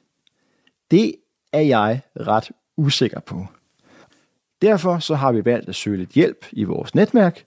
Det 0.91 1.15
er 1.53 1.62
jeg 1.62 2.01
ret 2.19 2.51
usikker 2.79 3.19
på. 3.19 3.47
Derfor 4.61 4.99
så 4.99 5.15
har 5.15 5.31
vi 5.31 5.45
valgt 5.45 5.69
at 5.69 5.75
søge 5.75 5.97
lidt 5.97 6.09
hjælp 6.09 6.45
i 6.51 6.63
vores 6.63 6.95
netværk, 6.95 7.45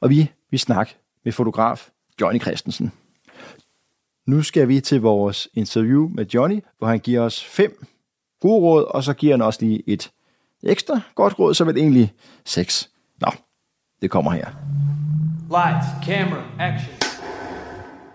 og 0.00 0.10
vi 0.10 0.30
vi 0.50 0.58
snakker 0.58 0.92
med 1.24 1.32
fotograf 1.32 1.90
Johnny 2.20 2.40
Christensen. 2.40 2.92
Nu 4.26 4.42
skal 4.42 4.68
vi 4.68 4.80
til 4.80 5.00
vores 5.00 5.48
interview 5.54 6.08
med 6.08 6.26
Johnny, 6.26 6.60
hvor 6.78 6.86
han 6.86 6.98
giver 6.98 7.20
os 7.20 7.44
fem 7.44 7.86
gode 8.40 8.60
råd, 8.60 8.84
og 8.84 9.04
så 9.04 9.14
giver 9.14 9.32
han 9.32 9.42
også 9.42 9.60
lige 9.62 9.82
et 9.86 10.10
ekstra 10.62 11.00
godt 11.14 11.38
råd, 11.38 11.54
så 11.54 11.64
vel 11.64 11.76
egentlig 11.76 12.12
seks. 12.44 12.90
Nå, 13.20 13.30
det 14.02 14.10
kommer 14.10 14.30
her. 14.30 14.46
Lights, 15.50 15.86
camera, 16.06 16.44
action. 16.58 16.92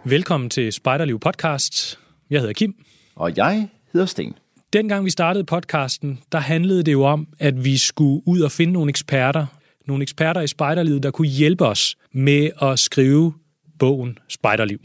Velkommen 0.03 0.49
til 0.49 0.73
Spejderliv 0.73 1.19
Podcast. 1.19 1.99
Jeg 2.29 2.39
hedder 2.39 2.53
Kim. 2.53 2.85
Og 3.15 3.37
jeg 3.37 3.69
hedder 3.93 4.07
Sten. 4.07 4.33
Dengang 4.73 5.05
vi 5.05 5.09
startede 5.09 5.43
podcasten, 5.43 6.19
der 6.31 6.39
handlede 6.39 6.83
det 6.83 6.91
jo 6.91 7.03
om, 7.03 7.27
at 7.39 7.65
vi 7.65 7.77
skulle 7.77 8.21
ud 8.25 8.39
og 8.39 8.51
finde 8.51 8.73
nogle 8.73 8.89
eksperter. 8.89 9.45
Nogle 9.87 10.01
eksperter 10.01 10.41
i 10.41 10.47
spejderlivet, 10.47 11.03
der 11.03 11.11
kunne 11.11 11.27
hjælpe 11.27 11.65
os 11.65 11.97
med 12.11 12.49
at 12.61 12.79
skrive 12.79 13.33
bogen 13.79 14.17
Spejderliv. 14.27 14.79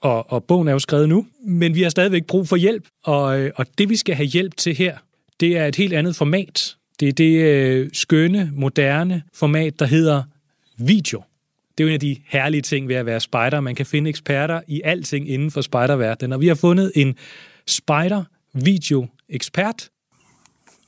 Og, 0.00 0.32
og 0.32 0.44
bogen 0.44 0.68
er 0.68 0.72
jo 0.72 0.78
skrevet 0.78 1.08
nu, 1.08 1.26
men 1.46 1.74
vi 1.74 1.82
har 1.82 1.90
stadigvæk 1.90 2.24
brug 2.24 2.48
for 2.48 2.56
hjælp. 2.56 2.84
Og, 3.04 3.40
øh, 3.40 3.50
og 3.56 3.66
det, 3.78 3.88
vi 3.88 3.96
skal 3.96 4.14
have 4.14 4.26
hjælp 4.26 4.56
til 4.56 4.74
her, 4.74 4.96
det 5.40 5.58
er 5.58 5.66
et 5.66 5.76
helt 5.76 5.92
andet 5.92 6.16
format. 6.16 6.76
Det 7.00 7.08
er 7.08 7.12
det 7.12 7.38
øh, 7.38 7.90
skønne, 7.92 8.50
moderne 8.54 9.22
format, 9.34 9.78
der 9.78 9.86
hedder 9.86 10.22
video. 10.78 11.22
Det 11.78 11.84
er 11.84 11.88
jo 11.88 11.88
en 11.88 11.94
af 11.94 12.00
de 12.00 12.16
herlige 12.26 12.62
ting 12.62 12.88
ved 12.88 12.96
at 12.96 13.06
være 13.06 13.20
spejder. 13.20 13.60
Man 13.60 13.74
kan 13.74 13.86
finde 13.86 14.10
eksperter 14.10 14.60
i 14.66 14.80
alting 14.84 15.30
inden 15.30 15.50
for 15.50 15.60
spejderverdenen. 15.60 16.32
Og 16.32 16.40
vi 16.40 16.46
har 16.46 16.54
fundet 16.54 16.92
en 16.94 17.16
spejder 17.66 18.24
video 18.52 19.06
ekspert, 19.28 19.88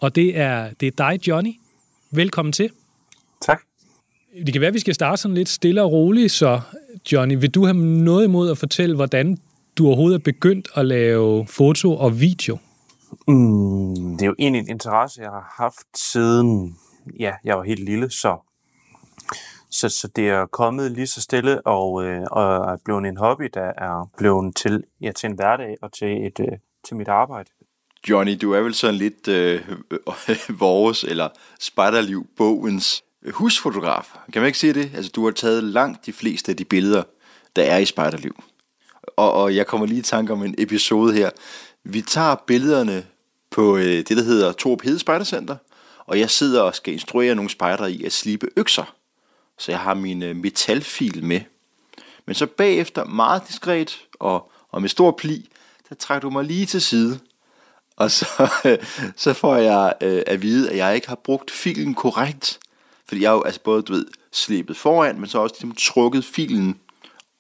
og 0.01 0.14
det 0.14 0.38
er, 0.38 0.70
det 0.81 0.87
er 0.87 1.11
dig, 1.11 1.29
Johnny. 1.29 1.53
Velkommen 2.11 2.53
til. 2.53 2.70
Tak. 3.40 3.62
Det 4.46 4.53
kan 4.53 4.61
være, 4.61 4.68
at 4.68 4.75
vi 4.75 4.79
skal 4.79 4.94
starte 4.94 5.23
sådan 5.23 5.35
lidt 5.35 5.49
stille 5.49 5.83
og 5.83 5.92
roligt, 5.92 6.33
så 6.33 6.61
Johnny, 7.12 7.40
vil 7.40 7.51
du 7.51 7.64
have 7.64 7.77
noget 7.77 8.25
imod 8.25 8.51
at 8.51 8.59
fortælle, 8.59 8.96
hvordan 8.96 9.38
du 9.79 9.87
overhovedet 9.87 10.18
er 10.18 10.23
begyndt 10.23 10.68
at 10.75 10.87
lave 10.87 11.46
foto 11.46 11.96
og 11.96 12.20
video? 12.20 12.59
Mm, 13.29 14.16
det 14.16 14.23
er 14.23 14.27
jo 14.27 14.35
egentlig 14.38 14.61
en 14.61 14.68
interesse, 14.68 15.23
jeg 15.23 15.31
har 15.31 15.55
haft 15.57 15.99
siden 15.99 16.77
ja, 17.18 17.35
jeg 17.44 17.57
var 17.57 17.62
helt 17.62 17.85
lille, 17.85 18.11
så, 18.11 18.38
så, 19.70 19.88
så 19.88 20.09
det 20.16 20.29
er 20.29 20.46
kommet 20.46 20.92
lige 20.92 21.07
så 21.07 21.23
stille 21.23 21.66
og, 21.66 22.05
øh, 22.05 22.23
og 22.31 22.73
er 22.73 22.77
blevet 22.85 23.07
en 23.07 23.16
hobby, 23.16 23.51
der 23.55 23.73
er 23.77 24.11
blevet 24.16 24.57
til, 24.57 24.85
ja, 25.01 25.12
til 25.12 25.31
en 25.31 25.37
hverdag 25.37 25.77
og 25.83 25.92
til, 25.92 26.27
et, 26.27 26.40
øh, 26.40 26.59
til 26.85 26.97
mit 26.97 27.09
arbejde. 27.09 27.51
Johnny, 28.09 28.38
du 28.40 28.53
er 28.53 28.61
vel 28.61 28.75
sådan 28.75 28.95
lidt 28.95 29.29
øh, 29.29 29.62
vores, 30.49 31.05
eller 31.05 31.29
Spejderliv 31.61 32.27
bogens 32.37 33.03
øh, 33.23 33.33
husfotograf. 33.33 34.16
Kan 34.33 34.43
man 34.43 34.47
ikke 34.47 34.59
sige 34.59 34.75
det? 34.75 34.90
Altså, 34.95 35.11
du 35.14 35.25
har 35.25 35.33
taget 35.33 35.64
langt 35.64 36.07
de 36.07 36.12
fleste 36.12 36.53
af 36.53 36.57
de 36.57 36.64
billeder, 36.64 37.03
der 37.57 37.62
er 37.62 37.79
i 37.79 37.85
Spejderliv. 37.85 38.43
Og, 39.16 39.33
og 39.33 39.57
jeg 39.57 39.66
kommer 39.66 39.87
lige 39.87 39.99
i 39.99 40.03
tanke 40.03 40.33
om 40.33 40.45
en 40.45 40.55
episode 40.59 41.14
her. 41.14 41.31
Vi 41.85 42.03
tager 42.03 42.35
billederne 42.47 43.07
på 43.51 43.77
øh, 43.77 43.85
det, 43.85 44.09
der 44.09 44.23
hedder 44.23 44.53
Torp 44.53 44.83
Hede 44.83 44.99
Spejdercenter, 44.99 45.57
og 46.07 46.19
jeg 46.19 46.31
sidder 46.31 46.62
og 46.62 46.75
skal 46.75 46.93
instruere 46.93 47.35
nogle 47.35 47.51
spejder 47.51 47.87
i 47.87 48.05
at 48.05 48.12
slibe 48.12 48.49
økser. 48.57 48.95
Så 49.59 49.73
jeg 49.73 49.81
har 49.81 49.95
min 49.95 50.23
øh, 50.23 50.37
metalfil 50.37 51.25
med. 51.25 51.40
Men 52.27 52.35
så 52.35 52.47
bagefter, 52.47 53.05
meget 53.05 53.43
diskret 53.49 54.07
og, 54.21 54.53
og 54.69 54.81
med 54.81 54.88
stor 54.88 55.11
pli, 55.11 55.51
der 55.90 55.96
trækker 55.96 56.29
du 56.29 56.31
mig 56.31 56.44
lige 56.44 56.66
til 56.66 56.81
side. 56.81 57.20
Og 57.96 58.11
så, 58.11 58.26
så 59.24 59.33
får 59.33 59.57
jeg 59.57 59.94
øh, 60.00 60.22
at 60.26 60.42
vide, 60.42 60.70
at 60.70 60.76
jeg 60.76 60.94
ikke 60.94 61.09
har 61.09 61.20
brugt 61.24 61.50
filen 61.50 61.94
korrekt. 61.94 62.59
Fordi 63.09 63.22
jeg 63.22 63.31
har 63.31 63.35
jo 63.35 63.42
altså 63.42 63.61
både, 63.62 63.83
du 63.83 63.92
ved, 63.92 64.07
slæbet 64.33 64.76
foran, 64.76 65.20
men 65.20 65.29
så 65.29 65.38
også 65.38 65.55
ligesom 65.55 65.74
trukket 65.79 66.24
filen 66.24 66.81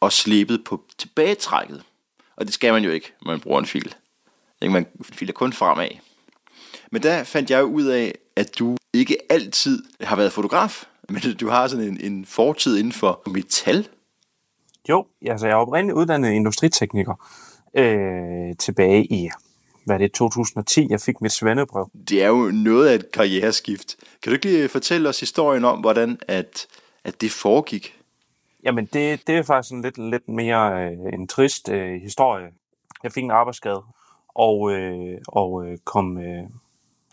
og 0.00 0.12
slæbet 0.12 0.64
på 0.64 0.82
tilbagetrækket. 0.98 1.82
Og 2.36 2.46
det 2.46 2.54
skal 2.54 2.72
man 2.72 2.84
jo 2.84 2.90
ikke, 2.90 3.12
når 3.22 3.32
man 3.32 3.40
bruger 3.40 3.60
en 3.60 3.66
fil. 3.66 3.94
Ikke? 4.62 4.72
Man 4.72 4.86
filer 5.12 5.32
kun 5.32 5.52
fremad. 5.52 5.88
Men 6.90 7.02
der 7.02 7.24
fandt 7.24 7.50
jeg 7.50 7.60
jo 7.60 7.64
ud 7.64 7.84
af, 7.84 8.14
at 8.36 8.58
du 8.58 8.76
ikke 8.92 9.16
altid 9.30 9.82
har 10.00 10.16
været 10.16 10.32
fotograf, 10.32 10.84
men 11.08 11.22
du 11.40 11.48
har 11.48 11.68
sådan 11.68 11.88
en, 11.88 12.00
en 12.00 12.26
fortid 12.26 12.78
inden 12.78 12.92
for 12.92 13.22
metal. 13.26 13.88
Jo, 14.88 15.06
altså 15.26 15.46
jeg 15.46 15.52
er 15.52 15.56
oprindeligt 15.56 15.96
uddannet 15.96 16.30
industritekniker 16.30 17.14
øh, 17.74 18.56
tilbage 18.58 19.04
i 19.04 19.30
hvad 19.90 19.96
er 19.96 19.98
det, 19.98 20.12
2010, 20.12 20.86
jeg 20.90 21.00
fik 21.00 21.20
mit 21.20 21.32
svendebrev. 21.32 21.90
Det 22.08 22.22
er 22.22 22.28
jo 22.28 22.50
noget 22.54 22.88
af 22.88 22.94
et 22.94 23.12
karriereskift. 23.12 23.96
Kan 24.22 24.30
du 24.30 24.34
ikke 24.34 24.46
lige 24.46 24.68
fortælle 24.68 25.08
os 25.08 25.20
historien 25.20 25.64
om, 25.64 25.80
hvordan 25.80 26.18
at, 26.28 26.66
at 27.04 27.20
det 27.20 27.30
foregik? 27.30 27.98
Jamen, 28.64 28.84
det, 28.84 29.26
det 29.26 29.36
er 29.36 29.42
faktisk 29.42 29.72
en 29.72 29.82
lidt, 29.82 29.98
lidt 29.98 30.28
mere 30.28 30.84
øh, 30.84 31.12
en 31.12 31.28
trist 31.28 31.68
øh, 31.68 32.00
historie. 32.00 32.46
Jeg 33.02 33.12
fik 33.12 33.24
en 33.24 33.30
arbejdsskade, 33.30 33.82
og, 34.34 34.72
øh, 34.72 35.18
og 35.28 35.66
øh, 35.66 35.78
kom, 35.84 36.18
øh, 36.18 36.44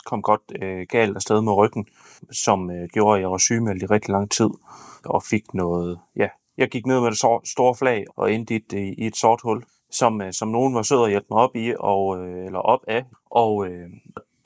kom 0.04 0.22
godt 0.22 0.42
øh, 0.62 0.86
galt 0.88 1.16
afsted 1.16 1.40
med 1.40 1.52
ryggen, 1.52 1.86
som 2.32 2.70
øh, 2.70 2.88
gjorde, 2.92 3.16
at 3.16 3.22
jeg 3.22 3.30
var 3.30 3.38
sygemeldt 3.38 3.82
i 3.82 3.86
rigtig 3.86 4.10
lang 4.10 4.30
tid, 4.30 4.50
og 5.04 5.22
fik 5.22 5.54
noget, 5.54 5.98
ja, 6.16 6.28
jeg 6.58 6.68
gik 6.68 6.86
ned 6.86 7.00
med 7.00 7.10
det 7.10 7.48
store 7.48 7.74
flag 7.74 8.04
og 8.16 8.32
endte 8.32 8.54
i 8.54 8.56
et, 8.56 8.72
i 8.98 9.06
et 9.06 9.16
sort 9.16 9.40
hul, 9.42 9.64
som, 9.90 10.22
øh, 10.22 10.32
som 10.32 10.48
nogen 10.48 10.74
var 10.74 10.82
sød 10.82 11.04
at 11.04 11.10
hjælpe 11.10 11.26
mig 11.30 11.38
op 11.38 11.56
i, 11.56 11.74
og, 11.78 12.18
øh, 12.18 12.46
eller 12.46 12.58
op 12.58 12.80
af, 12.88 13.04
og 13.30 13.66
øh, 13.66 13.88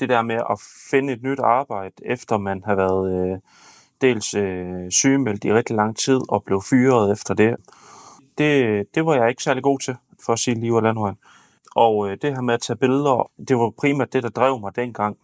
det 0.01 0.09
der 0.09 0.23
med 0.23 0.35
at 0.51 0.61
finde 0.91 1.13
et 1.13 1.23
nyt 1.23 1.39
arbejde, 1.39 1.95
efter 2.05 2.39
man 2.39 2.63
har 2.65 2.75
været 2.75 3.33
øh, 3.33 3.39
dels 4.01 4.35
øh, 4.35 4.91
sygemeldt 4.91 5.45
i 5.45 5.53
rigtig 5.53 5.77
lang 5.77 5.97
tid 5.97 6.21
og 6.29 6.45
blev 6.45 6.63
fyret 6.71 7.13
efter 7.13 7.35
det, 7.35 7.57
det, 8.39 8.87
det 8.95 9.07
var 9.07 9.15
jeg 9.15 9.29
ikke 9.29 9.43
særlig 9.43 9.63
god 9.63 9.79
til, 9.79 9.97
for 10.27 10.33
at 10.33 10.39
sige 10.39 10.61
liv 10.61 10.75
og 10.75 10.83
landhøjen. 10.83 11.17
Og 11.75 12.11
øh, 12.11 12.19
det 12.23 12.35
her 12.35 12.41
med 12.41 12.55
at 12.55 12.61
tage 12.61 12.77
billeder, 12.77 13.31
det 13.49 13.57
var 13.57 13.71
primært 13.71 14.13
det, 14.13 14.23
der 14.23 14.29
drev 14.29 14.61
mig 14.61 14.77
dengang. 14.77 15.17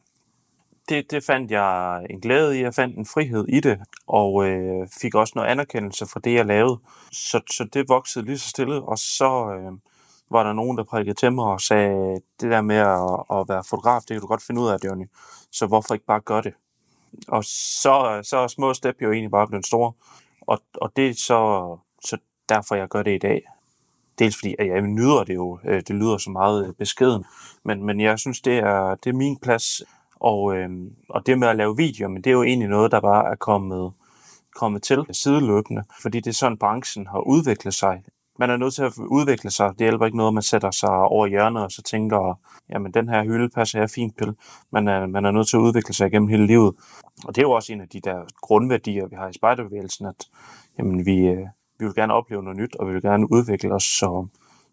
Det, 0.88 1.10
det 1.10 1.24
fandt 1.24 1.50
jeg 1.50 2.06
en 2.10 2.20
glæde 2.20 2.58
i, 2.58 2.62
jeg 2.62 2.74
fandt 2.74 2.96
en 2.96 3.06
frihed 3.06 3.44
i 3.48 3.60
det, 3.60 3.78
og 4.06 4.46
øh, 4.46 4.88
fik 5.00 5.14
også 5.14 5.32
noget 5.36 5.48
anerkendelse 5.48 6.06
for 6.06 6.20
det, 6.20 6.34
jeg 6.34 6.46
lavede. 6.46 6.78
Så, 7.12 7.40
så 7.50 7.64
det 7.72 7.88
voksede 7.88 8.24
lige 8.24 8.38
så 8.38 8.48
stille, 8.48 8.82
og 8.82 8.98
så 8.98 9.58
øh, 9.58 9.72
var 10.30 10.42
der 10.42 10.52
nogen, 10.52 10.78
der 10.78 10.84
prikkede 10.84 11.14
til 11.14 11.32
mig 11.32 11.44
og 11.44 11.60
sagde, 11.60 12.20
det 12.40 12.50
der 12.50 12.60
med 12.60 12.76
at, 12.76 13.38
at 13.38 13.48
være 13.48 13.64
fotograf, 13.70 14.00
det 14.00 14.08
kan 14.08 14.20
du 14.20 14.26
godt 14.26 14.42
finde 14.42 14.60
ud 14.60 14.68
af, 14.68 14.76
Johnny. 14.84 15.06
Så 15.52 15.66
hvorfor 15.66 15.94
ikke 15.94 16.06
bare 16.06 16.20
gøre 16.20 16.42
det? 16.42 16.54
Og 17.28 17.44
så, 17.44 18.20
så 18.22 18.36
er 18.36 18.46
små 18.46 18.74
step 18.74 19.02
jo 19.02 19.12
egentlig 19.12 19.30
bare 19.30 19.46
blevet 19.46 19.66
store. 19.66 19.92
Og, 20.40 20.58
og 20.74 20.92
det 20.96 21.08
er 21.08 21.14
så, 21.14 21.76
så 22.04 22.18
derfor, 22.48 22.74
jeg 22.74 22.88
gør 22.88 23.02
det 23.02 23.14
i 23.14 23.18
dag. 23.18 23.42
Dels 24.18 24.36
fordi, 24.36 24.54
at 24.58 24.66
jeg 24.66 24.80
nyder 24.80 25.24
det 25.24 25.34
jo. 25.34 25.58
Øh, 25.64 25.82
det 25.88 25.90
lyder 25.90 26.18
så 26.18 26.30
meget 26.30 26.68
øh, 26.68 26.74
beskeden. 26.74 27.24
Men, 27.64 27.86
men 27.86 28.00
jeg 28.00 28.18
synes, 28.18 28.40
det 28.40 28.58
er, 28.58 28.94
det 28.94 29.10
er 29.10 29.14
min 29.14 29.36
plads. 29.36 29.82
Og, 30.20 30.56
øh, 30.56 30.70
og 31.08 31.26
det 31.26 31.38
med 31.38 31.48
at 31.48 31.56
lave 31.56 31.76
videoer, 31.76 32.08
men 32.08 32.22
det 32.22 32.30
er 32.30 32.34
jo 32.34 32.42
egentlig 32.42 32.68
noget, 32.68 32.92
der 32.92 33.00
bare 33.00 33.30
er 33.30 33.36
kommet, 33.36 33.92
kommet 34.54 34.82
til 34.82 35.06
sideløbende. 35.12 35.84
Fordi 36.02 36.20
det 36.20 36.30
er 36.30 36.34
sådan, 36.34 36.58
branchen 36.58 37.06
har 37.06 37.20
udviklet 37.20 37.74
sig 37.74 38.02
man 38.38 38.50
er 38.50 38.56
nødt 38.56 38.74
til 38.74 38.82
at 38.82 38.92
udvikle 38.98 39.50
sig. 39.50 39.70
Det 39.70 39.80
hjælper 39.80 40.06
ikke 40.06 40.16
noget, 40.16 40.30
at 40.30 40.34
man 40.34 40.42
sætter 40.42 40.70
sig 40.70 40.90
over 40.90 41.26
hjørnet 41.26 41.64
og 41.64 41.70
så 41.70 41.82
tænker, 41.82 42.38
jamen 42.70 42.92
den 42.92 43.08
her 43.08 43.24
hylde 43.24 43.48
passer 43.48 43.78
jeg 43.78 43.90
fint 43.90 44.18
til. 44.18 44.34
Man 44.72 44.88
er, 44.88 45.06
man 45.06 45.24
er 45.24 45.30
nødt 45.30 45.48
til 45.48 45.56
at 45.56 45.60
udvikle 45.60 45.94
sig 45.94 46.10
gennem 46.10 46.28
hele 46.28 46.46
livet. 46.46 46.74
Og 47.24 47.34
det 47.34 47.38
er 47.38 47.46
jo 47.46 47.50
også 47.50 47.72
en 47.72 47.80
af 47.80 47.88
de 47.88 48.00
der 48.00 48.16
grundværdier, 48.40 49.06
vi 49.06 49.16
har 49.16 49.28
i 49.28 49.32
spejderbevægelsen, 49.32 50.06
at 50.06 50.26
jamen, 50.78 51.06
vi, 51.06 51.18
øh, 51.18 51.46
vi 51.78 51.84
vil 51.84 51.94
gerne 51.94 52.14
opleve 52.14 52.42
noget 52.42 52.58
nyt, 52.58 52.76
og 52.76 52.88
vi 52.88 52.92
vil 52.92 53.02
gerne 53.02 53.32
udvikle 53.32 53.74
os. 53.74 53.84
Så, 53.84 54.26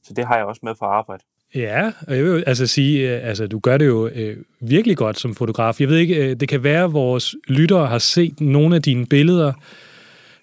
så 0.04 0.14
det 0.14 0.26
har 0.26 0.36
jeg 0.38 0.46
også 0.46 0.62
med 0.64 0.76
for 0.80 0.86
arbejde. 0.86 1.24
Ja, 1.56 1.92
og 2.08 2.16
jeg 2.16 2.24
vil 2.24 2.44
altså 2.48 2.68
sige, 2.68 3.16
øh, 3.16 3.28
altså 3.28 3.48
du 3.48 3.60
gør 3.60 3.78
det 3.78 3.86
jo 3.88 4.08
øh, 4.08 4.38
virkelig 4.62 4.98
godt 4.98 5.20
som 5.20 5.36
fotograf. 5.36 5.82
Jeg 5.82 5.90
ved 5.90 5.98
ikke, 5.98 6.16
øh, 6.16 6.40
det 6.40 6.50
kan 6.50 6.64
være, 6.64 6.84
at 6.84 6.94
vores 6.94 7.36
lyttere 7.48 7.88
har 7.88 7.98
set 7.98 8.42
nogle 8.42 8.76
af 8.76 8.82
dine 8.82 9.06
billeder, 9.06 9.54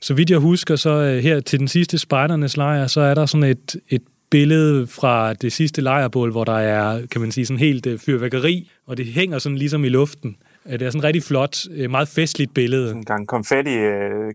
så 0.02 0.14
vidt 0.14 0.30
jeg 0.30 0.38
husker, 0.38 0.76
så 0.76 0.90
øh, 0.90 1.18
her 1.18 1.40
til 1.40 1.58
den 1.58 1.68
sidste 1.68 1.98
spejdernes 1.98 2.56
lejr, 2.56 2.86
så 2.86 3.00
er 3.00 3.14
der 3.14 3.26
sådan 3.26 3.44
et, 3.44 3.76
et 3.88 4.02
billede 4.30 4.86
fra 4.86 5.34
det 5.34 5.52
sidste 5.52 5.80
lejrbål, 5.80 6.30
hvor 6.30 6.44
der 6.44 6.58
er, 6.58 7.06
kan 7.06 7.20
man 7.20 7.32
sige, 7.32 7.46
sådan 7.46 7.58
helt 7.58 7.86
øh, 7.86 7.98
fyrværkeri, 7.98 8.70
og 8.86 8.96
det 8.96 9.06
hænger 9.06 9.38
sådan 9.38 9.58
ligesom 9.58 9.84
i 9.84 9.88
luften. 9.88 10.36
Øh, 10.66 10.72
det 10.72 10.82
er 10.82 10.90
sådan 10.90 10.98
et 10.98 11.04
rigtig 11.04 11.22
flot, 11.22 11.56
meget 11.90 12.08
festligt 12.08 12.54
billede. 12.54 12.90
En 12.90 13.04
gang 13.04 13.28
konfetti, 13.28 13.76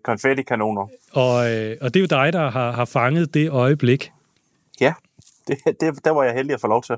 konfetti-kanoner. 0.04 0.88
Og, 1.12 1.36
og 1.82 1.94
det 1.94 1.96
er 1.96 2.00
jo 2.00 2.24
dig, 2.24 2.34
der 2.34 2.50
har, 2.50 2.72
har 2.72 2.86
fanget 2.86 3.34
det 3.34 3.50
øjeblik. 3.50 4.12
Ja, 4.82 4.94
det, 5.48 5.58
det, 5.66 6.06
der 6.06 6.12
var 6.12 6.24
jeg 6.24 6.34
heldig 6.34 6.54
at 6.54 6.62
få 6.62 6.68
lov 6.68 6.84
til. 6.84 6.96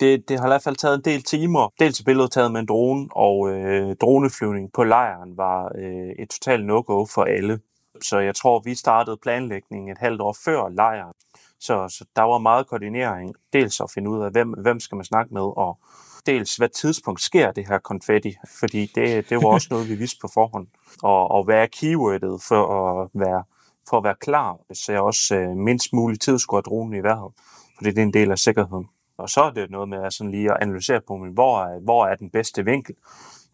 Det, 0.00 0.28
det 0.28 0.40
har 0.40 0.46
i 0.46 0.50
hvert 0.50 0.62
fald 0.62 0.76
taget 0.76 0.94
en 0.94 1.02
del 1.04 1.22
timer. 1.22 1.72
Dels 1.80 2.02
billedet 2.02 2.30
taget 2.30 2.52
med 2.52 2.60
en 2.60 2.66
drone, 2.66 3.08
og 3.10 3.50
øh, 3.50 3.96
droneflyvning 4.00 4.70
på 4.74 4.84
lejren 4.84 5.36
var 5.36 5.72
øh, 5.78 6.10
et 6.18 6.28
totalt 6.30 6.66
no-go 6.66 7.06
for 7.14 7.22
alle. 7.22 7.58
Så 8.02 8.18
jeg 8.18 8.34
tror, 8.34 8.60
vi 8.64 8.74
startede 8.74 9.16
planlægningen 9.16 9.92
et 9.92 9.98
halvt 9.98 10.20
år 10.20 10.36
før 10.44 10.68
lejren. 10.68 11.12
Så, 11.60 11.88
så 11.88 12.04
der 12.16 12.22
var 12.22 12.38
meget 12.38 12.66
koordinering. 12.66 13.34
Dels 13.52 13.80
at 13.80 13.90
finde 13.90 14.10
ud 14.10 14.20
af, 14.22 14.30
hvem, 14.30 14.48
hvem 14.48 14.80
skal 14.80 14.96
man 14.96 15.04
snakke 15.04 15.34
med, 15.34 15.42
og 15.56 15.78
dels 16.26 16.56
hvad 16.56 16.68
tidspunkt 16.68 17.20
sker 17.20 17.52
det 17.52 17.68
her 17.68 17.78
konfetti, 17.78 18.36
fordi 18.60 18.86
det, 18.94 19.28
det 19.30 19.36
var 19.36 19.48
også 19.48 19.68
noget, 19.70 19.88
vi 19.88 19.94
vidste 19.94 20.18
på 20.20 20.28
forhånd. 20.34 20.66
Og, 21.02 21.30
og 21.30 21.44
hvad 21.44 21.56
er 21.56 21.66
keywordet 21.66 22.42
for 22.42 22.62
at 23.02 23.10
være, 23.14 23.44
for 23.88 23.98
at 23.98 24.04
være 24.04 24.14
klar, 24.20 24.58
så 24.72 24.92
jeg 24.92 25.00
også 25.00 25.34
øh, 25.34 25.56
mindst 25.56 25.92
mulig 25.92 26.20
tid 26.20 26.38
skulle 26.38 26.58
have 26.58 26.74
dronen 26.74 26.94
i 26.94 27.02
vejret, 27.02 27.32
fordi 27.76 27.90
det 27.90 27.98
er 27.98 28.02
en 28.02 28.12
del 28.12 28.30
af 28.30 28.38
sikkerheden. 28.38 28.88
Og 29.16 29.30
så 29.30 29.42
er 29.42 29.50
det 29.50 29.70
noget 29.70 29.88
med 29.88 29.98
at, 30.04 30.12
sådan 30.12 30.30
lige 30.30 30.50
at 30.50 30.58
analysere 30.60 31.00
på, 31.00 31.26
hvor 31.32 31.62
er, 31.62 31.80
hvor 31.80 32.06
er 32.06 32.14
den 32.14 32.30
bedste 32.30 32.64
vinkel 32.64 32.94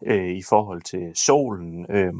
øh, 0.05 0.29
i 0.29 0.43
forhold 0.49 0.81
til 0.81 1.11
solen, 1.15 1.85
øh, 1.89 2.13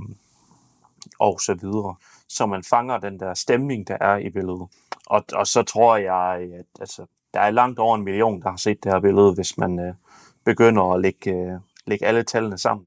og 1.20 1.40
så 1.42 1.54
videre. 1.54 1.96
Så 2.36 2.46
man 2.46 2.64
fanger 2.64 2.98
den 2.98 3.20
der 3.20 3.34
stemning, 3.34 3.88
der 3.88 3.98
er 4.02 4.18
i 4.18 4.30
billedet. 4.30 4.68
Og, 5.06 5.24
og 5.34 5.48
så 5.48 5.64
tror 5.64 5.98
jeg, 5.98 6.50
at 6.60 6.66
altså, 6.80 7.06
der 7.34 7.40
er 7.40 7.52
langt 7.52 7.80
over 7.80 7.96
en 7.96 8.04
million, 8.04 8.42
der 8.42 8.50
har 8.50 8.58
set 8.58 8.84
det 8.84 8.92
her 8.92 9.00
billede, 9.00 9.34
hvis 9.34 9.58
man 9.58 9.80
øh, 9.80 9.94
begynder 10.46 10.94
at 10.94 11.02
lægge, 11.02 11.32
øh, 11.32 11.60
lægge 11.88 12.06
alle 12.06 12.24
tallene 12.24 12.58
sammen. 12.58 12.86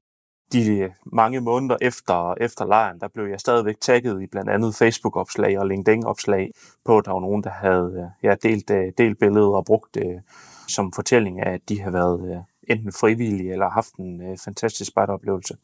De 0.53 0.93
mange 1.05 1.41
måneder 1.41 1.77
efter, 1.81 2.33
efter 2.41 2.65
lejren, 2.65 2.99
der 2.99 3.07
blev 3.07 3.25
jeg 3.25 3.39
stadigvæk 3.39 3.75
tagget 3.81 4.21
i 4.21 4.27
blandt 4.27 4.49
andet 4.49 4.75
Facebook-opslag 4.75 5.59
og 5.59 5.67
LinkedIn-opslag 5.67 6.51
på, 6.85 6.97
at 6.97 7.05
der 7.05 7.11
var 7.11 7.19
nogen, 7.19 7.43
der 7.43 7.49
havde 7.49 7.93
øh, 7.97 8.29
ja, 8.29 8.35
delt, 8.43 8.69
øh, 8.69 8.91
delt 8.97 9.19
billedet 9.19 9.55
og 9.55 9.65
brugt 9.65 9.95
det 9.95 10.21
som 10.67 10.93
fortælling 10.93 11.41
af, 11.41 11.53
at 11.53 11.69
de 11.69 11.81
har 11.81 11.91
været 11.91 12.31
øh, 12.31 12.37
enten 12.75 12.91
frivillige 12.91 13.51
eller 13.51 13.69
haft 13.69 13.93
en 13.95 14.21
øh, 14.21 14.37
fantastisk 14.45 14.91
spejderoplevelse. 14.91 15.57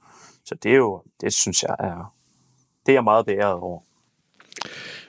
Så 0.45 0.55
det 0.55 0.71
er 0.71 0.75
jo, 0.75 1.03
det 1.21 1.33
synes 1.33 1.63
jeg 1.63 1.75
er, 1.79 2.13
det 2.85 2.91
er 2.91 2.95
jeg 2.95 3.03
meget 3.03 3.25
beæret 3.25 3.53
over. 3.53 3.79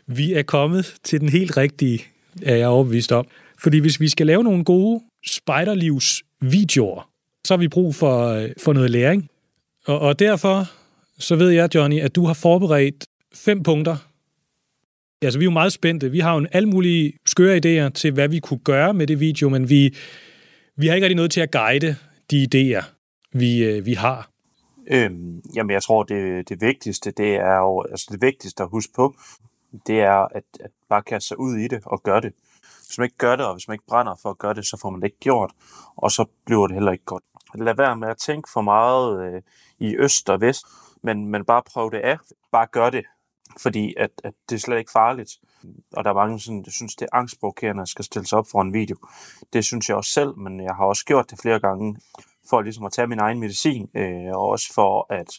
Vi 0.06 0.32
er 0.32 0.42
kommet 0.42 0.94
til 1.04 1.20
den 1.20 1.28
helt 1.28 1.56
rigtige, 1.56 2.04
er 2.42 2.56
jeg 2.56 2.68
overbevist 2.68 3.12
om. 3.12 3.26
Fordi 3.58 3.78
hvis 3.78 4.00
vi 4.00 4.08
skal 4.08 4.26
lave 4.26 4.44
nogle 4.44 4.64
gode 4.64 5.02
spejderlivsvideoer, 5.26 7.10
så 7.46 7.54
har 7.54 7.58
vi 7.58 7.68
brug 7.68 7.94
for, 7.94 8.26
øh, 8.26 8.50
for 8.64 8.72
noget 8.72 8.90
læring. 8.90 9.28
Og, 9.86 9.98
og 9.98 10.18
derfor 10.18 10.70
så 11.18 11.36
ved 11.36 11.50
jeg, 11.50 11.74
Johnny, 11.74 12.00
at 12.00 12.14
du 12.16 12.26
har 12.26 12.34
forberedt 12.34 13.04
fem 13.34 13.62
punkter. 13.62 13.96
Altså, 15.22 15.38
vi 15.38 15.42
er 15.42 15.46
jo 15.46 15.50
meget 15.50 15.72
spændte. 15.72 16.10
Vi 16.10 16.20
har 16.20 16.34
jo 16.34 16.46
alle 16.52 16.68
mulige 16.68 17.12
skøre 17.26 17.56
idéer 17.56 17.88
til, 17.88 18.12
hvad 18.12 18.28
vi 18.28 18.38
kunne 18.38 18.60
gøre 18.64 18.94
med 18.94 19.06
det 19.06 19.20
video, 19.20 19.48
men 19.48 19.70
vi, 19.70 19.94
vi 20.76 20.86
har 20.86 20.94
ikke 20.94 21.04
rigtig 21.04 21.16
noget 21.16 21.30
til 21.30 21.40
at 21.40 21.50
guide 21.50 21.96
de 22.30 22.46
idéer, 22.54 22.84
vi, 23.32 23.64
øh, 23.64 23.86
vi 23.86 23.92
har. 23.92 24.31
Øhm, 24.86 25.42
jamen, 25.54 25.70
jeg 25.70 25.82
tror, 25.82 26.02
det, 26.02 26.48
det 26.48 26.60
vigtigste, 26.60 27.10
det 27.10 27.34
er 27.34 27.56
jo, 27.56 27.82
altså 27.82 28.08
det 28.10 28.22
vigtigste 28.22 28.62
at 28.62 28.68
huske 28.68 28.92
på, 28.92 29.14
det 29.86 30.00
er 30.00 30.36
at, 30.36 30.44
at 30.60 30.70
bare 30.88 31.02
kaste 31.02 31.28
sig 31.28 31.38
ud 31.38 31.56
i 31.56 31.68
det 31.68 31.82
og 31.86 32.02
gøre 32.02 32.20
det. 32.20 32.32
Hvis 32.86 32.98
man 32.98 33.04
ikke 33.04 33.16
gør 33.16 33.36
det, 33.36 33.46
og 33.46 33.54
hvis 33.54 33.68
man 33.68 33.74
ikke 33.74 33.86
brænder 33.86 34.14
for 34.22 34.30
at 34.30 34.38
gøre 34.38 34.54
det, 34.54 34.66
så 34.66 34.78
får 34.82 34.90
man 34.90 35.00
det 35.00 35.06
ikke 35.06 35.20
gjort, 35.20 35.52
og 35.96 36.10
så 36.10 36.24
bliver 36.44 36.66
det 36.66 36.74
heller 36.74 36.92
ikke 36.92 37.04
godt. 37.04 37.24
Lad 37.54 37.74
være 37.74 37.96
med 37.96 38.08
at 38.08 38.18
tænke 38.18 38.50
for 38.52 38.60
meget 38.60 39.34
øh, 39.34 39.42
i 39.78 39.96
øst 39.96 40.30
og 40.30 40.40
vest, 40.40 40.66
men, 41.02 41.28
men 41.28 41.44
bare 41.44 41.62
prøv 41.62 41.90
det 41.90 41.98
af. 41.98 42.18
Bare 42.52 42.66
gør 42.66 42.90
det, 42.90 43.04
fordi 43.58 43.94
at, 43.96 44.10
at 44.24 44.34
det 44.48 44.54
er 44.54 44.60
slet 44.60 44.78
ikke 44.78 44.90
farligt. 44.90 45.30
Og 45.92 46.04
der 46.04 46.10
er 46.10 46.14
mange, 46.14 46.40
sådan, 46.40 46.62
der 46.62 46.70
synes, 46.70 46.96
det 46.96 47.08
er 47.12 47.16
angstprovokerende 47.16 47.82
at 47.82 47.88
skal 47.88 48.04
stille 48.04 48.26
sig 48.26 48.38
op 48.38 48.46
for 48.50 48.62
en 48.62 48.72
video. 48.72 48.96
Det 49.52 49.64
synes 49.64 49.88
jeg 49.88 49.96
også 49.96 50.10
selv, 50.10 50.38
men 50.38 50.60
jeg 50.60 50.74
har 50.74 50.84
også 50.84 51.04
gjort 51.04 51.30
det 51.30 51.38
flere 51.40 51.60
gange 51.60 51.96
for 52.52 52.62
ligesom 52.62 52.84
at 52.84 52.92
tage 52.92 53.06
min 53.06 53.18
egen 53.18 53.40
medicin, 53.40 53.88
øh, 53.94 54.30
og 54.32 54.48
også 54.48 54.74
for 54.74 55.06
at, 55.10 55.30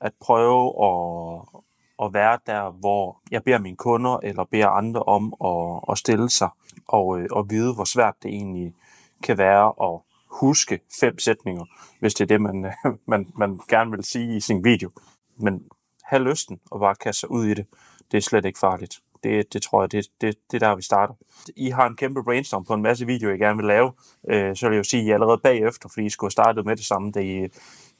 at 0.00 0.12
prøve 0.20 0.64
at, 0.88 1.62
at 2.02 2.14
være 2.14 2.38
der, 2.46 2.70
hvor 2.70 3.20
jeg 3.30 3.42
beder 3.44 3.58
mine 3.58 3.76
kunder 3.76 4.16
eller 4.22 4.44
beder 4.44 4.68
andre 4.68 5.02
om 5.02 5.34
at, 5.44 5.92
at 5.92 5.98
stille 5.98 6.30
sig 6.30 6.48
og, 6.88 7.20
øh, 7.20 7.28
og 7.30 7.50
vide, 7.50 7.74
hvor 7.74 7.84
svært 7.84 8.14
det 8.22 8.28
egentlig 8.28 8.74
kan 9.22 9.38
være 9.38 9.72
at 9.82 10.00
huske 10.40 10.80
fem 11.00 11.18
sætninger, 11.18 11.64
hvis 12.00 12.14
det 12.14 12.24
er 12.24 12.28
det, 12.28 12.40
man, 12.40 12.64
øh, 12.64 12.72
man, 13.12 13.32
man 13.36 13.60
gerne 13.68 13.90
vil 13.90 14.04
sige 14.04 14.36
i 14.36 14.40
sin 14.40 14.64
video. 14.64 14.90
Men 15.36 15.62
have 16.04 16.22
lysten 16.22 16.60
og 16.70 16.80
bare 16.80 16.94
kaste 16.94 17.20
sig 17.20 17.30
ud 17.30 17.44
i 17.44 17.54
det. 17.54 17.66
Det 18.10 18.18
er 18.18 18.22
slet 18.22 18.44
ikke 18.44 18.58
farligt. 18.58 19.00
Det, 19.22 19.52
det 19.52 19.62
tror 19.62 19.82
jeg, 19.82 19.92
det, 19.92 20.06
det, 20.20 20.34
det 20.50 20.62
er 20.62 20.68
der, 20.68 20.76
vi 20.76 20.82
starter. 20.82 21.14
I 21.56 21.70
har 21.70 21.86
en 21.86 21.96
kæmpe 21.96 22.24
brainstorm 22.24 22.64
på 22.64 22.74
en 22.74 22.82
masse 22.82 23.06
videoer, 23.06 23.34
I 23.34 23.38
gerne 23.38 23.56
vil 23.56 23.66
lave. 23.66 23.92
Øh, 24.30 24.56
så 24.56 24.66
vil 24.68 24.74
jeg 24.74 24.78
jo 24.78 24.88
sige, 24.88 25.00
at 25.00 25.06
I 25.06 25.10
allerede 25.10 25.40
bagefter, 25.42 25.88
fordi 25.88 26.06
I 26.06 26.10
skulle 26.10 26.26
have 26.26 26.32
startet 26.32 26.66
med 26.66 26.76
det 26.76 26.84
samme, 26.84 27.12
da 27.12 27.20
I, 27.20 27.48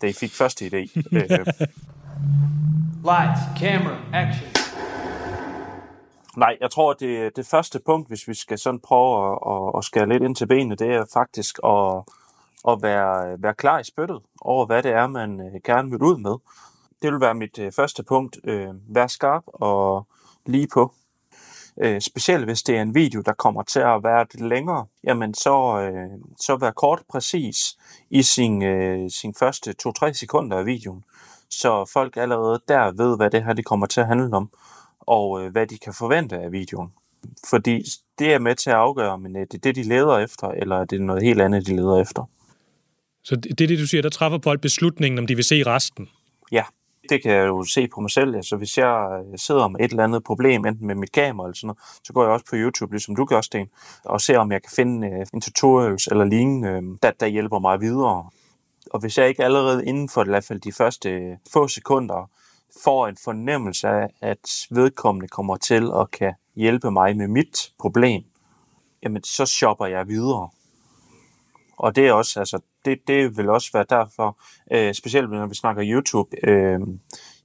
da 0.02 0.06
I 0.06 0.12
fik 0.12 0.30
første 0.30 0.66
idé. 0.66 1.00
øh. 1.12 1.28
Lights, 3.10 3.40
camera, 3.60 3.96
action. 4.12 4.48
Nej, 6.36 6.56
jeg 6.60 6.70
tror, 6.70 6.90
at 6.90 7.00
det, 7.00 7.36
det 7.36 7.46
første 7.46 7.80
punkt, 7.86 8.08
hvis 8.08 8.28
vi 8.28 8.34
skal 8.34 8.58
sådan 8.58 8.80
prøve 8.80 9.32
at, 9.32 9.38
at, 9.46 9.78
at 9.78 9.84
skære 9.84 10.08
lidt 10.08 10.22
ind 10.22 10.36
til 10.36 10.46
benet, 10.46 10.78
det 10.78 10.94
er 10.94 11.04
faktisk 11.12 11.58
at, 11.64 12.02
at 12.68 12.82
være, 12.82 13.42
være 13.42 13.54
klar 13.54 13.78
i 13.78 13.84
spyttet 13.84 14.18
over, 14.40 14.66
hvad 14.66 14.82
det 14.82 14.90
er, 14.90 15.06
man 15.06 15.40
øh, 15.40 15.60
gerne 15.64 15.90
vil 15.90 16.02
ud 16.02 16.18
med. 16.18 16.36
Det 17.02 17.12
vil 17.12 17.20
være 17.20 17.34
mit 17.34 17.58
øh, 17.58 17.72
første 17.72 18.02
punkt. 18.02 18.38
Øh, 18.44 18.68
vær 18.88 19.06
skarp 19.06 19.42
og 19.46 20.06
lige 20.46 20.68
på. 20.74 20.94
Øh, 21.80 22.00
specielt 22.00 22.44
hvis 22.44 22.62
det 22.62 22.76
er 22.76 22.82
en 22.82 22.94
video, 22.94 23.20
der 23.20 23.32
kommer 23.32 23.62
til 23.62 23.80
at 23.80 24.04
være 24.04 24.26
lidt 24.32 24.48
længere, 24.48 24.86
jamen 25.04 25.34
så, 25.34 25.80
øh, 25.80 26.18
så 26.40 26.56
vær 26.56 26.70
kort 26.70 27.02
præcis 27.10 27.76
i 28.10 28.22
sin, 28.22 28.62
øh, 28.62 29.10
sin 29.10 29.34
første 29.38 29.74
2-3 29.82 30.12
sekunder 30.12 30.56
af 30.58 30.66
videoen, 30.66 31.04
så 31.50 31.90
folk 31.92 32.16
allerede 32.16 32.60
der 32.68 32.92
ved, 32.92 33.16
hvad 33.16 33.30
det 33.30 33.44
her 33.44 33.52
det 33.52 33.64
kommer 33.64 33.86
til 33.86 34.00
at 34.00 34.06
handle 34.06 34.36
om, 34.36 34.50
og 35.00 35.44
øh, 35.44 35.52
hvad 35.52 35.66
de 35.66 35.78
kan 35.78 35.94
forvente 35.94 36.36
af 36.38 36.52
videoen. 36.52 36.92
Fordi 37.50 37.82
det 38.18 38.34
er 38.34 38.38
med 38.38 38.54
til 38.54 38.70
at 38.70 38.76
afgøre, 38.76 39.10
om 39.10 39.24
det 39.24 39.54
er 39.54 39.58
det, 39.58 39.76
de 39.76 39.82
leder 39.82 40.18
efter, 40.18 40.48
eller 40.48 40.76
er 40.76 40.84
det 40.84 41.00
noget 41.00 41.22
helt 41.22 41.40
andet, 41.40 41.66
de 41.66 41.76
leder 41.76 42.00
efter. 42.00 42.30
Så 43.24 43.36
det 43.36 43.60
er 43.60 43.66
det, 43.66 43.78
du 43.78 43.86
siger, 43.86 44.02
der 44.02 44.08
træffer 44.08 44.38
folk 44.44 44.60
beslutningen, 44.60 45.18
om 45.18 45.26
de 45.26 45.34
vil 45.34 45.44
se 45.44 45.62
resten? 45.66 46.08
Ja, 46.52 46.64
det 47.08 47.22
kan 47.22 47.32
jeg 47.32 47.46
jo 47.46 47.64
se 47.64 47.88
på 47.88 48.00
mig 48.00 48.10
selv. 48.10 48.36
Altså, 48.36 48.56
hvis 48.56 48.78
jeg 48.78 49.22
øh, 49.32 49.38
sidder 49.38 49.68
med 49.68 49.80
et 49.80 49.90
eller 49.90 50.04
andet 50.04 50.24
problem, 50.24 50.66
enten 50.66 50.86
med 50.86 50.94
mit 50.94 51.12
kamera 51.12 51.46
eller 51.46 51.54
sådan 51.54 51.66
noget, 51.66 51.78
så 52.04 52.12
går 52.12 52.22
jeg 52.22 52.32
også 52.32 52.46
på 52.50 52.56
YouTube, 52.56 52.92
ligesom 52.92 53.16
du 53.16 53.24
gør, 53.24 53.40
Sten, 53.40 53.68
og 54.04 54.20
ser, 54.20 54.38
om 54.38 54.52
jeg 54.52 54.62
kan 54.62 54.72
finde 54.76 55.08
øh, 55.08 55.26
en 55.34 55.40
tutorials 55.40 56.06
eller 56.06 56.24
lignende, 56.24 56.68
øh, 56.68 56.82
der, 57.02 57.10
der 57.10 57.26
hjælper 57.26 57.58
mig 57.58 57.80
videre. 57.80 58.30
Og 58.90 59.00
hvis 59.00 59.18
jeg 59.18 59.28
ikke 59.28 59.44
allerede 59.44 59.86
inden 59.86 60.08
for 60.08 60.24
i 60.24 60.28
hvert 60.28 60.44
fald 60.44 60.60
de 60.60 60.72
første 60.72 61.10
øh, 61.10 61.36
få 61.52 61.68
sekunder 61.68 62.30
får 62.84 63.08
en 63.08 63.16
fornemmelse 63.24 63.88
af, 63.88 64.08
at 64.20 64.66
vedkommende 64.70 65.28
kommer 65.28 65.56
til 65.56 65.90
at 66.00 66.10
kan 66.10 66.34
hjælpe 66.56 66.90
mig 66.90 67.16
med 67.16 67.28
mit 67.28 67.72
problem, 67.78 68.22
jamen 69.02 69.24
så 69.24 69.46
shopper 69.46 69.86
jeg 69.86 70.08
videre. 70.08 70.48
Og 71.78 71.96
det 71.96 72.06
er 72.06 72.12
også, 72.12 72.40
altså, 72.40 72.58
det, 72.84 72.98
det 73.08 73.36
vil 73.36 73.48
også 73.48 73.70
være 73.72 73.84
derfor, 73.90 74.38
øh, 74.72 74.94
specielt 74.94 75.30
når 75.30 75.46
vi 75.46 75.54
snakker 75.54 75.82
YouTube, 75.86 76.48
øh, 76.48 76.80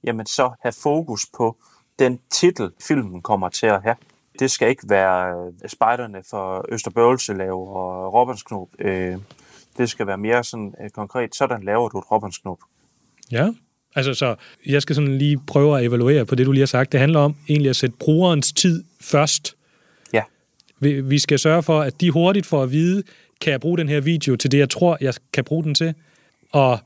jamen 0.04 0.26
så 0.26 0.50
have 0.62 0.72
fokus 0.82 1.26
på 1.36 1.56
den 1.98 2.20
titel, 2.30 2.70
filmen 2.82 3.22
kommer 3.22 3.48
til 3.48 3.66
at 3.66 3.82
have. 3.82 3.96
Det 4.38 4.50
skal 4.50 4.68
ikke 4.68 4.82
være 4.88 5.52
spejderne 5.66 6.22
for 6.30 6.64
Østerbøvelselev 6.68 7.54
og 7.54 8.14
Robbensknop. 8.14 8.68
Øh, 8.78 9.16
det 9.76 9.90
skal 9.90 10.06
være 10.06 10.18
mere 10.18 10.44
sådan 10.44 10.74
øh, 10.84 10.90
konkret. 10.90 11.34
Sådan 11.34 11.62
laver 11.62 11.88
du 11.88 11.98
et 11.98 12.10
Robbensknop. 12.10 12.58
Ja, 13.32 13.50
altså 13.94 14.14
så 14.14 14.34
jeg 14.66 14.82
skal 14.82 14.94
sådan 14.94 15.18
lige 15.18 15.40
prøve 15.46 15.78
at 15.78 15.84
evaluere 15.84 16.26
på 16.26 16.34
det, 16.34 16.46
du 16.46 16.52
lige 16.52 16.62
har 16.62 16.66
sagt. 16.66 16.92
Det 16.92 17.00
handler 17.00 17.20
om 17.20 17.36
egentlig 17.48 17.70
at 17.70 17.76
sætte 17.76 17.96
brugerens 18.00 18.52
tid 18.52 18.84
først. 19.00 19.56
Ja. 20.12 20.22
Vi, 20.80 21.00
vi 21.00 21.18
skal 21.18 21.38
sørge 21.38 21.62
for, 21.62 21.80
at 21.80 22.00
de 22.00 22.10
hurtigt 22.10 22.46
får 22.46 22.62
at 22.62 22.70
vide, 22.70 23.02
kan 23.40 23.50
jeg 23.50 23.60
bruge 23.60 23.78
den 23.78 23.88
her 23.88 24.00
video 24.00 24.36
til 24.36 24.52
det, 24.52 24.58
jeg 24.58 24.70
tror, 24.70 24.98
jeg 25.00 25.14
kan 25.32 25.44
bruge 25.44 25.64
den 25.64 25.74
til? 25.74 25.94
Og 26.52 26.78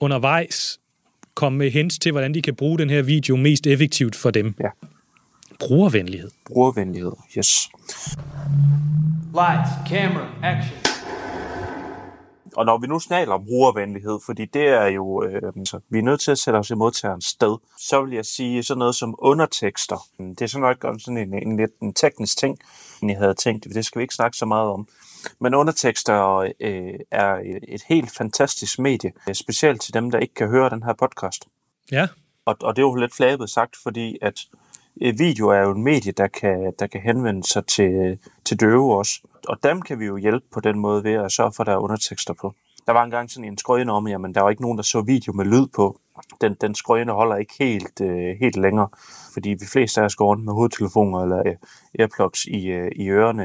undervejs 0.00 0.80
komme 1.34 1.58
med 1.58 1.70
hints 1.70 1.98
til, 1.98 2.12
hvordan 2.12 2.34
de 2.34 2.42
kan 2.42 2.54
bruge 2.54 2.78
den 2.78 2.90
her 2.90 3.02
video 3.02 3.36
mest 3.36 3.66
effektivt 3.66 4.16
for 4.16 4.30
dem. 4.30 4.54
Ja. 4.60 4.68
Brugervenlighed. 5.58 6.30
Brugervenlighed, 6.46 7.12
yes. 7.38 7.68
Lights, 9.34 9.70
camera, 9.88 10.28
action. 10.42 10.89
Og 12.60 12.66
når 12.66 12.78
vi 12.78 12.86
nu 12.86 12.98
snakker 12.98 13.34
om 13.34 13.44
brugervenlighed, 13.44 14.18
fordi 14.26 14.44
det 14.44 14.68
er 14.68 14.86
jo, 14.86 15.24
øh, 15.24 15.52
så 15.64 15.80
vi 15.88 15.98
er 15.98 16.02
nødt 16.02 16.20
til 16.20 16.30
at 16.30 16.38
sætte 16.38 16.56
os 16.56 16.70
i 16.70 16.74
modtagerens 16.74 17.24
sted, 17.24 17.56
så 17.78 18.02
vil 18.02 18.14
jeg 18.14 18.24
sige 18.24 18.62
sådan 18.62 18.78
noget 18.78 18.94
som 18.94 19.14
undertekster. 19.18 20.06
Det 20.18 20.42
er 20.42 20.46
sådan 20.46 20.76
nok 20.82 21.00
sådan 21.00 21.16
en, 21.16 21.34
en 21.34 21.56
lidt 21.56 21.70
en 21.82 21.94
teknisk 21.94 22.38
ting, 22.38 22.58
jeg 23.02 23.16
havde 23.18 23.34
tænkt, 23.34 23.64
det 23.64 23.84
skal 23.84 23.98
vi 23.98 24.02
ikke 24.02 24.14
snakke 24.14 24.36
så 24.36 24.46
meget 24.46 24.70
om. 24.70 24.88
Men 25.38 25.54
undertekster 25.54 26.38
øh, 26.60 26.94
er 27.10 27.34
et 27.68 27.82
helt 27.88 28.10
fantastisk 28.10 28.78
medie, 28.78 29.12
specielt 29.32 29.80
til 29.80 29.94
dem, 29.94 30.10
der 30.10 30.18
ikke 30.18 30.34
kan 30.34 30.48
høre 30.48 30.70
den 30.70 30.82
her 30.82 30.92
podcast. 30.92 31.44
Ja. 31.92 32.08
Og, 32.44 32.56
og 32.60 32.76
det 32.76 32.82
er 32.82 32.86
jo 32.86 32.94
lidt 32.94 33.14
flabet 33.14 33.50
sagt, 33.50 33.76
fordi 33.82 34.18
at 34.22 34.40
Øh, 35.02 35.18
video 35.18 35.48
er 35.48 35.60
jo 35.60 35.70
en 35.70 35.82
medie, 35.82 36.12
der 36.12 36.26
kan, 36.26 36.72
der 36.78 36.86
kan 36.86 37.00
henvende 37.00 37.44
sig 37.44 37.66
til, 37.66 38.18
til 38.44 38.60
døve 38.60 38.96
også. 38.96 39.20
Og 39.48 39.58
dem 39.62 39.82
kan 39.82 40.00
vi 40.00 40.06
jo 40.06 40.16
hjælpe 40.16 40.46
på 40.52 40.60
den 40.60 40.78
måde 40.78 41.04
ved 41.04 41.12
at 41.12 41.32
sørge 41.32 41.52
for, 41.52 41.62
at 41.62 41.66
der 41.66 41.72
er 41.72 41.78
undertekster 41.78 42.34
på. 42.34 42.54
Der 42.86 42.92
var 42.92 43.04
engang 43.04 43.30
sådan 43.30 43.48
en 43.48 43.58
skrøne 43.58 43.92
om, 43.92 44.06
at 44.06 44.34
der 44.34 44.40
var 44.40 44.50
ikke 44.50 44.62
nogen, 44.62 44.78
der 44.78 44.84
så 44.84 45.00
video 45.00 45.32
med 45.32 45.44
lyd 45.44 45.66
på. 45.66 46.00
Den, 46.40 46.54
den 46.60 46.74
skrøne 46.74 47.12
holder 47.12 47.36
ikke 47.36 47.54
helt, 47.58 48.00
øh, 48.00 48.36
helt 48.40 48.56
længere, 48.56 48.88
fordi 49.32 49.48
vi 49.48 49.66
fleste 49.72 50.00
af 50.00 50.04
os 50.04 50.16
går 50.16 50.26
rundt 50.26 50.44
med 50.44 50.52
hovedtelefoner 50.52 51.22
eller 51.22 51.42
øh, 51.46 51.54
earplugs 51.98 52.44
i, 52.44 52.66
øh, 52.66 52.90
i 52.96 53.08
ørerne 53.08 53.44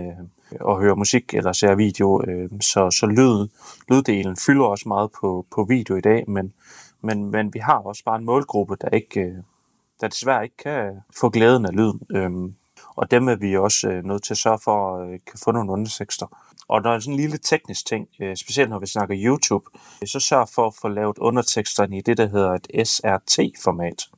øh, 0.52 0.58
og 0.62 0.80
hører 0.80 0.96
musik 0.96 1.34
eller 1.34 1.52
ser 1.52 1.76
video. 1.76 2.22
Øh, 2.28 2.50
så 2.62 2.92
så 2.92 3.06
lyd, 3.06 3.48
lyddelen 3.90 4.38
fylder 4.46 4.66
også 4.66 4.88
meget 4.88 5.10
på, 5.22 5.46
på 5.56 5.64
video 5.64 5.96
i 5.96 6.02
dag, 6.02 6.24
men, 6.28 6.54
men, 7.02 7.32
men 7.32 7.54
vi 7.54 7.60
har 7.60 7.78
også 7.78 8.04
bare 8.06 8.18
en 8.18 8.26
målgruppe, 8.26 8.76
der 8.82 8.90
ikke... 8.90 9.22
Øh, 9.22 9.36
der 10.02 10.08
desværre 10.08 10.44
ikke 10.44 10.58
kan 10.58 10.94
få 11.20 11.30
glæden 11.30 11.66
af 11.66 11.74
lyden. 11.76 12.02
Øhm, 12.16 12.56
og 12.96 13.12
dem 13.12 13.28
er 13.28 13.36
vi 13.36 13.58
også 13.58 13.90
øh, 13.90 14.04
nødt 14.04 14.24
til 14.24 14.34
at 14.34 14.38
sørge 14.38 14.60
for 14.64 14.98
at 14.98 15.10
øh, 15.10 15.20
kan 15.28 15.40
få 15.44 15.52
nogle 15.52 15.72
undertekster. 15.72 16.28
Og 16.68 16.82
når 16.82 16.94
er 16.94 17.00
sådan 17.00 17.14
en 17.14 17.20
lille 17.20 17.38
teknisk 17.38 17.86
ting, 17.86 18.08
øh, 18.22 18.36
specielt 18.36 18.70
når 18.70 18.80
vi 18.80 18.88
snakker 18.88 19.16
YouTube, 19.20 19.66
øh, 20.02 20.08
så 20.08 20.20
sørg 20.20 20.50
for 20.50 20.68
at 20.68 20.74
få 20.82 20.88
lavet 20.88 21.18
underteksterne 21.18 21.98
i 21.98 22.02
det, 22.02 22.18
der 22.18 22.28
hedder 22.28 22.52
et 22.52 22.88
SRT-format. 22.88 24.10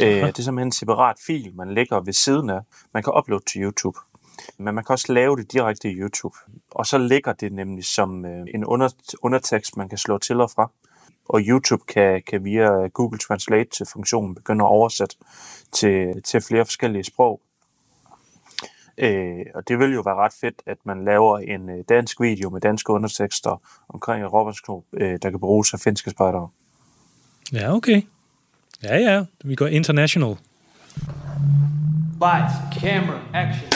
Øh, 0.00 0.06
det 0.06 0.38
er 0.38 0.42
simpelthen 0.42 0.68
en 0.68 0.72
separat 0.72 1.16
fil, 1.26 1.52
man 1.54 1.74
lægger 1.74 2.00
ved 2.00 2.12
siden 2.12 2.50
af. 2.50 2.60
Man 2.94 3.02
kan 3.02 3.12
uploade 3.18 3.44
til 3.44 3.62
YouTube, 3.62 3.98
men 4.58 4.74
man 4.74 4.84
kan 4.84 4.92
også 4.92 5.12
lave 5.12 5.36
det 5.36 5.52
direkte 5.52 5.90
i 5.90 5.94
YouTube. 5.94 6.36
Og 6.70 6.86
så 6.86 6.98
ligger 6.98 7.32
det 7.32 7.52
nemlig 7.52 7.84
som 7.84 8.24
øh, 8.24 8.46
en 8.54 8.64
under, 8.64 8.88
undertekst, 9.22 9.76
man 9.76 9.88
kan 9.88 9.98
slå 9.98 10.18
til 10.18 10.40
og 10.40 10.50
fra 10.50 10.70
og 11.30 11.40
YouTube 11.40 11.82
kan, 11.88 12.22
kan 12.26 12.44
via 12.44 12.88
Google 12.88 13.18
Translate-funktionen 13.18 14.34
begynde 14.34 14.64
at 14.64 14.68
oversætte 14.68 15.16
til, 15.72 16.22
til 16.22 16.40
flere 16.40 16.64
forskellige 16.64 17.04
sprog. 17.04 17.40
Øh, 18.98 19.46
og 19.54 19.68
det 19.68 19.78
vil 19.78 19.94
jo 19.94 20.00
være 20.00 20.14
ret 20.14 20.32
fedt, 20.40 20.62
at 20.66 20.76
man 20.84 21.04
laver 21.04 21.38
en 21.38 21.70
øh, 21.70 21.84
dansk 21.88 22.20
video 22.20 22.50
med 22.50 22.60
danske 22.60 22.92
undertekster 22.92 23.62
omkring 23.88 24.24
et 24.24 24.32
robotsknop, 24.32 24.82
øh, 24.92 25.18
der 25.22 25.30
kan 25.30 25.40
bruges 25.40 25.74
af 25.74 25.80
finske 25.80 26.10
spejdere. 26.10 26.48
Ja, 27.52 27.74
okay. 27.74 28.02
Ja, 28.82 28.96
ja. 28.96 29.24
Vi 29.44 29.54
går 29.54 29.66
international. 29.66 30.36
Lights, 32.20 32.54
camera, 32.80 33.20
action. 33.34 33.68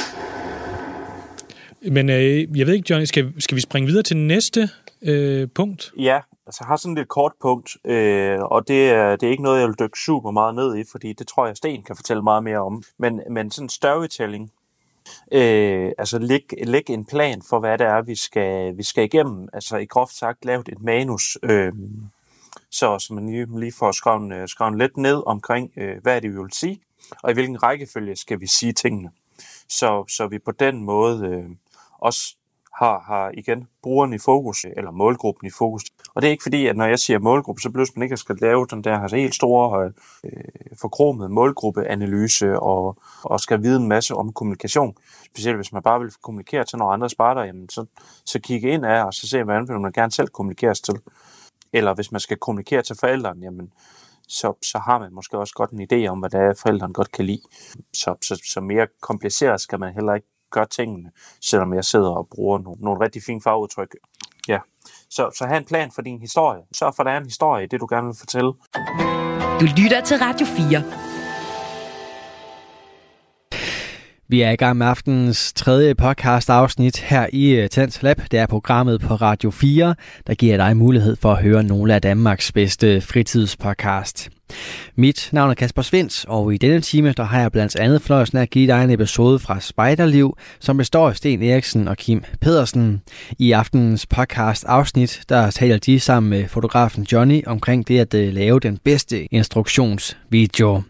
Men 1.92 2.10
øh, 2.10 2.58
jeg 2.58 2.66
ved 2.66 2.74
ikke, 2.74 2.86
Johnny, 2.90 3.04
skal, 3.04 3.32
skal 3.38 3.56
vi 3.56 3.60
springe 3.60 3.86
videre 3.86 4.02
til 4.02 4.16
næste 4.16 4.68
øh, 5.02 5.48
punkt? 5.54 5.92
Ja, 5.98 6.20
altså 6.46 6.58
jeg 6.60 6.66
har 6.66 6.76
sådan 6.76 6.92
et 6.92 6.98
lidt 6.98 7.08
kort 7.08 7.32
punkt, 7.40 7.76
øh, 7.84 8.38
og 8.40 8.68
det 8.68 8.90
er, 8.90 9.16
det 9.16 9.26
er 9.26 9.30
ikke 9.30 9.42
noget, 9.42 9.60
jeg 9.60 9.68
vil 9.68 9.78
dykke 9.78 9.98
super 9.98 10.30
meget 10.30 10.54
ned 10.54 10.76
i, 10.76 10.84
fordi 10.90 11.12
det 11.12 11.26
tror 11.28 11.46
jeg, 11.46 11.56
Sten 11.56 11.82
kan 11.82 11.96
fortælle 11.96 12.22
meget 12.22 12.44
mere 12.44 12.58
om. 12.58 12.82
Men, 12.98 13.20
men 13.30 13.50
sådan 13.50 13.68
storytelling, 13.68 14.52
øh, 15.32 15.92
altså 15.98 16.18
læg, 16.18 16.52
læg 16.64 16.90
en 16.90 17.04
plan 17.04 17.42
for, 17.42 17.60
hvad 17.60 17.78
det 17.78 17.86
er, 17.86 18.02
vi 18.02 18.14
skal, 18.14 18.76
vi 18.76 18.82
skal 18.82 19.04
igennem. 19.04 19.48
Altså 19.52 19.76
i 19.76 19.86
groft 19.86 20.14
sagt, 20.14 20.44
lavet 20.44 20.68
et 20.68 20.82
manus, 20.82 21.38
øh, 21.42 21.72
så, 22.70 22.98
så 22.98 23.14
man 23.14 23.28
lige, 23.28 23.60
lige 23.60 23.72
får 23.78 23.92
skrevet, 23.92 24.32
øh, 24.32 24.48
skrevet 24.48 24.78
lidt 24.78 24.96
ned 24.96 25.22
omkring, 25.26 25.72
øh, 25.76 26.02
hvad 26.02 26.16
er 26.16 26.20
det, 26.20 26.32
vi 26.32 26.38
vil 26.38 26.52
sige, 26.52 26.80
og 27.22 27.30
i 27.30 27.34
hvilken 27.34 27.62
rækkefølge 27.62 28.16
skal 28.16 28.40
vi 28.40 28.46
sige 28.46 28.72
tingene. 28.72 29.10
Så, 29.68 30.04
så 30.08 30.26
vi 30.26 30.38
på 30.38 30.52
den 30.52 30.84
måde 30.84 31.26
øh, 31.26 31.50
også 31.98 32.36
har, 32.78 33.00
har 33.06 33.30
igen 33.34 33.68
brugeren 33.82 34.12
i 34.12 34.18
fokus, 34.18 34.64
eller 34.76 34.90
målgruppen 34.90 35.46
i 35.46 35.50
fokus. 35.50 35.84
Og 36.14 36.22
det 36.22 36.28
er 36.28 36.30
ikke 36.30 36.42
fordi, 36.42 36.66
at 36.66 36.76
når 36.76 36.84
jeg 36.84 36.98
siger 36.98 37.18
målgruppe, 37.18 37.62
så 37.62 37.70
bliver 37.70 37.86
man 37.96 38.02
ikke 38.02 38.16
skal 38.16 38.36
lave 38.40 38.66
den 38.70 38.84
der 38.84 38.98
altså 38.98 39.16
helt 39.16 39.34
store, 39.34 39.92
øh, 40.24 40.32
forkromede 40.80 41.28
målgruppeanalyse 41.28 42.60
og, 42.60 42.96
og 43.22 43.40
skal 43.40 43.62
vide 43.62 43.76
en 43.76 43.88
masse 43.88 44.14
om 44.14 44.32
kommunikation. 44.32 44.96
Specielt 45.26 45.56
hvis 45.56 45.72
man 45.72 45.82
bare 45.82 46.00
vil 46.00 46.12
kommunikere 46.22 46.64
til 46.64 46.78
nogle 46.78 46.94
andre 46.94 47.10
sparter, 47.10 47.44
jamen 47.44 47.68
så, 47.68 47.86
så 48.24 48.40
kigge 48.40 48.68
ind 48.70 48.86
af 48.86 49.04
og 49.04 49.14
så 49.14 49.28
se, 49.28 49.42
hvordan 49.42 49.68
vil 49.68 49.80
man 49.80 49.92
gerne 49.92 50.12
selv 50.12 50.28
kommunikeres 50.28 50.80
til. 50.80 50.94
Eller 51.72 51.94
hvis 51.94 52.12
man 52.12 52.20
skal 52.20 52.36
kommunikere 52.36 52.82
til 52.82 52.96
forældrene, 53.00 53.44
jamen 53.44 53.72
så, 54.28 54.52
så 54.62 54.78
har 54.78 54.98
man 54.98 55.14
måske 55.14 55.38
også 55.38 55.54
godt 55.54 55.70
en 55.70 55.88
idé 55.92 56.06
om, 56.06 56.18
hvad 56.18 56.30
det 56.30 56.40
er, 56.40 56.54
forældrene 56.62 56.94
godt 56.94 57.12
kan 57.12 57.24
lide. 57.24 57.42
Så, 57.94 58.14
så, 58.22 58.42
så 58.52 58.60
mere 58.60 58.86
kompliceret 59.00 59.60
skal 59.60 59.80
man 59.80 59.94
heller 59.94 60.14
ikke 60.14 60.26
gør 60.54 60.64
tingene, 60.64 61.10
selvom 61.50 61.74
jeg 61.74 61.84
sidder 61.84 62.10
og 62.10 62.28
bruger 62.34 62.58
nogle, 62.58 62.80
nogle 62.80 63.04
rigtig 63.04 63.22
fine 63.26 63.40
fagudtryk. 63.42 63.92
Ja. 64.48 64.58
Så, 65.10 65.30
så 65.38 65.44
have 65.46 65.58
en 65.58 65.64
plan 65.64 65.90
for 65.94 66.02
din 66.02 66.20
historie. 66.20 66.62
Sørg 66.78 66.92
for, 66.96 67.02
at 67.02 67.06
der 67.06 67.12
er 67.12 67.18
en 67.18 67.24
historie 67.24 67.64
i 67.64 67.66
det, 67.66 67.80
du 67.80 67.86
gerne 67.90 68.06
vil 68.06 68.16
fortælle. 68.18 68.52
Du 69.60 69.66
lytter 69.80 70.00
til 70.04 70.16
Radio 70.16 70.46
4. 70.46 71.14
Vi 74.28 74.42
er 74.42 74.50
i 74.50 74.56
gang 74.56 74.78
med 74.78 74.86
aftenens 74.86 75.52
tredje 75.52 75.94
podcast 75.94 76.50
afsnit 76.50 76.96
her 76.96 77.26
i 77.32 77.50
øh, 77.50 77.68
Tens 77.68 78.02
Lab. 78.02 78.20
Det 78.30 78.38
er 78.38 78.46
programmet 78.46 79.00
på 79.00 79.14
Radio 79.14 79.50
4, 79.50 79.94
der 80.26 80.34
giver 80.34 80.56
dig 80.56 80.76
mulighed 80.76 81.16
for 81.16 81.32
at 81.32 81.42
høre 81.42 81.62
nogle 81.62 81.94
af 81.94 82.02
Danmarks 82.02 82.52
bedste 82.52 83.00
fritidspodcast. 83.00 84.30
Mit 84.96 85.28
navn 85.32 85.50
er 85.50 85.54
Kasper 85.54 85.82
Svens, 85.82 86.24
og 86.28 86.54
i 86.54 86.56
denne 86.56 86.80
time 86.80 87.12
der 87.12 87.22
har 87.22 87.40
jeg 87.40 87.52
blandt 87.52 87.76
andet 87.76 88.02
fornøjelsen 88.02 88.38
af 88.38 88.42
at 88.42 88.50
give 88.50 88.66
dig 88.66 88.84
en 88.84 88.90
episode 88.90 89.38
fra 89.38 89.60
Spejderliv, 89.60 90.36
som 90.60 90.76
består 90.76 91.08
af 91.08 91.16
Sten 91.16 91.42
Eriksen 91.42 91.88
og 91.88 91.96
Kim 91.96 92.24
Pedersen. 92.40 93.02
I 93.38 93.52
aftenens 93.52 94.06
podcast 94.06 94.64
afsnit, 94.64 95.22
der 95.28 95.50
taler 95.50 95.78
de 95.78 96.00
sammen 96.00 96.30
med 96.30 96.48
fotografen 96.48 97.06
Johnny 97.12 97.42
omkring 97.46 97.88
det 97.88 97.98
at 97.98 98.14
øh, 98.14 98.34
lave 98.34 98.60
den 98.60 98.78
bedste 98.84 99.24
instruktionsvideo. 99.24 100.82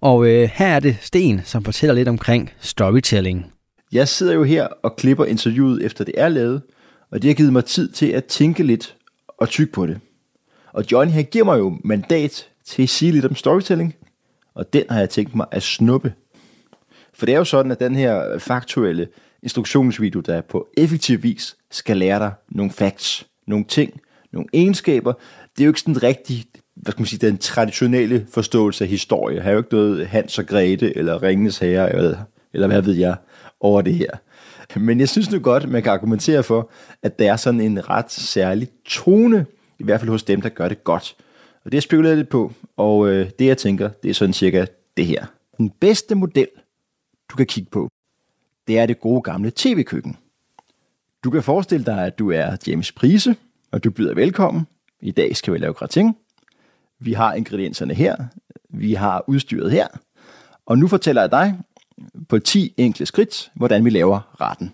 Og 0.00 0.26
øh, 0.26 0.50
her 0.54 0.66
er 0.66 0.80
det 0.80 0.96
Sten, 1.00 1.40
som 1.44 1.64
fortæller 1.64 1.94
lidt 1.94 2.08
omkring 2.08 2.50
storytelling. 2.60 3.46
Jeg 3.92 4.08
sidder 4.08 4.34
jo 4.34 4.44
her 4.44 4.66
og 4.82 4.96
klipper 4.96 5.24
interviewet 5.24 5.84
efter 5.84 6.04
det 6.04 6.14
er 6.16 6.28
lavet, 6.28 6.62
og 7.10 7.22
det 7.22 7.28
har 7.28 7.34
givet 7.34 7.52
mig 7.52 7.64
tid 7.64 7.92
til 7.92 8.06
at 8.06 8.24
tænke 8.24 8.62
lidt 8.62 8.94
og 9.38 9.48
tykke 9.48 9.72
på 9.72 9.86
det. 9.86 10.00
Og 10.72 10.84
Johnny 10.92 11.12
her 11.12 11.22
giver 11.22 11.44
mig 11.44 11.58
jo 11.58 11.78
mandat 11.84 12.48
til 12.68 12.82
at 12.82 12.88
sige 12.88 13.12
lidt 13.12 13.24
om 13.24 13.34
storytelling, 13.34 13.96
og 14.54 14.72
den 14.72 14.84
har 14.90 14.98
jeg 14.98 15.10
tænkt 15.10 15.34
mig 15.34 15.46
at 15.50 15.62
snuppe. 15.62 16.12
For 17.14 17.26
det 17.26 17.34
er 17.34 17.38
jo 17.38 17.44
sådan, 17.44 17.72
at 17.72 17.80
den 17.80 17.96
her 17.96 18.38
faktuelle 18.38 19.08
instruktionsvideo, 19.42 20.20
der 20.20 20.40
på 20.40 20.68
effektiv 20.76 21.22
vis 21.22 21.56
skal 21.70 21.96
lære 21.96 22.18
dig 22.18 22.32
nogle 22.48 22.72
facts, 22.72 23.26
nogle 23.46 23.64
ting, 23.64 24.00
nogle 24.32 24.48
egenskaber, 24.52 25.12
det 25.56 25.60
er 25.60 25.64
jo 25.64 25.70
ikke 25.70 25.80
sådan 25.80 26.02
rigtig, 26.02 26.44
hvad 26.74 26.92
skal 26.92 27.00
man 27.00 27.06
sige, 27.06 27.26
den 27.26 27.38
traditionelle 27.38 28.26
forståelse 28.30 28.84
af 28.84 28.90
historie. 28.90 29.36
Jeg 29.36 29.44
har 29.44 29.50
jo 29.50 29.58
ikke 29.58 29.74
noget 29.74 30.06
Hans 30.06 30.38
og 30.38 30.46
Grete, 30.46 30.96
eller 30.96 31.22
Ringenes 31.22 31.58
Herre, 31.58 31.96
eller, 31.96 32.18
eller 32.54 32.66
hvad 32.66 32.82
ved 32.82 32.94
jeg, 32.94 33.16
over 33.60 33.82
det 33.82 33.94
her. 33.94 34.10
Men 34.76 35.00
jeg 35.00 35.08
synes 35.08 35.30
nu 35.30 35.38
godt, 35.38 35.68
man 35.68 35.82
kan 35.82 35.92
argumentere 35.92 36.42
for, 36.42 36.70
at 37.02 37.18
der 37.18 37.32
er 37.32 37.36
sådan 37.36 37.60
en 37.60 37.90
ret 37.90 38.12
særlig 38.12 38.68
tone, 38.84 39.46
i 39.78 39.84
hvert 39.84 40.00
fald 40.00 40.10
hos 40.10 40.22
dem, 40.22 40.40
der 40.40 40.48
gør 40.48 40.68
det 40.68 40.84
godt. 40.84 41.16
Og 41.68 41.72
det 41.72 41.76
jeg 41.76 41.82
spekulerer 41.82 42.14
lidt 42.14 42.28
på, 42.28 42.52
og 42.76 43.08
øh, 43.08 43.30
det 43.38 43.46
jeg 43.46 43.58
tænker, 43.58 43.88
det 43.88 44.08
er 44.08 44.14
sådan 44.14 44.32
cirka 44.32 44.66
det 44.96 45.06
her. 45.06 45.26
Den 45.58 45.70
bedste 45.70 46.14
model, 46.14 46.48
du 47.30 47.36
kan 47.36 47.46
kigge 47.46 47.70
på, 47.70 47.88
det 48.66 48.78
er 48.78 48.86
det 48.86 49.00
gode 49.00 49.22
gamle 49.22 49.52
tv-køkken. 49.56 50.16
Du 51.24 51.30
kan 51.30 51.42
forestille 51.42 51.86
dig, 51.86 52.06
at 52.06 52.18
du 52.18 52.30
er 52.30 52.56
James 52.66 52.92
Prise, 52.92 53.36
og 53.70 53.84
du 53.84 53.90
byder 53.90 54.14
velkommen. 54.14 54.66
I 55.00 55.10
dag 55.10 55.36
skal 55.36 55.52
vi 55.52 55.58
lave 55.58 55.74
gratin. 55.74 56.14
Vi 56.98 57.12
har 57.12 57.34
ingredienserne 57.34 57.94
her. 57.94 58.16
Vi 58.68 58.94
har 58.94 59.24
udstyret 59.26 59.70
her. 59.70 59.86
Og 60.66 60.78
nu 60.78 60.88
fortæller 60.88 61.22
jeg 61.22 61.30
dig 61.30 61.58
på 62.28 62.38
10 62.38 62.74
enkle 62.76 63.06
skridt, 63.06 63.50
hvordan 63.54 63.84
vi 63.84 63.90
laver 63.90 64.40
retten. 64.40 64.72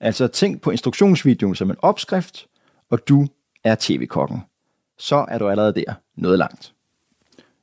Altså 0.00 0.26
tænk 0.26 0.60
på 0.60 0.70
instruktionsvideoen 0.70 1.54
som 1.54 1.70
en 1.70 1.76
opskrift, 1.78 2.46
og 2.90 3.08
du 3.08 3.26
er 3.64 3.76
tv-kokken. 3.80 4.40
Så 4.98 5.24
er 5.28 5.38
du 5.38 5.48
allerede 5.48 5.72
der 5.72 5.94
noget 6.16 6.38
langt. 6.38 6.74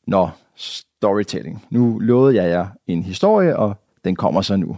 Nå, 0.07 0.29
storytelling. 0.55 1.65
Nu 1.69 1.99
lovede 1.99 2.35
jeg 2.35 2.49
jer 2.49 2.67
en 2.87 3.03
historie, 3.03 3.57
og 3.57 3.75
den 4.03 4.15
kommer 4.15 4.41
så 4.41 4.55
nu. 4.55 4.77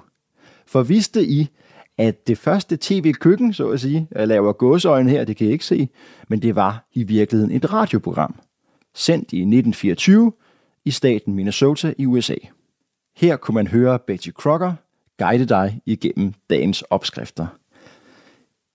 For 0.66 0.84
vidste 0.84 1.26
I, 1.26 1.50
at 1.98 2.28
det 2.28 2.38
første 2.38 2.78
tv-køkken, 2.82 3.54
så 3.54 3.70
at 3.70 3.80
sige, 3.80 4.08
jeg 4.12 4.28
laver 4.28 4.54
gåseøjne 4.54 5.10
her, 5.10 5.26
det 5.26 5.38
kan 5.38 5.48
I 5.48 5.52
ikke 5.52 5.66
se, 5.66 5.90
men 6.28 6.42
det 6.42 6.56
var 6.56 6.88
i 6.94 7.04
virkeligheden 7.04 7.56
et 7.56 7.74
radioprogram, 7.74 8.40
sendt 8.94 9.34
i 9.34 9.38
1924 9.38 10.32
i 10.86 10.92
staten 10.92 11.34
Minnesota 11.34 11.94
i 11.98 12.06
USA. 12.06 12.36
Her 13.16 13.36
kunne 13.36 13.56
man 13.56 13.68
høre 13.68 14.00
Betty 14.00 14.30
Crocker 14.30 14.74
guide 15.18 15.46
dig 15.46 15.82
igennem 15.86 16.34
dagens 16.50 16.82
opskrifter. 16.82 17.48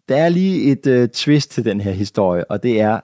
Der 0.08 0.16
er 0.16 0.28
lige 0.28 0.72
et 0.72 0.86
øh, 0.86 1.08
twist 1.08 1.50
til 1.50 1.64
den 1.64 1.80
her 1.80 1.92
historie, 1.92 2.50
og 2.50 2.62
det 2.62 2.80
er, 2.80 3.00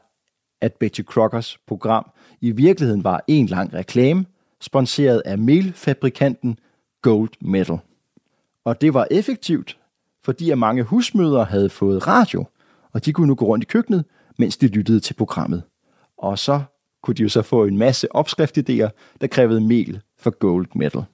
at 0.61 0.73
Betty 0.73 1.01
Crockers 1.03 1.59
program 1.67 2.11
i 2.41 2.51
virkeligheden 2.51 3.05
var 3.05 3.25
en 3.27 3.47
lang 3.47 3.75
reklame, 3.75 4.27
sponsoreret 4.61 5.23
af 5.25 5.39
melfabrikanten 5.39 6.59
Gold 7.03 7.31
Metal. 7.41 7.79
Og 8.65 8.81
det 8.81 8.95
var 8.95 9.07
effektivt, 9.11 9.79
fordi 10.25 10.51
at 10.51 10.59
mange 10.59 10.83
husmødre 10.83 11.45
havde 11.45 11.71
fået 11.71 12.07
radio, 12.07 12.45
og 12.93 13.05
de 13.05 13.13
kunne 13.13 13.27
nu 13.27 13.35
gå 13.35 13.45
rundt 13.45 13.65
i 13.65 13.67
køkkenet, 13.67 14.05
mens 14.39 14.57
de 14.57 14.67
lyttede 14.67 15.01
til 15.01 15.15
programmet. 15.15 15.63
Og 16.19 16.39
så 16.39 16.63
kunne 17.03 17.15
de 17.15 17.23
jo 17.23 17.29
så 17.29 17.43
få 17.43 17.65
en 17.65 17.79
masse 17.79 18.09
opskriftidéer, 18.17 18.89
der 19.21 19.27
krævede 19.31 19.61
mel 19.61 20.01
for 20.19 20.31
gold 20.31 20.67
metal. 20.75 21.05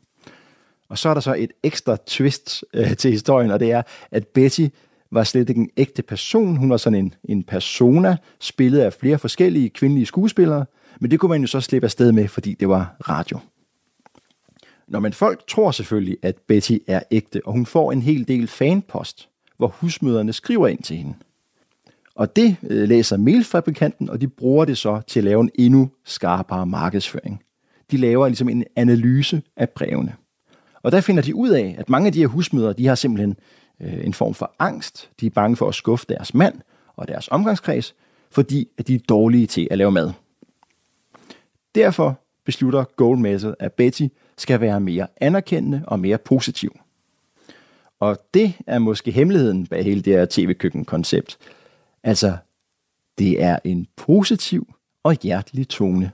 Og 0.89 0.99
så 0.99 1.09
er 1.09 1.15
der 1.15 1.21
så 1.21 1.35
et 1.35 1.53
ekstra 1.63 1.97
twist 2.07 2.65
øh, 2.75 2.97
til 2.97 3.11
historien, 3.11 3.51
og 3.51 3.61
det 3.61 3.73
er, 3.73 3.83
at 4.11 4.27
Betty 4.27 4.67
var 5.13 5.25
slet 5.25 5.49
ikke 5.49 5.61
en 5.61 5.71
ægte 5.77 6.03
person. 6.03 6.57
Hun 6.57 6.71
var 6.71 6.77
sådan 6.77 6.99
en, 6.99 7.15
en 7.25 7.43
persona, 7.43 8.17
spillet 8.41 8.81
af 8.81 8.93
flere 8.93 9.19
forskellige 9.19 9.69
kvindelige 9.69 10.07
skuespillere, 10.07 10.67
men 11.01 11.11
det 11.11 11.21
kunne 11.21 11.29
man 11.29 11.41
jo 11.41 11.47
så 11.47 11.61
slippe 11.61 11.87
afsted 11.87 12.13
med, 12.13 12.29
fordi 12.29 12.55
det 12.55 12.69
var 12.69 12.97
radio. 13.09 13.39
Når 14.89 15.01
men 15.01 15.13
folk 15.13 15.47
tror 15.49 15.71
selvfølgelig, 15.71 16.17
at 16.23 16.37
Betty 16.49 16.77
er 16.87 17.01
ægte, 17.11 17.41
og 17.45 17.53
hun 17.53 17.67
får 17.67 17.93
en 17.93 18.03
hel 18.03 18.29
del 18.29 18.47
fanpost, 18.49 19.29
hvor 19.57 19.69
husmøderne 19.69 20.33
skriver 20.33 20.69
ind 20.69 20.83
til 20.83 20.97
hende. 20.97 21.15
Og 22.15 22.37
det 22.37 22.57
øh, 22.63 22.89
læser 22.89 23.17
mailfabrikanten, 23.17 24.11
og 24.11 24.21
de 24.21 24.29
bruger 24.29 24.65
det 24.65 24.79
så 24.79 25.01
til 25.07 25.21
at 25.21 25.25
lave 25.25 25.41
en 25.41 25.51
endnu 25.55 25.91
skarpere 26.05 26.67
markedsføring. 26.67 27.43
De 27.91 27.97
laver 27.97 28.29
ligesom 28.29 28.49
en 28.49 28.65
analyse 28.77 29.43
af 29.57 29.71
brevene. 29.71 30.15
Og 30.83 30.93
der 30.93 31.01
finder 31.01 31.23
de 31.23 31.35
ud 31.35 31.49
af, 31.49 31.75
at 31.79 31.89
mange 31.89 32.07
af 32.07 32.13
de 32.13 32.19
her 32.19 32.27
husmødre, 32.27 32.73
de 32.73 32.87
har 32.87 32.95
simpelthen 32.95 33.37
øh, 33.81 34.05
en 34.05 34.15
form 34.15 34.35
for 34.35 34.55
angst. 34.59 35.11
De 35.21 35.27
er 35.27 35.31
bange 35.31 35.57
for 35.57 35.69
at 35.69 35.75
skuffe 35.75 36.07
deres 36.09 36.35
mand 36.35 36.61
og 36.97 37.09
deres 37.09 37.29
omgangskreds, 37.29 37.95
fordi 38.31 38.69
at 38.79 38.89
de 38.89 38.95
er 38.95 38.99
dårlige 39.09 39.47
til 39.47 39.69
at 39.71 39.79
lave 39.79 39.93
mad. 39.93 40.13
Derfor 41.75 42.21
beslutter 42.45 42.85
Goldmesser, 42.97 43.55
at 43.59 43.73
Betty 43.73 44.07
skal 44.39 44.61
være 44.61 44.81
mere 44.81 45.07
anerkendende 45.17 45.83
og 45.87 46.01
mere 46.01 46.19
positiv. 46.19 46.81
Og 48.01 48.19
det 48.35 48.55
er 48.67 48.79
måske 48.79 49.11
hemmeligheden 49.11 49.67
bag 49.67 49.85
hele 49.85 50.03
det 50.03 50.13
her 50.13 50.27
tv-køkken-koncept. 50.31 51.39
Altså, 52.03 52.37
det 53.19 53.43
er 53.43 53.59
en 53.65 53.87
positiv 53.97 54.75
og 55.03 55.15
hjertelig 55.23 55.69
tone. 55.69 56.11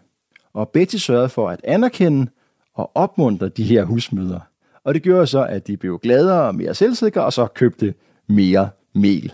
Og 0.53 0.69
Betty 0.69 0.97
sørger 0.97 1.29
for 1.29 1.51
at 1.51 1.61
anerkende 1.65 2.31
og 2.75 2.91
opmuntre 2.95 3.49
de 3.49 3.65
her 3.65 3.85
husmøder. 3.85 4.41
Og 4.87 4.95
det 4.95 5.03
gjorde 5.03 5.27
så, 5.27 5.45
at 5.45 5.67
de 5.67 5.77
blev 5.77 5.99
gladere 5.99 6.43
og 6.43 6.55
mere 6.55 6.75
selvsikre, 6.75 7.25
og 7.25 7.33
så 7.33 7.47
købte 7.47 7.95
mere 8.29 8.71
mel. 8.95 9.33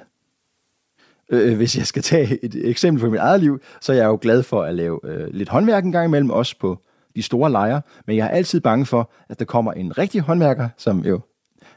Øh, 1.31 1.51
øh, 1.51 1.57
hvis 1.57 1.79
jeg 1.79 1.87
skal 1.87 2.03
tage 2.03 2.45
et 2.45 2.69
eksempel 2.69 3.01
fra 3.01 3.09
mit 3.09 3.21
eget 3.21 3.41
liv, 3.41 3.61
så 3.81 3.93
er 3.93 3.97
jeg 3.97 4.05
jo 4.05 4.19
glad 4.23 4.43
for 4.43 4.63
at 4.63 4.75
lave 4.75 5.01
øh, 5.05 5.29
lidt 5.35 5.49
håndværk 5.49 5.85
en 5.85 5.93
gang 5.93 6.07
imellem, 6.07 6.31
også 6.31 6.57
på 6.61 6.79
de 7.17 7.23
store 7.23 7.51
lejre. 7.51 7.83
Men 8.07 8.17
jeg 8.17 8.27
er 8.27 8.31
altid 8.31 8.61
bange 8.61 8.87
for, 8.87 9.11
at 9.29 9.39
der 9.39 9.45
kommer 9.45 9.73
en 9.73 9.99
rigtig 9.99 10.21
håndværker, 10.21 10.69
som 10.77 11.05
jo 11.05 11.21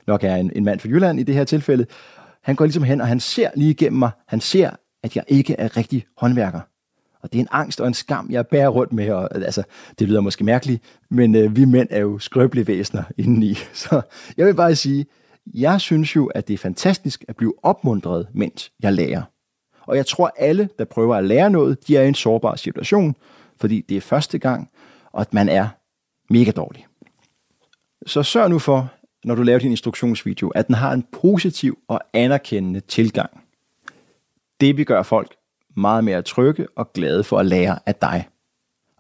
nok 0.08 0.24
er 0.24 0.36
en, 0.36 0.52
en 0.56 0.64
mand 0.64 0.80
fra 0.80 0.90
Jylland 0.90 1.20
i 1.20 1.24
det 1.24 1.36
her 1.36 1.44
tilfælde. 1.44 1.86
Han 2.42 2.56
går 2.56 2.66
ligesom 2.66 2.84
hen, 2.84 3.02
og 3.02 3.08
han 3.08 3.20
ser 3.20 3.50
lige 3.56 3.72
igennem 3.72 4.00
mig. 4.00 4.12
Han 4.28 4.42
ser, 4.42 4.70
at 5.04 5.16
jeg 5.16 5.24
ikke 5.28 5.56
er 5.56 5.78
rigtig 5.78 6.06
håndværker. 6.18 6.60
Og 7.26 7.34
det 7.34 7.40
er 7.40 7.44
en 7.44 7.48
angst 7.52 7.82
og 7.82 7.88
en 7.88 7.94
skam, 7.94 8.28
jeg 8.32 8.48
bærer 8.48 8.68
rundt 8.68 8.94
med. 8.94 9.10
Og, 9.10 9.36
altså, 9.36 9.64
det 10.00 10.08
lyder 10.08 10.22
måske 10.22 10.44
mærkeligt, 10.44 10.84
men 11.10 11.36
øh, 11.36 11.56
vi 11.56 11.66
mænd 11.66 11.88
er 11.92 12.00
jo 12.00 12.20
skrøbelige 12.20 12.68
væsener 12.68 13.04
indeni. 13.18 13.54
Så 13.74 14.02
jeg 14.38 14.46
vil 14.46 14.56
bare 14.56 14.76
sige, 14.76 15.06
jeg 15.54 15.82
synes 15.82 16.16
jo, 16.16 16.26
at 16.26 16.48
det 16.48 16.54
er 16.54 16.58
fantastisk 16.58 17.26
at 17.28 17.36
blive 17.36 17.54
opmuntret, 17.64 18.28
mens 18.34 18.72
jeg 18.84 18.94
lærer. 18.94 19.22
Og 19.82 19.98
jeg 19.98 20.06
tror, 20.06 20.32
alle, 20.38 20.70
der 20.80 20.86
prøver 20.86 21.16
at 21.16 21.24
lære 21.24 21.50
noget, 21.50 21.88
de 21.88 21.98
er 21.98 22.02
i 22.02 22.08
en 22.08 22.16
sårbar 22.16 22.56
situation, 22.56 23.16
fordi 23.58 23.82
det 23.90 23.98
er 23.98 24.02
første 24.02 24.38
gang, 24.38 24.70
og 25.12 25.22
at 25.22 25.34
man 25.34 25.50
er 25.50 25.68
mega 26.30 26.52
dårlig. 26.52 26.86
Så 28.06 28.24
sørg 28.24 28.50
nu 28.50 28.60
for, 28.60 28.92
når 29.24 29.36
du 29.36 29.44
laver 29.44 29.60
din 29.60 29.72
instruktionsvideo, 29.72 30.50
at 30.50 30.68
den 30.68 30.76
har 30.76 30.94
en 30.94 31.06
positiv 31.12 31.78
og 31.88 32.02
anerkendende 32.14 32.80
tilgang. 32.80 33.44
Det 34.60 34.78
vi 34.78 34.84
gør 34.84 35.04
folk 35.04 35.36
meget 35.76 36.04
mere 36.04 36.22
trygge 36.22 36.68
og 36.76 36.94
glade 36.94 37.24
for 37.24 37.40
at 37.40 37.46
lære 37.46 37.80
af 37.86 37.96
dig. 37.96 38.28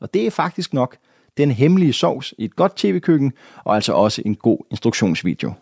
Og 0.02 0.14
det 0.14 0.28
er 0.28 0.32
faktisk 0.32 0.74
nok 0.74 0.98
den 1.38 1.52
hemmelige 1.52 1.94
sovs 1.94 2.34
i 2.38 2.46
et 2.46 2.56
godt 2.56 2.76
tv-køkken, 2.76 3.34
og 3.64 3.76
altså 3.76 3.94
også 3.94 4.22
en 4.26 4.36
god 4.36 4.58
instruktionsvideo. 4.72 5.54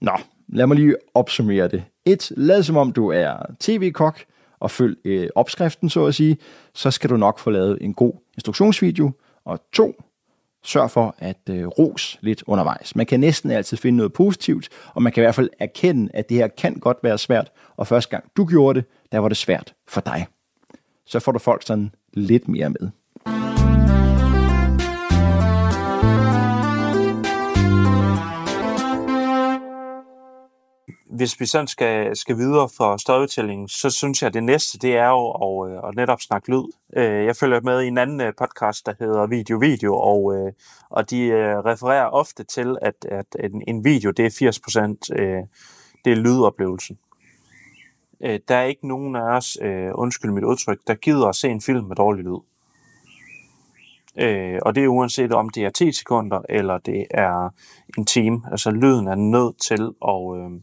Nå, 0.00 0.12
lad 0.48 0.66
mig 0.66 0.76
lige 0.76 0.96
opsummere 1.14 1.68
det. 1.68 1.84
1. 2.04 2.32
Lad 2.36 2.62
som 2.62 2.76
om 2.76 2.92
du 2.92 3.08
er 3.08 3.36
tv-kok, 3.60 4.24
og 4.60 4.70
følg 4.70 4.98
øh, 5.04 5.28
opskriften, 5.34 5.90
så 5.90 6.06
at 6.06 6.14
sige, 6.14 6.36
så 6.74 6.90
skal 6.90 7.10
du 7.10 7.16
nok 7.16 7.38
få 7.38 7.50
lavet 7.50 7.78
en 7.80 7.94
god 7.94 8.12
instruktionsvideo. 8.34 9.10
Og 9.44 9.60
2. 9.72 10.02
Sørg 10.62 10.90
for 10.90 11.14
at 11.18 11.38
øh, 11.50 11.66
ros 11.66 12.18
lidt 12.20 12.42
undervejs. 12.46 12.96
Man 12.96 13.06
kan 13.06 13.20
næsten 13.20 13.50
altid 13.50 13.76
finde 13.76 13.96
noget 13.96 14.12
positivt, 14.12 14.68
og 14.94 15.02
man 15.02 15.12
kan 15.12 15.20
i 15.20 15.24
hvert 15.24 15.34
fald 15.34 15.50
erkende, 15.58 16.10
at 16.14 16.28
det 16.28 16.36
her 16.36 16.48
kan 16.48 16.74
godt 16.74 16.98
være 17.02 17.18
svært, 17.18 17.52
og 17.76 17.86
første 17.86 18.10
gang 18.10 18.24
du 18.36 18.44
gjorde 18.44 18.80
det, 18.80 18.88
der 19.12 19.18
var 19.18 19.28
det 19.28 19.36
svært 19.36 19.74
for 19.88 20.00
dig. 20.00 20.26
Så 21.06 21.20
får 21.20 21.32
du 21.32 21.38
folk 21.38 21.62
sådan 21.66 21.94
lidt 22.12 22.48
mere 22.48 22.70
med. 22.70 22.90
Hvis 31.16 31.40
vi 31.40 31.46
sådan 31.46 31.66
skal, 31.66 32.16
skal 32.16 32.36
videre 32.36 32.68
for 32.76 32.96
storytelling, 32.96 33.70
så 33.70 33.90
synes 33.90 34.22
jeg, 34.22 34.28
at 34.28 34.34
det 34.34 34.44
næste, 34.44 34.78
det 34.78 34.96
er 34.96 35.08
jo 35.08 35.30
at, 35.30 35.72
øh, 35.72 35.88
at 35.88 35.94
netop 35.96 36.20
snakke 36.20 36.50
lyd. 36.50 36.64
Øh, 36.96 37.24
jeg 37.24 37.36
følger 37.36 37.60
med 37.60 37.82
i 37.82 37.86
en 37.86 37.98
anden 37.98 38.20
øh, 38.20 38.32
podcast, 38.38 38.86
der 38.86 38.92
hedder 38.98 39.26
Video 39.26 39.58
Video, 39.58 39.94
og, 39.96 40.52
og 40.90 41.10
de 41.10 41.32
refererer 41.62 42.06
ofte 42.06 42.44
til, 42.44 42.76
at, 42.82 42.94
at 43.04 43.26
en, 43.44 43.62
en 43.68 43.84
video, 43.84 44.10
det 44.10 44.26
er 44.26 44.50
80% 45.40 45.46
det 46.04 46.12
er 46.12 46.16
lydoplevelsen. 46.16 46.98
Øh, 48.24 48.40
der 48.48 48.56
er 48.56 48.64
ikke 48.64 48.88
nogen 48.88 49.16
af 49.16 49.36
os, 49.36 49.58
øh, 49.62 49.90
undskyld 49.94 50.30
mit 50.30 50.44
udtryk, 50.44 50.78
der 50.86 50.94
gider 50.94 51.26
at 51.26 51.36
se 51.36 51.48
en 51.48 51.60
film 51.60 51.84
med 51.84 51.96
dårlig 51.96 52.24
lyd. 52.24 52.40
Øh, 54.16 54.58
og 54.62 54.74
det 54.74 54.84
er 54.84 54.88
uanset 54.88 55.32
om 55.32 55.48
det 55.48 55.64
er 55.64 55.70
10 55.70 55.92
sekunder, 55.92 56.40
eller 56.48 56.78
det 56.78 57.06
er 57.10 57.48
en 57.98 58.04
time. 58.04 58.42
Altså 58.50 58.70
lyden 58.70 59.06
er 59.06 59.14
nødt 59.14 59.60
til 59.60 59.92
at, 60.08 60.38
øh, 60.38 60.60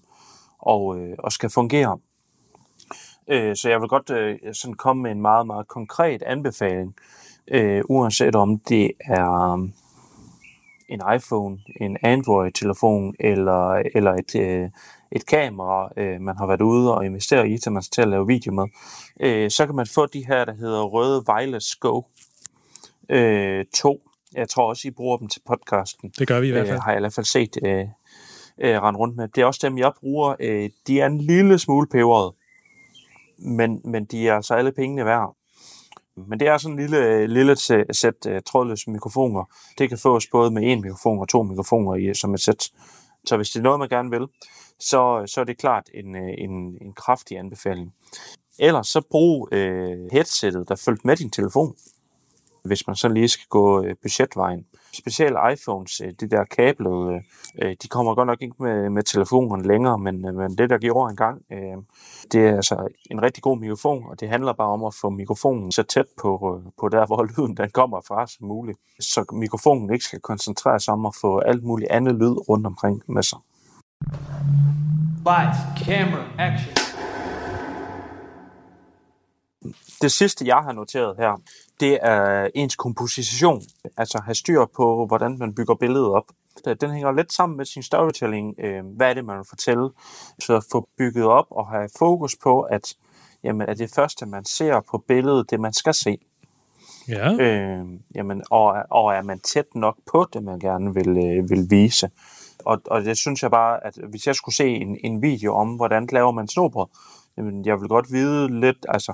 og, 0.60 1.00
øh, 1.00 1.16
og 1.20 1.32
skal 1.32 1.50
fungere. 1.50 1.98
Øh, 3.28 3.56
så 3.56 3.70
jeg 3.70 3.82
vil 3.82 3.90
godt 3.90 4.10
øh, 4.10 4.38
sådan 4.54 4.74
komme 4.74 5.04
med 5.04 5.12
en 5.12 5.22
meget, 5.22 5.48
meget 5.48 5.68
konkret 5.68 6.22
anbefaling, 6.22 6.96
øh, 7.48 7.84
uanset 7.90 8.36
om 8.36 8.60
det 8.60 8.92
er 9.00 9.54
øh, 9.54 9.70
en 10.90 11.02
iPhone, 11.16 11.60
en 11.82 11.98
Android-telefon 12.02 13.16
eller, 13.20 13.84
eller 13.96 14.14
et, 14.14 14.36
øh, 14.36 14.70
et 15.12 15.26
kamera, 15.26 15.92
øh, 15.98 16.22
man 16.22 16.38
har 16.38 16.48
været 16.48 16.62
ude 16.62 16.96
og 16.96 17.06
investere 17.06 17.50
i, 17.50 17.58
til 17.58 17.72
man 17.72 17.84
skal 17.84 17.92
til 17.92 18.02
at 18.02 18.08
lave 18.08 18.28
video 18.28 18.54
med, 18.54 18.66
øh, 19.20 19.52
så 19.52 19.66
kan 19.66 19.76
man 19.76 19.88
få 19.96 20.06
de 20.06 20.26
her, 20.28 20.46
der 20.46 20.54
hedder 20.54 20.84
Røde 20.84 21.24
Wireless 21.30 21.76
Go 21.76 22.02
øh, 23.10 23.66
2. 23.76 24.02
Jeg 24.34 24.50
tror 24.50 24.70
også, 24.70 24.88
I 24.88 24.92
bruger 24.92 25.18
dem 25.18 25.28
til 25.28 25.42
podcasten. 25.48 26.10
Det 26.20 26.28
gør 26.28 26.40
vi 26.40 26.48
i 26.48 26.52
hvert 26.52 26.68
fald. 26.68 26.78
Øh, 26.78 26.82
har 26.82 26.92
jeg 26.92 27.00
i 27.00 27.02
hvert 27.02 27.14
fald 27.14 27.26
set 27.26 27.58
øh, 27.64 27.86
øh, 28.62 28.82
rende 28.82 29.00
rundt 29.00 29.16
med. 29.16 29.28
Det 29.28 29.42
er 29.42 29.46
også 29.46 29.60
dem, 29.64 29.78
jeg 29.78 29.92
bruger. 30.00 30.36
Øh, 30.40 30.70
de 30.88 31.00
er 31.00 31.06
en 31.06 31.18
lille 31.18 31.60
smule 31.60 31.88
peberet, 31.88 32.34
men, 33.38 33.82
men 33.86 34.06
de 34.06 34.28
er 34.28 34.36
altså 34.36 34.54
alle 34.54 34.72
pengene 34.72 35.06
værd. 35.06 35.36
Men 36.28 36.40
det 36.40 36.48
er 36.48 36.58
sådan 36.58 36.80
en 36.80 36.80
lille, 36.80 37.28
lille 37.28 37.56
sæt 37.94 38.26
uh, 38.28 38.38
trådløse 38.46 38.90
mikrofoner. 38.90 39.44
Det 39.78 39.90
kan 39.90 39.98
fås 39.98 40.28
både 40.32 40.52
med 40.52 40.72
en 40.72 40.82
mikrofon 40.82 41.20
og 41.20 41.30
to 41.30 41.44
mikrofoner 41.44 41.96
i, 41.96 42.14
som 42.14 42.34
et 42.34 42.40
sæt. 42.40 42.70
Så 43.28 43.36
hvis 43.36 43.50
det 43.50 43.60
er 43.60 43.64
noget, 43.64 43.80
man 43.80 43.90
gerne 43.90 44.10
vil, 44.10 44.28
så, 44.80 45.24
så 45.26 45.42
er 45.42 45.46
det 45.46 45.58
klart 45.58 45.90
en, 45.94 46.16
øh, 46.16 46.34
en, 46.38 46.78
en 46.82 46.94
kraftig 46.94 47.38
anbefaling. 47.38 47.94
Ellers 48.60 48.88
så 48.88 49.02
brug 49.12 49.50
øh, 49.52 50.12
headsettet, 50.12 50.70
der 50.70 50.76
følger 50.76 51.02
med 51.04 51.16
din 51.18 51.30
telefon, 51.30 51.76
hvis 52.64 52.88
man 52.88 52.96
så 52.96 53.08
lige 53.08 53.30
skal 53.30 53.46
gå 53.50 53.84
øh, 53.84 53.96
budgetvejen. 54.02 54.66
Specielt 54.98 55.38
iPhones, 55.54 56.02
øh, 56.02 56.14
det 56.20 56.32
der 56.32 56.44
kablet, 56.44 57.24
øh, 57.62 57.76
de 57.84 57.88
kommer 57.88 58.16
godt 58.16 58.28
nok 58.28 58.42
ikke 58.42 58.56
med, 58.60 58.90
med 58.90 59.04
telefonen 59.04 59.66
længere, 59.66 59.98
men, 59.98 60.28
øh, 60.28 60.36
men 60.36 60.58
det 60.58 60.70
der 60.70 60.78
gjorde 60.78 61.10
engang, 61.10 61.42
øh, 61.52 61.78
det 62.32 62.48
er 62.48 62.56
altså 62.56 62.88
en 63.12 63.22
rigtig 63.22 63.44
god 63.44 63.58
mikrofon, 63.60 64.06
og 64.10 64.20
det 64.20 64.30
handler 64.30 64.54
bare 64.54 64.68
om 64.68 64.84
at 64.84 64.94
få 65.02 65.10
mikrofonen 65.10 65.72
så 65.72 65.84
tæt 65.84 66.06
på, 66.22 66.30
øh, 66.56 66.72
på 66.80 66.90
der, 66.90 67.06
hvor 67.06 67.24
lyden 67.32 67.58
den 67.58 67.70
kommer 67.70 68.02
fra 68.08 68.28
som 68.28 68.48
muligt, 68.48 68.80
så 69.00 69.26
mikrofonen 69.32 69.94
ikke 69.94 70.06
skal 70.06 70.20
koncentrere 70.20 70.80
sig 70.80 70.94
om 70.94 71.06
at 71.06 71.16
få 71.22 71.40
alt 71.40 71.64
muligt 71.64 71.92
andet 71.92 72.16
lyd 72.16 72.50
rundt 72.50 72.66
omkring 72.66 73.02
med 73.08 73.24
sig. 73.24 73.40
Lights, 75.26 75.60
camera, 75.86 76.24
action. 76.38 76.74
Det 80.02 80.12
sidste, 80.12 80.48
jeg 80.48 80.58
har 80.58 80.72
noteret 80.72 81.16
her, 81.18 81.42
det 81.80 82.00
er 82.02 82.48
ens 82.56 82.76
komposition. 82.76 83.62
Altså 83.98 84.22
have 84.26 84.36
styr 84.36 84.66
på, 84.76 85.06
hvordan 85.06 85.38
man 85.40 85.56
bygger 85.56 85.76
billedet 85.76 86.08
op. 86.08 86.26
Den 86.82 86.92
hænger 86.92 87.12
lidt 87.12 87.34
sammen 87.34 87.58
med 87.58 87.66
sin 87.66 87.84
storytelling. 87.84 88.56
Øh, 88.60 88.86
hvad 88.86 89.10
er 89.10 89.14
det, 89.14 89.26
man 89.26 89.38
vil 89.38 89.46
fortælle? 89.50 89.90
Så 90.40 90.68
få 90.72 90.90
bygget 90.98 91.26
op 91.26 91.46
og 91.50 91.68
have 91.68 91.90
fokus 92.00 92.36
på, 92.44 92.62
at 92.62 92.96
jamen, 93.44 93.70
er 93.70 93.74
det 93.74 93.92
første, 93.96 94.26
man 94.26 94.46
ser 94.46 94.82
på 94.92 94.98
billedet, 95.08 95.50
det 95.52 95.60
man 95.60 95.74
skal 95.74 95.94
se. 95.94 96.18
Ja. 97.08 97.34
Øh, 97.34 97.86
jamen, 98.16 98.44
og, 98.52 98.76
og 98.90 99.14
er 99.14 99.22
man 99.22 99.40
tæt 99.40 99.76
nok 99.76 99.98
på 100.12 100.26
det, 100.34 100.44
man 100.44 100.60
gerne 100.60 100.94
vil, 100.94 101.10
øh, 101.10 101.50
vil 101.50 101.68
vise. 101.70 102.10
Og, 102.66 102.82
og 102.86 103.04
det 103.04 103.18
synes 103.18 103.44
jeg 103.44 103.52
bare, 103.52 103.86
at 103.86 103.98
hvis 104.10 104.28
jeg 104.28 104.36
skulle 104.36 104.56
se 104.56 104.68
en, 104.68 104.98
en 105.04 105.22
video 105.22 105.56
om, 105.56 105.76
hvordan 105.76 106.08
laver 106.12 106.32
man 106.32 106.48
snobrød, 106.48 106.88
jamen, 107.38 107.66
jeg 107.66 107.82
vil 107.82 107.90
godt 107.90 108.12
vide 108.12 108.60
lidt, 108.60 108.86
altså, 108.90 109.14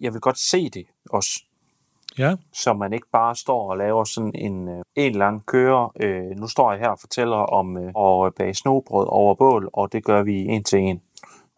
jeg 0.00 0.12
vil 0.12 0.20
godt 0.20 0.38
se 0.38 0.70
det 0.70 0.86
også. 1.10 1.44
Ja. 2.18 2.36
Så 2.52 2.72
man 2.72 2.92
ikke 2.92 3.06
bare 3.12 3.36
står 3.36 3.70
og 3.70 3.76
laver 3.76 4.04
sådan 4.04 4.32
en, 4.34 4.68
øh, 4.68 4.82
en 4.96 5.14
lang 5.14 5.46
køre. 5.46 5.90
Øh, 6.00 6.30
nu 6.36 6.46
står 6.46 6.72
jeg 6.72 6.80
her 6.80 6.88
og 6.88 6.98
fortæller 7.00 7.36
om 7.36 7.76
øh, 7.76 8.26
at 8.26 8.34
bage 8.34 8.54
snobrød 8.54 9.06
over 9.08 9.34
bål, 9.34 9.70
og 9.72 9.92
det 9.92 10.04
gør 10.04 10.22
vi 10.22 10.44
en 10.44 10.64
til 10.64 10.78
en. 10.78 11.00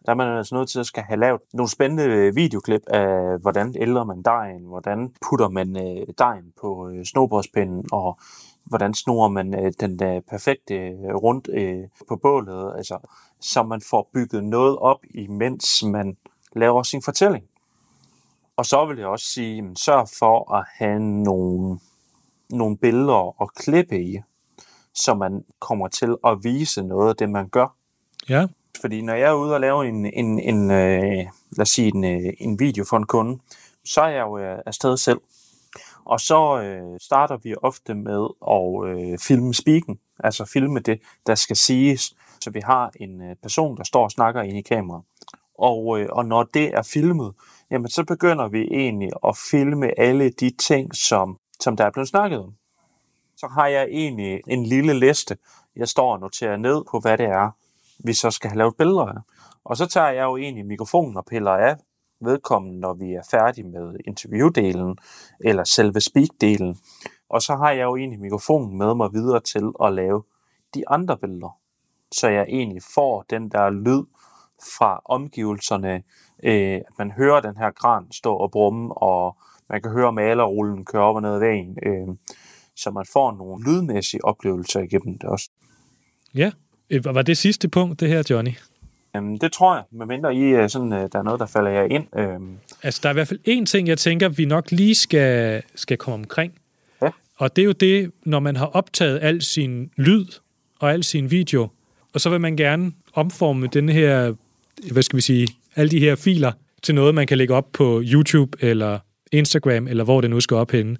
Der 0.05 0.11
er 0.11 0.15
man 0.15 0.37
altså 0.37 0.55
nødt 0.55 0.69
til 0.69 0.79
at 0.79 0.85
skal 0.85 1.03
have 1.03 1.19
lavet 1.19 1.41
nogle 1.53 1.69
spændende 1.69 2.03
øh, 2.03 2.35
videoklip 2.35 2.81
af, 2.87 3.39
hvordan 3.39 3.75
ældrer 3.79 4.03
man 4.03 4.21
dejen, 4.21 4.65
hvordan 4.65 5.13
putter 5.29 5.49
man 5.49 5.77
øh, 5.77 6.07
dejen 6.17 6.53
på 6.61 6.89
øh, 6.89 7.05
snobrødspinden, 7.05 7.85
og 7.91 8.19
hvordan 8.65 8.93
snor 8.93 9.27
man 9.27 9.65
øh, 9.65 9.71
den 9.79 10.03
øh, 10.03 10.21
perfekte 10.29 10.75
øh, 10.75 11.15
rundt 11.15 11.49
øh, 11.53 11.83
på 12.07 12.15
bålet, 12.15 12.73
altså, 12.77 12.97
så 13.39 13.63
man 13.63 13.81
får 13.89 14.09
bygget 14.13 14.43
noget 14.43 14.77
op, 14.77 14.99
imens 15.15 15.83
man 15.83 16.17
laver 16.55 16.83
sin 16.83 17.01
fortælling. 17.01 17.45
Og 18.57 18.65
så 18.65 18.85
vil 18.85 18.97
jeg 18.97 19.07
også 19.07 19.25
sige, 19.25 19.55
jamen, 19.55 19.75
sørg 19.75 20.07
for 20.19 20.55
at 20.55 20.65
have 20.77 20.99
nogle, 20.99 21.79
nogle 22.49 22.77
billeder 22.77 23.41
og 23.41 23.51
klippe 23.55 24.03
i, 24.03 24.19
så 24.93 25.13
man 25.13 25.43
kommer 25.59 25.87
til 25.87 26.15
at 26.25 26.43
vise 26.43 26.83
noget 26.83 27.09
af 27.09 27.15
det, 27.15 27.29
man 27.29 27.49
gør. 27.49 27.75
Ja. 28.29 28.47
Fordi 28.81 29.01
når 29.01 29.13
jeg 29.13 29.29
er 29.29 29.33
ude 29.33 29.53
og 29.53 29.61
lave 29.61 29.87
en, 29.87 30.05
en, 30.05 30.39
en 30.39 30.71
øh, 30.71 31.27
lad 31.51 31.61
os 31.61 31.69
sige, 31.69 31.91
en, 31.95 32.03
øh, 32.03 32.33
en 32.39 32.59
video 32.59 32.85
for 32.89 32.97
en 32.97 33.05
kunde, 33.05 33.39
så 33.85 34.01
er 34.01 34.09
jeg 34.09 34.21
jo 34.21 34.37
øh, 34.37 34.59
afsted 34.65 34.97
selv. 34.97 35.21
Og 36.05 36.19
så 36.19 36.61
øh, 36.61 36.99
starter 37.01 37.37
vi 37.37 37.55
ofte 37.61 37.93
med 37.95 38.27
at 38.51 38.89
øh, 38.89 39.17
filme 39.19 39.53
speaken, 39.53 39.99
altså 40.19 40.45
filme 40.45 40.79
det, 40.79 41.01
der 41.27 41.35
skal 41.35 41.55
siges. 41.55 42.15
Så 42.41 42.49
vi 42.49 42.59
har 42.63 42.91
en 42.99 43.21
øh, 43.21 43.35
person, 43.41 43.77
der 43.77 43.83
står 43.83 44.03
og 44.03 44.11
snakker 44.11 44.41
ind 44.41 44.57
i 44.57 44.61
kameraet. 44.61 45.03
Og, 45.57 45.99
øh, 45.99 46.07
og 46.11 46.25
når 46.25 46.43
det 46.43 46.75
er 46.75 46.81
filmet, 46.81 47.33
jamen 47.73 47.89
så 47.89 48.03
begynder 48.03 48.47
vi 48.47 48.61
egentlig 48.71 49.09
at 49.27 49.37
filme 49.51 49.99
alle 49.99 50.29
de 50.29 50.49
ting, 50.49 50.95
som, 50.95 51.37
som 51.59 51.77
der 51.77 51.85
er 51.85 51.91
blevet 51.91 52.09
snakket 52.09 52.39
om. 52.39 52.53
Så 53.37 53.47
har 53.47 53.67
jeg 53.67 53.83
egentlig 53.83 54.41
en 54.47 54.65
lille 54.65 54.93
liste, 54.93 55.37
jeg 55.75 55.87
står 55.87 56.13
og 56.13 56.19
noterer 56.19 56.57
ned 56.57 56.83
på, 56.91 56.99
hvad 56.99 57.17
det 57.17 57.25
er, 57.25 57.49
vi 57.99 58.13
så 58.13 58.31
skal 58.31 58.49
have 58.49 58.57
lavet 58.57 58.77
billeder 58.77 59.05
af. 59.05 59.21
Og 59.63 59.77
så 59.77 59.85
tager 59.85 60.09
jeg 60.09 60.23
jo 60.23 60.37
egentlig 60.37 60.65
mikrofonen 60.65 61.17
og 61.17 61.25
piller 61.25 61.51
af 61.51 61.75
vedkommende, 62.21 62.79
når 62.79 62.93
vi 62.93 63.13
er 63.13 63.21
færdige 63.31 63.67
med 63.67 63.95
interviewdelen, 64.05 64.97
eller 65.39 65.63
selve 65.63 66.01
speak-delen. 66.01 66.77
Og 67.29 67.41
så 67.41 67.55
har 67.55 67.71
jeg 67.71 67.83
jo 67.83 67.95
egentlig 67.95 68.19
mikrofonen 68.19 68.77
med 68.77 68.95
mig 68.95 69.13
videre 69.13 69.39
til 69.39 69.71
at 69.83 69.93
lave 69.93 70.23
de 70.73 70.89
andre 70.89 71.17
billeder. 71.17 71.57
Så 72.11 72.29
jeg 72.29 72.45
egentlig 72.49 72.83
får 72.95 73.25
den 73.29 73.49
der 73.49 73.69
lyd 73.69 74.03
fra 74.77 75.01
omgivelserne, 75.05 76.03
øh, 76.43 76.75
at 76.75 76.93
man 76.99 77.11
hører 77.11 77.41
den 77.41 77.57
her 77.57 77.71
kran 77.71 78.11
stå 78.11 78.35
og 78.35 78.51
brumme, 78.51 78.93
og 78.97 79.37
man 79.69 79.81
kan 79.81 79.91
høre 79.91 80.13
malerrullen 80.13 80.85
køre 80.85 81.01
op 81.01 81.15
og 81.15 81.21
ned 81.21 81.33
ad 81.33 81.39
vejen, 81.39 81.77
øh, 81.85 82.15
så 82.75 82.91
man 82.91 83.05
får 83.13 83.31
nogle 83.31 83.63
lydmæssige 83.63 84.25
oplevelser 84.25 84.79
igennem 84.79 85.17
det 85.17 85.29
også. 85.29 85.49
Ja, 86.35 86.51
Øh, 86.93 87.15
var 87.15 87.21
det 87.21 87.37
sidste 87.37 87.67
punkt, 87.67 87.99
det 87.99 88.09
her, 88.09 88.23
Johnny? 88.29 88.51
Øhm, 89.15 89.39
det 89.39 89.51
tror 89.51 89.75
jeg, 89.75 89.83
medmindre 89.91 90.35
I 90.35 90.41
øh, 90.41 90.69
sådan, 90.69 90.93
øh, 90.93 91.09
der 91.11 91.19
er 91.19 91.23
noget, 91.23 91.39
der 91.39 91.45
falder 91.45 91.71
jer 91.71 91.83
ind. 91.83 92.19
Øhm. 92.19 92.57
Altså, 92.83 92.99
der 93.03 93.09
er 93.09 93.13
i 93.13 93.15
hvert 93.15 93.27
fald 93.27 93.39
én 93.47 93.65
ting, 93.65 93.87
jeg 93.87 93.97
tænker, 93.97 94.29
vi 94.29 94.45
nok 94.45 94.71
lige 94.71 94.95
skal, 94.95 95.63
skal 95.75 95.97
komme 95.97 96.13
omkring. 96.13 96.53
Ja. 97.01 97.09
Og 97.37 97.55
det 97.55 97.61
er 97.61 97.65
jo 97.65 97.71
det, 97.71 98.11
når 98.25 98.39
man 98.39 98.55
har 98.55 98.65
optaget 98.65 99.19
al 99.21 99.41
sin 99.41 99.91
lyd 99.97 100.25
og 100.79 100.91
al 100.91 101.03
sin 101.03 101.31
video, 101.31 101.67
og 102.13 102.21
så 102.21 102.29
vil 102.29 102.41
man 102.41 102.57
gerne 102.57 102.91
omforme 103.13 103.67
den 103.67 103.89
her, 103.89 104.33
hvad 104.91 105.03
skal 105.03 105.17
vi 105.17 105.21
sige, 105.21 105.47
alle 105.75 105.91
de 105.91 105.99
her 105.99 106.15
filer 106.15 106.51
til 106.83 106.95
noget, 106.95 107.15
man 107.15 107.27
kan 107.27 107.37
lægge 107.37 107.53
op 107.53 107.71
på 107.73 108.01
YouTube 108.05 108.57
eller 108.61 108.99
Instagram, 109.31 109.87
eller 109.87 110.03
hvor 110.03 110.21
det 110.21 110.29
nu 110.29 110.39
skal 110.39 110.57
op 110.57 110.71
henne. 110.71 110.97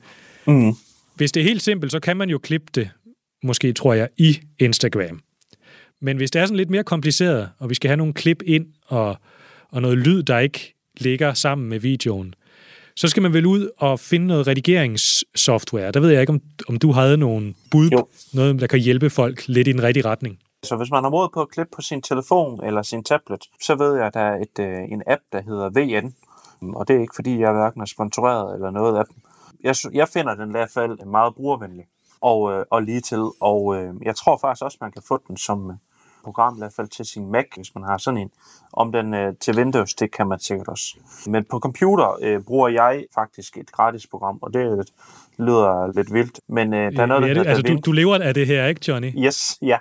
Mm. 0.47 0.73
Hvis 1.15 1.31
det 1.31 1.41
er 1.41 1.43
helt 1.43 1.61
simpelt, 1.61 1.91
så 1.91 1.99
kan 1.99 2.17
man 2.17 2.29
jo 2.29 2.37
klippe 2.37 2.67
det, 2.75 2.89
måske 3.43 3.73
tror 3.73 3.93
jeg, 3.93 4.09
i 4.17 4.39
Instagram. 4.59 5.21
Men 6.01 6.17
hvis 6.17 6.31
det 6.31 6.41
er 6.41 6.45
sådan 6.45 6.57
lidt 6.57 6.69
mere 6.69 6.83
kompliceret, 6.83 7.49
og 7.59 7.69
vi 7.69 7.75
skal 7.75 7.87
have 7.87 7.97
nogle 7.97 8.13
klip 8.13 8.43
ind 8.45 8.65
og, 8.85 9.17
og 9.69 9.81
noget 9.81 9.97
lyd, 9.97 10.23
der 10.23 10.39
ikke 10.39 10.75
ligger 10.99 11.33
sammen 11.33 11.69
med 11.69 11.79
videoen, 11.79 12.35
så 12.95 13.07
skal 13.07 13.23
man 13.23 13.33
vel 13.33 13.45
ud 13.45 13.69
og 13.77 13.99
finde 13.99 14.27
noget 14.27 14.47
redigeringssoftware. 14.47 15.91
Der 15.91 15.99
ved 15.99 16.09
jeg 16.09 16.21
ikke, 16.21 16.33
om, 16.33 16.41
om 16.67 16.79
du 16.79 16.91
havde 16.91 17.17
nogle 17.17 17.53
bud, 17.71 17.89
jo. 17.89 18.07
noget, 18.33 18.59
der 18.59 18.67
kan 18.67 18.79
hjælpe 18.79 19.09
folk 19.09 19.47
lidt 19.47 19.67
i 19.67 19.71
den 19.71 19.83
rigtige 19.83 20.05
retning. 20.05 20.39
Så 20.63 20.75
hvis 20.75 20.91
man 20.91 21.03
har 21.03 21.11
mod 21.11 21.29
på 21.29 21.41
at 21.41 21.49
klippe 21.49 21.75
på 21.75 21.81
sin 21.81 22.01
telefon 22.01 22.63
eller 22.63 22.81
sin 22.81 23.03
tablet, 23.03 23.43
så 23.61 23.75
ved 23.75 23.95
jeg, 23.95 24.07
at 24.07 24.13
der 24.13 24.19
er 24.19 24.35
et, 24.41 24.59
øh, 24.59 24.91
en 24.91 25.03
app, 25.07 25.21
der 25.31 25.41
hedder 25.41 25.69
VN. 25.69 26.15
Og 26.75 26.87
det 26.87 26.95
er 26.95 27.01
ikke, 27.01 27.15
fordi 27.15 27.39
jeg 27.39 27.51
hverken 27.51 27.81
er 27.81 27.85
sponsoreret 27.85 28.55
eller 28.55 28.69
noget 28.69 28.97
af 28.97 29.05
dem. 29.05 29.15
Jeg, 29.63 29.75
jeg 29.93 30.07
finder 30.07 30.35
den 30.35 30.49
i 30.49 30.51
hvert 30.51 30.71
fald 30.71 31.05
meget 31.05 31.35
brugervenlig 31.35 31.85
og, 32.21 32.51
øh, 32.51 32.65
og 32.69 32.83
lige 32.83 33.01
til. 33.01 33.23
Og 33.39 33.75
øh, 33.75 33.93
jeg 34.01 34.15
tror 34.15 34.37
faktisk 34.37 34.63
også, 34.63 34.77
man 34.81 34.91
kan 34.91 35.03
få 35.07 35.19
den 35.27 35.37
som, 35.37 35.71
program, 36.23 36.55
i 36.55 36.57
hvert 36.57 36.73
fald 36.75 36.87
til 36.87 37.05
sin 37.05 37.31
Mac, 37.31 37.45
hvis 37.55 37.75
man 37.75 37.83
har 37.83 37.97
sådan 37.97 38.17
en. 38.17 38.31
Om 38.73 38.91
den 38.91 39.13
øh, 39.13 39.33
til 39.39 39.57
Windows, 39.57 39.93
det 39.93 40.11
kan 40.11 40.27
man 40.27 40.39
sikkert 40.39 40.67
også. 40.67 40.97
Men 41.27 41.45
på 41.45 41.59
computer 41.59 42.17
øh, 42.21 42.41
bruger 42.41 42.69
jeg 42.69 43.05
faktisk 43.13 43.57
et 43.57 43.71
gratis 43.71 44.07
program, 44.07 44.39
og 44.41 44.53
det 44.53 44.77
lidt, 44.77 44.91
lyder 45.39 45.91
lidt 45.95 46.13
vildt. 46.13 46.39
Men 46.47 46.73
øh, 46.73 46.91
der 46.91 47.01
er 47.01 47.05
noget, 47.05 47.27
ja, 47.27 47.33
det, 47.33 47.47
altså, 47.47 47.63
du, 47.63 47.79
du 47.85 47.91
lever 47.91 48.15
af 48.15 48.33
det 48.33 48.47
her, 48.47 48.65
ikke 48.65 48.81
Johnny? 48.87 49.25
Yes, 49.25 49.57
ja. 49.61 49.77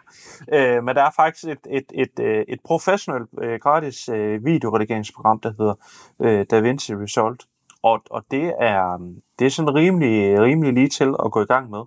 Øh, 0.52 0.84
men 0.84 0.96
der 0.96 1.02
er 1.02 1.10
faktisk 1.16 1.44
et, 1.44 1.58
et, 1.70 1.84
et, 1.94 2.10
et, 2.18 2.44
et 2.48 2.60
professionelt 2.64 3.30
øh, 3.42 3.58
gratis 3.60 4.08
øh, 4.08 4.44
videoredigeringsprogram, 4.44 5.40
der 5.40 5.52
hedder 5.58 5.74
øh, 6.22 6.46
DaVinci 6.50 6.94
Resolve. 6.94 7.38
Og, 7.82 8.02
og 8.10 8.24
det, 8.30 8.52
er, 8.60 8.96
det 9.38 9.42
det 9.42 9.46
er 9.46 9.50
sådan 9.50 9.74
rimelig, 9.74 10.40
rimelig 10.40 10.72
lige 10.72 10.88
til 10.88 11.14
at 11.24 11.32
gå 11.32 11.42
i 11.42 11.44
gang 11.44 11.70
med. 11.70 11.82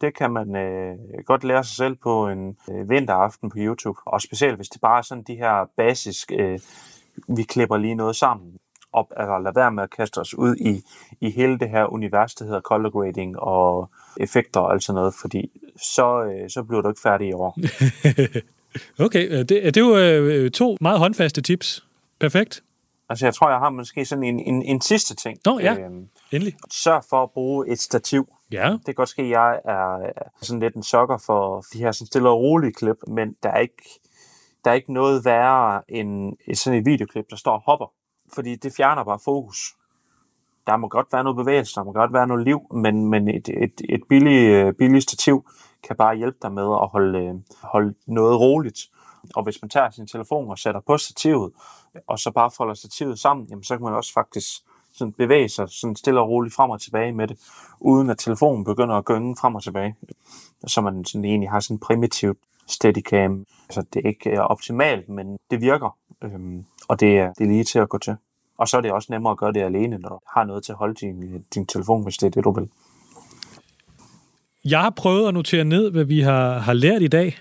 Det 0.00 0.16
kan 0.16 0.30
man 0.30 0.56
øh, 0.56 0.98
godt 1.24 1.44
lære 1.44 1.64
sig 1.64 1.76
selv 1.76 1.96
på 2.02 2.28
en 2.28 2.56
øh, 2.70 2.90
vinteraften 2.90 3.50
på 3.50 3.56
YouTube. 3.58 3.98
Og 4.06 4.20
specielt 4.20 4.56
hvis 4.56 4.68
det 4.68 4.80
bare 4.80 4.98
er 4.98 5.02
sådan 5.02 5.24
de 5.24 5.34
her 5.34 5.70
basisk, 5.76 6.32
øh, 6.32 6.60
vi 7.28 7.42
klipper 7.42 7.76
lige 7.76 7.94
noget 7.94 8.16
sammen. 8.16 8.52
Op, 8.92 9.06
altså 9.16 9.38
lad 9.38 9.52
være 9.54 9.72
med 9.72 9.82
at 9.82 9.90
kaste 9.90 10.18
os 10.18 10.34
ud 10.34 10.56
i, 10.56 10.82
i 11.20 11.30
hele 11.30 11.58
det 11.58 11.68
her 11.68 11.92
univers, 11.92 12.34
der 12.34 12.44
hedder 12.44 12.60
color 12.60 12.90
grading 12.90 13.38
og 13.38 13.90
effekter 14.20 14.60
og 14.60 14.72
alt 14.72 14.82
sådan 14.82 14.98
noget, 14.98 15.14
fordi 15.20 15.50
så, 15.76 16.24
øh, 16.24 16.50
så 16.50 16.62
bliver 16.62 16.82
du 16.82 16.88
ikke 16.88 17.00
færdig 17.00 17.28
i 17.28 17.32
år. 17.32 17.58
okay, 19.06 19.28
øh, 19.30 19.38
det, 19.38 19.48
det 19.48 19.76
er 19.76 19.80
jo 19.80 19.96
øh, 19.96 20.50
to 20.50 20.76
meget 20.80 20.98
håndfaste 20.98 21.42
tips. 21.42 21.86
Perfekt. 22.20 22.62
Altså 23.08 23.26
jeg 23.26 23.34
tror, 23.34 23.50
jeg 23.50 23.58
har 23.58 23.70
måske 23.70 24.04
sådan 24.04 24.24
en, 24.24 24.40
en, 24.40 24.62
en 24.62 24.80
sidste 24.80 25.14
ting. 25.14 25.38
Nå 25.44 25.58
ja, 25.58 25.78
øhm, 25.78 26.08
endelig. 26.32 26.54
Sørg 26.70 27.04
for 27.10 27.22
at 27.22 27.30
bruge 27.30 27.68
et 27.68 27.80
stativ. 27.80 28.28
Ja. 28.52 28.70
Det 28.72 28.84
kan 28.84 28.94
godt 28.94 29.08
ske, 29.08 29.22
at 29.22 29.30
jeg 29.30 29.60
er 29.64 30.12
sådan 30.42 30.60
lidt 30.60 30.74
en 30.74 30.82
sokker 30.82 31.18
for 31.18 31.64
de 31.72 31.78
her 31.78 31.92
sådan 31.92 32.06
stille 32.06 32.28
og 32.28 32.40
rolige 32.40 32.72
klip, 32.72 32.96
men 33.06 33.36
der 33.42 33.48
er 33.48 33.58
ikke, 33.58 34.00
der 34.64 34.70
er 34.70 34.74
ikke 34.74 34.92
noget 34.92 35.24
værre 35.24 35.82
end 35.88 36.36
sådan 36.54 36.78
et 36.78 36.86
videoklip, 36.86 37.30
der 37.30 37.36
står 37.36 37.52
og 37.52 37.62
hopper. 37.66 37.92
Fordi 38.34 38.56
det 38.56 38.72
fjerner 38.76 39.04
bare 39.04 39.18
fokus. 39.24 39.58
Der 40.66 40.76
må 40.76 40.88
godt 40.88 41.06
være 41.12 41.24
noget 41.24 41.36
bevægelse, 41.36 41.74
der 41.74 41.84
må 41.84 41.92
godt 41.92 42.12
være 42.12 42.26
noget 42.26 42.44
liv, 42.44 42.60
men, 42.72 43.06
men 43.06 43.28
et, 43.28 43.48
et, 43.48 43.80
et 43.88 44.00
billigt, 44.08 44.76
billigt 44.78 45.02
stativ 45.02 45.48
kan 45.82 45.96
bare 45.96 46.16
hjælpe 46.16 46.38
dig 46.42 46.52
med 46.52 46.62
at 46.82 46.88
holde, 46.88 47.42
holde 47.62 47.94
noget 48.06 48.40
roligt. 48.40 48.80
Og 49.34 49.42
hvis 49.42 49.62
man 49.62 49.68
tager 49.68 49.90
sin 49.90 50.06
telefon 50.06 50.50
og 50.50 50.58
sætter 50.58 50.80
på 50.80 50.98
stativet, 50.98 51.52
og 52.06 52.18
så 52.18 52.30
bare 52.30 52.50
folder 52.50 52.74
stativet 52.74 53.18
sammen, 53.18 53.46
jamen, 53.50 53.64
så 53.64 53.76
kan 53.76 53.84
man 53.84 53.94
også 53.94 54.12
faktisk 54.12 54.48
sådan 54.94 55.12
bevæge 55.12 55.48
sig 55.48 55.68
sådan 55.68 55.96
stille 55.96 56.20
og 56.20 56.28
roligt 56.28 56.54
frem 56.54 56.70
og 56.70 56.80
tilbage 56.80 57.12
med 57.12 57.28
det, 57.28 57.38
uden 57.80 58.10
at 58.10 58.18
telefonen 58.18 58.64
begynder 58.64 58.94
at 58.94 59.04
gynge 59.04 59.36
frem 59.40 59.54
og 59.54 59.62
tilbage. 59.62 59.94
Så 60.66 60.80
man 60.80 61.04
sådan 61.04 61.24
egentlig 61.24 61.50
har 61.50 61.60
sådan 61.60 61.74
en 61.74 61.80
primitivt 61.80 62.38
steadicam. 62.66 63.46
Altså 63.68 63.84
det 63.94 64.04
er 64.04 64.08
ikke 64.08 64.30
øh, 64.30 64.38
optimalt, 64.38 65.08
men 65.08 65.36
det 65.50 65.60
virker, 65.60 65.96
øhm, 66.24 66.64
og 66.88 67.00
det 67.00 67.18
er, 67.18 67.32
det 67.32 67.44
er 67.44 67.48
lige 67.48 67.64
til 67.64 67.78
at 67.78 67.88
gå 67.88 67.98
til. 67.98 68.16
Og 68.58 68.68
så 68.68 68.76
er 68.76 68.80
det 68.80 68.92
også 68.92 69.12
nemmere 69.12 69.30
at 69.30 69.38
gøre 69.38 69.52
det 69.52 69.62
alene, 69.62 69.98
når 69.98 70.08
du 70.08 70.18
har 70.36 70.44
noget 70.44 70.64
til 70.64 70.72
at 70.72 70.78
holde 70.78 70.94
din, 70.94 71.34
øh, 71.34 71.40
din 71.54 71.66
telefon, 71.66 72.02
hvis 72.02 72.16
det 72.16 72.26
er 72.26 72.30
det, 72.30 72.44
du 72.44 72.50
vil. 72.50 72.68
Jeg 74.64 74.80
har 74.80 74.90
prøvet 74.90 75.28
at 75.28 75.34
notere 75.34 75.64
ned, 75.64 75.90
hvad 75.90 76.04
vi 76.04 76.20
har, 76.20 76.58
har 76.58 76.72
lært 76.72 77.02
i 77.02 77.08
dag. 77.08 77.38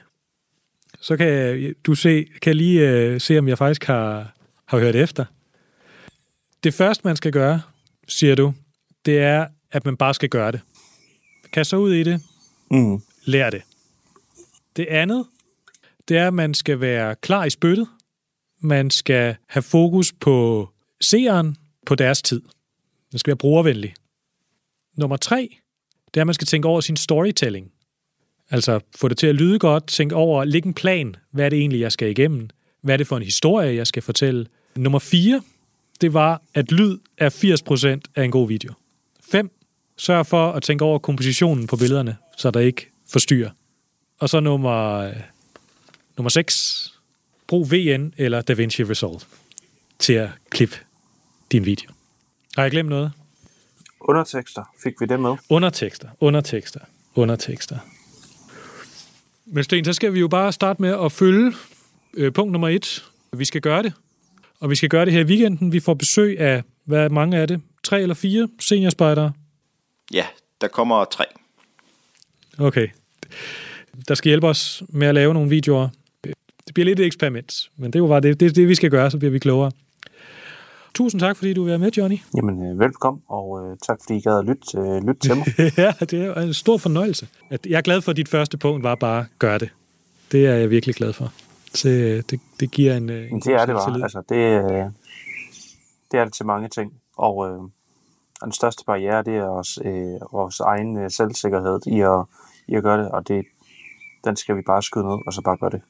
Så 1.02 1.18
kan 1.18 1.74
du 1.86 1.96
se, 1.96 2.26
kan 2.42 2.56
lige 2.56 2.90
øh, 2.90 3.22
se, 3.22 3.40
om 3.40 3.48
jeg 3.48 3.58
faktisk 3.58 3.84
har, 3.84 4.34
har 4.66 4.80
hørt 4.80 4.96
efter. 4.96 5.26
Det 6.64 6.74
første, 6.74 7.02
man 7.08 7.16
skal 7.16 7.32
gøre, 7.32 7.62
siger 8.08 8.36
du, 8.36 8.54
det 9.06 9.20
er, 9.20 9.48
at 9.72 9.86
man 9.86 9.98
bare 9.98 10.14
skal 10.14 10.30
gøre 10.30 10.52
det. 10.52 10.62
Kast 11.54 11.70
sig 11.70 11.80
ud 11.80 11.94
i 11.94 12.04
det. 12.04 12.22
Mm. 12.72 13.02
Lær 13.26 13.50
det. 13.50 13.62
Det 14.76 14.86
andet, 14.86 15.26
det 16.08 16.18
er, 16.18 16.28
at 16.28 16.34
man 16.34 16.54
skal 16.54 16.80
være 16.80 17.16
klar 17.16 17.46
i 17.46 17.50
spyttet. 17.50 17.88
Man 18.60 18.90
skal 18.90 19.36
have 19.48 19.64
fokus 19.64 20.14
på 20.14 20.70
seeren 21.02 21.58
på 21.86 21.96
deres 21.96 22.22
tid. 22.22 22.42
Den 23.12 23.20
skal 23.20 23.32
være 23.32 23.38
brugervenlig. 23.38 23.94
Nummer 24.98 25.18
tre, 25.18 25.58
det 26.06 26.18
er, 26.18 26.22
at 26.22 26.28
man 26.28 26.34
skal 26.34 26.48
tænke 26.48 26.68
over 26.68 26.82
sin 26.82 26.98
storytelling. 26.98 27.72
Altså 28.50 28.80
få 28.96 29.08
det 29.08 29.18
til 29.18 29.28
at 29.28 29.36
lyde 29.36 29.60
godt, 29.60 29.88
tænke 29.88 30.16
over, 30.16 30.46
lægge 30.46 30.68
en 30.68 30.74
plan. 30.74 31.16
Hvad 31.32 31.46
er 31.46 31.50
det 31.50 31.60
egentlig, 31.60 31.80
jeg 31.80 31.92
skal 31.92 32.10
igennem? 32.10 32.50
Hvad 32.82 32.96
er 32.96 32.98
det 32.98 33.08
for 33.08 33.18
en 33.18 33.24
historie, 33.24 33.76
jeg 33.76 33.88
skal 33.88 34.04
fortælle? 34.04 34.46
Nummer 34.76 35.00
4, 35.00 35.42
det 36.02 36.14
var, 36.14 36.42
at 36.54 36.72
lyd 36.72 36.98
er 37.18 37.30
80% 37.30 38.12
af 38.16 38.24
en 38.24 38.32
god 38.32 38.48
video. 38.48 38.74
5. 39.32 39.52
Sørg 39.98 40.26
for 40.26 40.52
at 40.52 40.64
tænke 40.64 40.86
over 40.86 41.00
kompositionen 41.00 41.68
på 41.68 41.76
billederne, 41.76 42.18
så 42.38 42.52
der 42.52 42.60
ikke 42.60 42.92
forstyrrer. 43.10 43.50
Og 44.20 44.30
så 44.30 44.40
nummer, 44.40 45.12
nummer 46.18 46.30
6. 46.30 46.94
Brug 47.48 47.72
VN 47.72 48.14
eller 48.18 48.42
DaVinci 48.42 48.84
Resolve 48.84 49.20
til 50.00 50.14
at 50.14 50.30
klippe 50.50 50.76
din 51.52 51.66
video. 51.66 51.92
Har 52.56 52.64
jeg 52.64 52.72
glemt 52.72 52.90
noget? 52.90 53.12
Undertekster, 54.02 54.64
fik 54.84 54.94
vi 55.00 55.06
det 55.06 55.20
med? 55.20 55.36
Undertekster, 55.50 56.10
undertekster, 56.20 56.80
undertekster. 57.16 57.78
Men 59.46 59.64
Sten, 59.64 59.86
så 59.86 59.94
skal 59.94 60.14
vi 60.14 60.20
jo 60.20 60.28
bare 60.28 60.52
starte 60.52 60.82
med 60.82 61.04
at 61.06 61.12
følge 61.12 61.54
øh, 62.14 62.34
punkt 62.34 62.52
nummer 62.52 62.68
et. 62.68 63.06
Vi 63.34 63.46
skal 63.46 63.62
gøre 63.62 63.84
det. 63.84 63.94
Og 64.64 64.70
vi 64.70 64.76
skal 64.76 64.90
gøre 64.90 65.06
det 65.06 65.14
her 65.14 65.20
i 65.20 65.24
weekenden. 65.24 65.74
Vi 65.74 65.80
får 65.80 65.94
besøg 65.94 66.40
af, 66.40 66.64
hvad 66.86 67.10
mange 67.10 67.38
er 67.38 67.46
det? 67.46 67.62
Tre 67.84 68.02
eller 68.02 68.16
fire 68.16 68.50
seniorspejdere? 68.60 69.32
Ja, 70.14 70.26
der 70.62 70.68
kommer 70.68 71.06
tre. 71.06 71.24
Okay. 72.58 72.88
Der 74.08 74.16
skal 74.16 74.30
hjælpe 74.30 74.48
os 74.48 74.84
med 74.90 75.08
at 75.08 75.16
lave 75.16 75.34
nogle 75.34 75.50
videoer. 75.50 75.90
Det 76.66 76.74
bliver 76.74 76.86
lidt 76.86 77.00
et 77.00 77.06
eksperiment, 77.06 77.70
men 77.78 77.94
det 77.94 78.00
er 78.00 78.04
jo 78.04 78.08
bare 78.08 78.20
det, 78.20 78.40
det, 78.40 78.56
det 78.56 78.68
vi 78.68 78.76
skal 78.76 78.90
gøre, 78.90 79.12
så 79.12 79.18
bliver 79.18 79.32
vi 79.32 79.40
klogere. 79.40 79.72
Tusind 80.96 81.22
tak, 81.22 81.38
fordi 81.38 81.54
du 81.54 81.64
vil 81.64 81.70
være 81.70 81.80
med, 81.80 81.92
Johnny. 81.92 82.18
Jamen, 82.38 82.72
øh, 82.72 82.80
velkommen, 82.80 83.22
og 83.30 83.72
øh, 83.72 83.78
tak, 83.88 84.00
fordi 84.02 84.18
I 84.18 84.22
gad 84.22 84.40
at 84.40 84.46
lytte, 84.46 84.78
øh, 84.78 85.08
lytte 85.08 85.22
til 85.22 85.36
mig. 85.38 85.46
ja, 85.78 85.94
det 86.00 86.14
er 86.14 86.42
en 86.42 86.54
stor 86.54 86.78
fornøjelse. 86.78 87.28
At 87.50 87.66
jeg 87.66 87.78
er 87.78 87.82
glad 87.82 88.02
for, 88.02 88.12
at 88.12 88.18
dit 88.18 88.30
første 88.30 88.58
punkt 88.58 88.84
var 88.84 88.96
bare, 88.96 89.26
gør 89.40 89.58
det. 89.58 89.70
Det 90.32 90.46
er 90.46 90.54
jeg 90.54 90.70
virkelig 90.70 90.96
glad 90.96 91.14
for. 91.14 91.34
Så 91.74 91.90
øh, 91.90 92.24
det, 92.30 92.40
det 92.60 92.72
giver 92.72 92.98
en... 92.98 93.10
en 93.10 93.40
det 93.40 93.54
er 93.54 93.66
det 93.66 93.76
bare. 93.76 94.04
Altså, 94.04 94.24
det, 94.30 94.36
øh, 94.36 94.86
det 96.12 96.20
er 96.20 96.24
det 96.24 96.34
til 96.34 96.46
mange 96.46 96.70
ting. 96.70 96.94
Og 97.18 97.50
øh, 97.50 97.60
den 98.44 98.52
største 98.52 98.84
barriere, 98.86 99.24
det 99.24 99.36
er 99.36 99.44
også 99.44 99.82
øh, 99.86 100.32
vores 100.32 100.60
egen 100.60 100.98
øh, 100.98 101.12
selvsikkerhed 101.12 101.80
i 101.88 102.02
at, 102.02 102.26
i 102.68 102.76
at 102.76 102.84
gøre 102.84 103.04
det, 103.04 103.12
og 103.12 103.28
det, 103.28 103.46
den 104.24 104.36
skal 104.36 104.56
vi 104.56 104.62
bare 104.62 104.84
skyde 104.84 105.06
ned, 105.06 105.18
og 105.28 105.34
så 105.34 105.42
bare 105.42 105.58
gøre 105.58 105.70
det. 105.70 105.82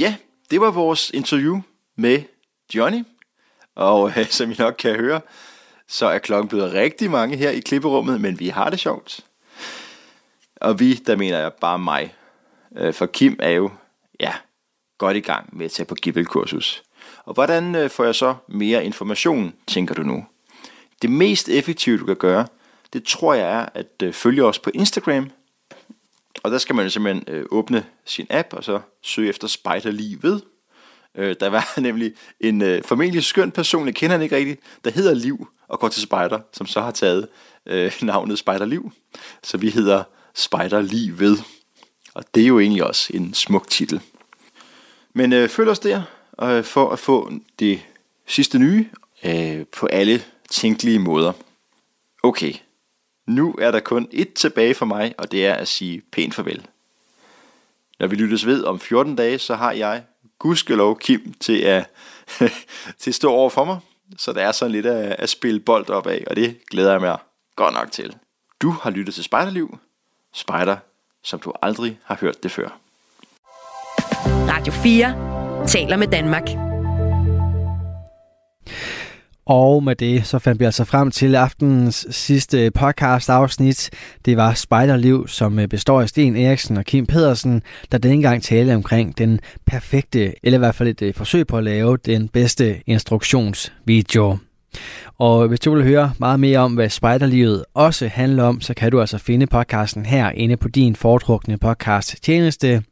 Ja, 0.00 0.16
det 0.50 0.60
var 0.60 0.70
vores 0.70 1.10
interview 1.10 1.60
med 1.96 2.22
Johnny. 2.74 3.04
Og 3.74 4.08
øh, 4.08 4.26
som 4.26 4.50
I 4.50 4.54
nok 4.58 4.74
kan 4.78 4.96
høre, 4.96 5.20
så 5.88 6.06
er 6.06 6.18
klokken 6.18 6.48
blevet 6.48 6.72
rigtig 6.72 7.10
mange 7.10 7.36
her 7.36 7.50
i 7.50 7.60
klipperummet, 7.60 8.20
men 8.20 8.40
vi 8.40 8.48
har 8.48 8.70
det 8.70 8.78
sjovt. 8.78 9.24
Og 10.60 10.80
vi, 10.80 10.94
der 10.94 11.16
mener 11.16 11.38
jeg 11.38 11.52
bare 11.52 11.78
mig. 11.78 12.14
Øh, 12.76 12.94
for 12.94 13.06
Kim 13.06 13.36
er 13.40 13.50
jo, 13.50 13.70
ja, 14.20 14.32
godt 14.98 15.16
i 15.16 15.20
gang 15.20 15.56
med 15.56 15.64
at 15.64 15.72
tage 15.72 15.86
på 15.86 15.94
Gibbel-kursus. 15.94 16.82
Og 17.24 17.34
hvordan 17.34 17.74
øh, 17.74 17.90
får 17.90 18.04
jeg 18.04 18.14
så 18.14 18.34
mere 18.48 18.84
information, 18.84 19.54
tænker 19.66 19.94
du 19.94 20.02
nu? 20.02 20.26
Det 21.02 21.10
mest 21.10 21.48
effektive, 21.48 21.98
du 21.98 22.06
kan 22.06 22.16
gøre, 22.16 22.46
det 22.92 23.04
tror 23.04 23.34
jeg 23.34 23.50
er 23.50 23.66
at 23.74 24.02
øh, 24.02 24.12
følge 24.12 24.44
os 24.44 24.58
på 24.58 24.70
Instagram. 24.74 25.30
Og 26.42 26.50
der 26.50 26.58
skal 26.58 26.74
man 26.74 26.84
jo 26.84 26.90
simpelthen 26.90 27.46
åbne 27.50 27.84
sin 28.04 28.26
app, 28.30 28.52
og 28.52 28.64
så 28.64 28.80
søge 29.02 29.28
efter 29.28 29.48
Spider 29.48 29.90
Øh, 31.14 31.36
der 31.40 31.48
var 31.48 31.72
nemlig 31.80 32.12
en 32.40 32.62
øh, 32.62 32.82
formentlig 32.84 33.24
skøn 33.24 33.50
person, 33.50 33.86
jeg 33.86 33.94
kender 33.94 34.16
han 34.16 34.22
ikke 34.22 34.36
rigtigt, 34.36 34.60
der 34.84 34.90
hedder 34.90 35.14
Liv 35.14 35.48
og 35.68 35.80
går 35.80 35.88
til 35.88 36.02
Spider, 36.02 36.40
som 36.52 36.66
så 36.66 36.80
har 36.80 36.90
taget 36.90 37.28
øh, 37.66 37.92
navnet 38.02 38.38
Spider 38.38 38.64
Liv. 38.64 38.92
Så 39.42 39.56
vi 39.56 39.70
hedder 39.70 40.04
Spider 40.34 41.12
ved. 41.16 41.38
Og 42.14 42.24
det 42.34 42.42
er 42.42 42.46
jo 42.46 42.60
egentlig 42.60 42.84
også 42.84 43.10
en 43.14 43.34
smuk 43.34 43.68
titel. 43.68 44.00
Men 45.12 45.32
øh, 45.32 45.48
følg 45.48 45.68
os 45.68 45.78
der 45.78 46.02
øh, 46.42 46.64
for 46.64 46.90
at 46.90 46.98
få 46.98 47.32
det 47.58 47.80
sidste 48.26 48.58
nye 48.58 48.88
øh, 49.24 49.66
på 49.66 49.86
alle 49.86 50.22
tænkelige 50.50 50.98
måder. 50.98 51.32
Okay, 52.22 52.54
nu 53.26 53.54
er 53.58 53.70
der 53.70 53.80
kun 53.80 54.08
et 54.12 54.34
tilbage 54.34 54.74
for 54.74 54.86
mig, 54.86 55.14
og 55.18 55.32
det 55.32 55.46
er 55.46 55.54
at 55.54 55.68
sige 55.68 56.02
pænt 56.12 56.34
farvel. 56.34 56.66
Når 57.98 58.06
vi 58.06 58.16
lyttes 58.16 58.46
ved 58.46 58.64
om 58.64 58.80
14 58.80 59.16
dage, 59.16 59.38
så 59.38 59.54
har 59.54 59.72
jeg 59.72 60.04
gudskelov 60.38 60.98
Kim 60.98 61.34
til 61.40 61.58
at, 61.58 61.90
til 63.00 63.10
at 63.10 63.14
stå 63.14 63.30
over 63.30 63.50
for 63.50 63.64
mig. 63.64 63.78
Så 64.18 64.32
der 64.32 64.42
er 64.42 64.52
sådan 64.52 64.72
lidt 64.72 64.86
at, 64.86 65.16
at 65.18 65.28
spille 65.28 65.60
bold 65.60 65.90
op 65.90 66.06
af, 66.06 66.24
og 66.26 66.36
det 66.36 66.66
glæder 66.70 66.92
jeg 66.92 67.00
mig 67.00 67.18
godt 67.56 67.74
nok 67.74 67.92
til. 67.92 68.16
Du 68.62 68.70
har 68.70 68.90
lyttet 68.90 69.14
til 69.14 69.24
Spejderliv. 69.24 69.78
Spejder, 70.34 70.76
som 71.24 71.40
du 71.40 71.52
aldrig 71.62 71.98
har 72.04 72.18
hørt 72.20 72.42
det 72.42 72.50
før. 72.50 72.78
Radio 74.48 74.72
4 74.72 75.66
taler 75.66 75.96
med 75.96 76.06
Danmark. 76.06 76.42
Og 79.46 79.82
med 79.82 79.96
det, 79.96 80.26
så 80.26 80.38
fandt 80.38 80.60
vi 80.60 80.64
altså 80.64 80.84
frem 80.84 81.10
til 81.10 81.34
aftenens 81.34 82.06
sidste 82.10 82.70
podcast 82.70 83.30
afsnit. 83.30 83.90
Det 84.24 84.36
var 84.36 84.54
Spejderliv, 84.54 85.28
som 85.28 85.60
består 85.70 86.00
af 86.00 86.08
Sten 86.08 86.36
Eriksen 86.36 86.76
og 86.76 86.84
Kim 86.84 87.06
Pedersen, 87.06 87.62
der 87.92 87.98
denne 87.98 88.22
gang 88.22 88.42
talte 88.42 88.74
omkring 88.74 89.18
den 89.18 89.40
perfekte, 89.66 90.34
eller 90.46 90.58
i 90.58 90.62
hvert 90.62 90.74
fald 90.74 90.88
et 90.88 91.02
øh, 91.02 91.14
forsøg 91.14 91.46
på 91.46 91.58
at 91.58 91.64
lave 91.64 91.96
den 91.96 92.28
bedste 92.28 92.80
instruktionsvideo. 92.86 94.38
Og 95.18 95.48
hvis 95.48 95.60
du 95.60 95.74
vil 95.74 95.84
høre 95.84 96.12
meget 96.18 96.40
mere 96.40 96.58
om, 96.58 96.74
hvad 96.74 96.88
spejderlivet 96.88 97.64
også 97.74 98.08
handler 98.08 98.44
om, 98.44 98.60
så 98.60 98.74
kan 98.74 98.90
du 98.90 99.00
altså 99.00 99.18
finde 99.18 99.46
podcasten 99.46 100.06
her 100.06 100.30
inde 100.30 100.56
på 100.56 100.68
din 100.68 100.96
foretrukne 100.96 101.58
podcast 101.58 102.22
tjeneste. 102.22 102.82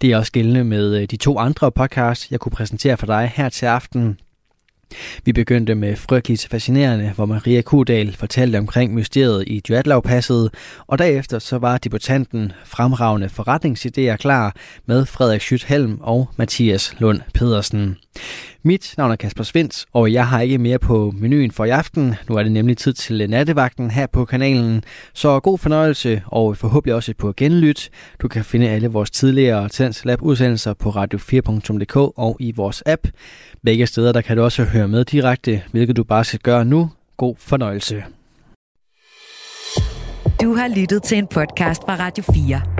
Det 0.00 0.12
er 0.12 0.16
også 0.16 0.32
gældende 0.32 0.64
med 0.64 1.00
øh, 1.00 1.06
de 1.10 1.16
to 1.16 1.38
andre 1.38 1.72
podcasts, 1.72 2.30
jeg 2.30 2.40
kunne 2.40 2.52
præsentere 2.52 2.96
for 2.96 3.06
dig 3.06 3.32
her 3.34 3.48
til 3.48 3.66
aften. 3.66 4.18
Vi 5.24 5.32
begyndte 5.32 5.74
med 5.74 5.96
frygteligt 5.96 6.48
fascinerende, 6.50 7.12
hvor 7.14 7.26
Maria 7.26 7.62
Kudal 7.62 8.16
fortalte 8.16 8.58
omkring 8.58 8.94
mysteriet 8.94 9.44
i 9.46 9.60
Djatlavpasset, 9.68 10.50
og 10.86 10.98
derefter 10.98 11.38
så 11.38 11.58
var 11.58 11.78
debutanten 11.78 12.52
fremragende 12.64 13.26
forretningsidéer 13.26 14.16
klar 14.16 14.56
med 14.86 15.06
Frederik 15.06 15.42
Schüthelm 15.42 15.98
og 16.00 16.28
Mathias 16.36 16.94
Lund 16.98 17.20
Pedersen. 17.34 17.96
Mit 18.62 18.94
navn 18.98 19.12
er 19.12 19.16
Kasper 19.16 19.44
Svens, 19.44 19.86
og 19.92 20.12
jeg 20.12 20.28
har 20.28 20.40
ikke 20.40 20.58
mere 20.58 20.78
på 20.78 21.12
menuen 21.16 21.50
for 21.50 21.64
i 21.64 21.70
aften. 21.70 22.14
Nu 22.28 22.36
er 22.36 22.42
det 22.42 22.52
nemlig 22.52 22.76
tid 22.76 22.92
til 22.92 23.30
nattevagten 23.30 23.90
her 23.90 24.06
på 24.06 24.24
kanalen. 24.24 24.84
Så 25.14 25.40
god 25.40 25.58
fornøjelse, 25.58 26.22
og 26.26 26.56
forhåbentlig 26.56 26.94
også 26.94 27.14
på 27.18 27.32
genlyt. 27.36 27.90
Du 28.22 28.28
kan 28.28 28.44
finde 28.44 28.68
alle 28.68 28.88
vores 28.88 29.10
tidligere 29.10 29.68
Tens 29.68 30.04
Lab 30.04 30.22
udsendelser 30.22 30.74
på 30.74 30.90
radio4.dk 30.90 31.96
og 31.96 32.36
i 32.40 32.52
vores 32.56 32.82
app. 32.86 33.06
Begge 33.64 33.86
steder 33.86 34.12
der 34.12 34.20
kan 34.20 34.36
du 34.36 34.42
også 34.42 34.64
høre 34.64 34.88
med 34.88 35.04
direkte, 35.04 35.62
hvilket 35.72 35.96
du 35.96 36.04
bare 36.04 36.24
skal 36.24 36.40
gøre 36.40 36.64
nu. 36.64 36.90
God 37.16 37.34
fornøjelse. 37.38 38.04
Du 40.42 40.54
har 40.54 40.68
lyttet 40.76 41.02
til 41.02 41.18
en 41.18 41.26
podcast 41.26 41.82
fra 41.82 41.96
Radio 41.96 42.24
4. 42.34 42.79